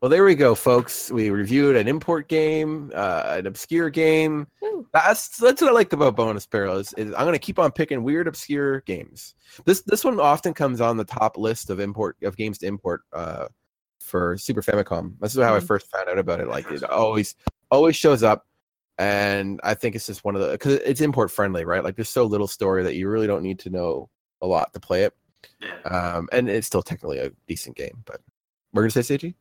[0.00, 1.10] Well, there we go, folks.
[1.10, 4.48] We reviewed an import game, uh, an obscure game.
[4.92, 8.02] That's that's what I like about Bonus Barrel is, is I'm gonna keep on picking
[8.02, 9.34] weird, obscure games.
[9.64, 13.02] This this one often comes on the top list of import of games to import
[13.12, 13.46] uh,
[14.00, 15.14] for Super Famicom.
[15.20, 15.66] This is how I Mhm.
[15.66, 16.48] first found out about it.
[16.48, 17.34] Like it always
[17.74, 18.46] always shows up,
[18.98, 21.84] and I think it's just one of the because it's import friendly, right?
[21.84, 24.08] Like there's so little story that you really don't need to know
[24.42, 25.14] a lot to play it.
[25.84, 28.02] Um, and it's still technically a decent game.
[28.06, 28.20] But
[28.72, 29.34] we're gonna say Seiji.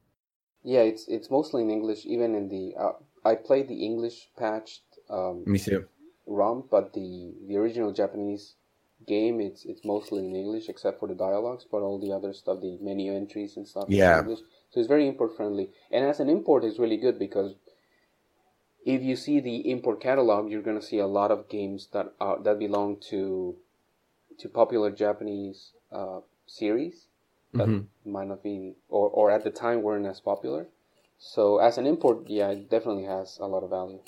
[0.64, 2.06] Yeah, it's it's mostly in English.
[2.06, 2.94] Even in the uh,
[3.26, 5.86] I played the English patched um, Me too.
[6.26, 8.56] ROM, but the the original Japanese
[9.06, 12.62] game it's it's mostly in English except for the dialogues, but all the other stuff,
[12.62, 14.20] the menu entries and stuff, is in Yeah.
[14.20, 14.40] English.
[14.72, 17.56] So it's very import friendly, and as an import, it's really good because
[18.86, 22.40] if you see the import catalog, you're gonna see a lot of games that are
[22.44, 23.58] that belong to
[24.40, 27.08] to popular Japanese uh, series
[27.54, 27.88] that Mhm.
[28.06, 30.68] might not be or, or at the time weren't as popular.
[31.20, 34.00] So as an import, yeah, it definitely has a lot of value.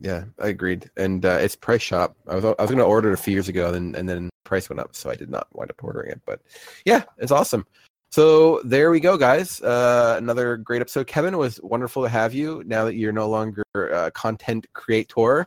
[0.00, 0.90] Yeah, I agreed.
[0.96, 2.16] And uh, it's price shop.
[2.26, 4.30] I was I was going to order it a few years ago, and and then
[4.44, 6.20] price went up, so I did not wind up ordering it.
[6.24, 6.40] But
[6.84, 7.66] yeah, it's awesome.
[8.10, 9.60] So there we go, guys.
[9.60, 11.06] Uh, another great episode.
[11.06, 12.62] Kevin, it was wonderful to have you.
[12.66, 15.46] Now that you're no longer a content creator,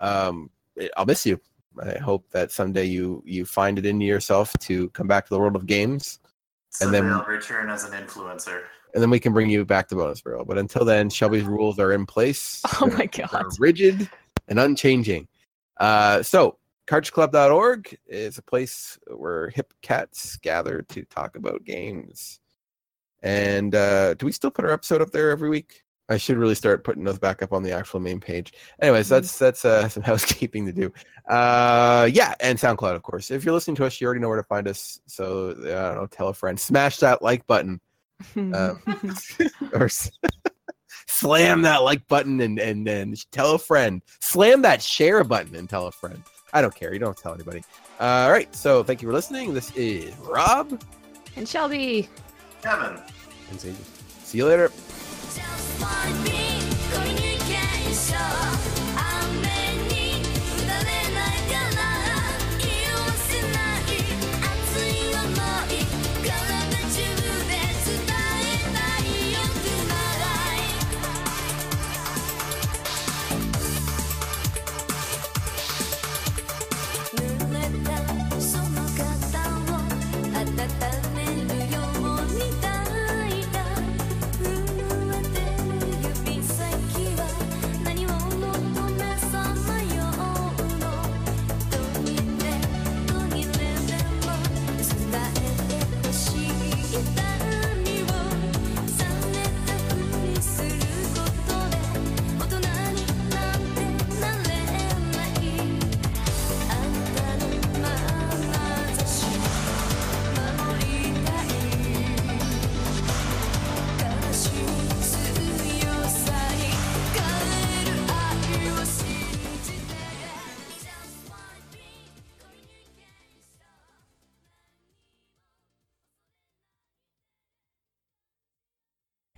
[0.00, 0.50] um,
[0.96, 1.40] I'll miss you.
[1.80, 5.38] I hope that someday you you find it in yourself to come back to the
[5.38, 6.18] world of games,
[6.70, 8.62] Someday then- I'll return as an influencer.
[8.92, 10.44] and then we can bring you back to bonus barrel.
[10.44, 12.60] But until then, Shelby's rules are in place.
[12.82, 13.46] Oh They're- my they're god.
[13.60, 14.10] rigid
[14.48, 15.28] and unchanging.
[15.78, 16.58] Uh, so
[16.90, 22.40] cartridgeclub.org is a place where hip cats gather to talk about games.
[23.22, 25.82] And uh, do we still put our episode up there every week?
[26.08, 28.52] I should really start putting those back up on the actual main page.
[28.82, 29.10] Anyways, Mhm.
[29.10, 30.92] that's that's uh, some housekeeping to do.
[31.28, 33.30] Uh, yeah, and SoundCloud, of course.
[33.30, 34.98] If you're listening to us, you already know where to find us.
[35.06, 37.80] So I don't know, tell a friend, smash that like button
[38.36, 38.74] uh,
[39.72, 39.88] or
[41.06, 44.02] slam that like button and and then tell a friend.
[44.20, 46.22] Slam that share button and tell a friend.
[46.52, 46.92] I don't care.
[46.92, 47.62] You don't tell anybody.
[48.00, 48.54] Uh, all right.
[48.54, 49.54] So thank you for listening.
[49.54, 50.82] This is Rob.
[51.36, 52.08] and Shelby.
[52.62, 52.98] Kevin.
[53.50, 53.74] And Ziggy.
[54.24, 54.70] See you later.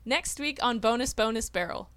[0.04, 1.88] Next week on Bonus Bonus Barrel.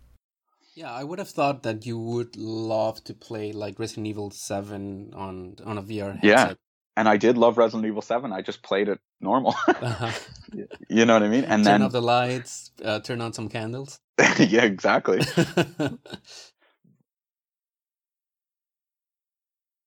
[0.75, 5.13] Yeah, I would have thought that you would love to play like Resident Evil 7
[5.15, 6.23] on on a VR headset.
[6.23, 6.53] Yeah.
[6.97, 8.31] And I did love Resident Evil 7.
[8.31, 9.55] I just played it normal.
[9.67, 10.11] Uh-huh.
[10.89, 11.43] you know what I mean?
[11.45, 13.99] And turn then, off the lights, uh, turn on some candles.
[14.39, 15.19] yeah, exactly.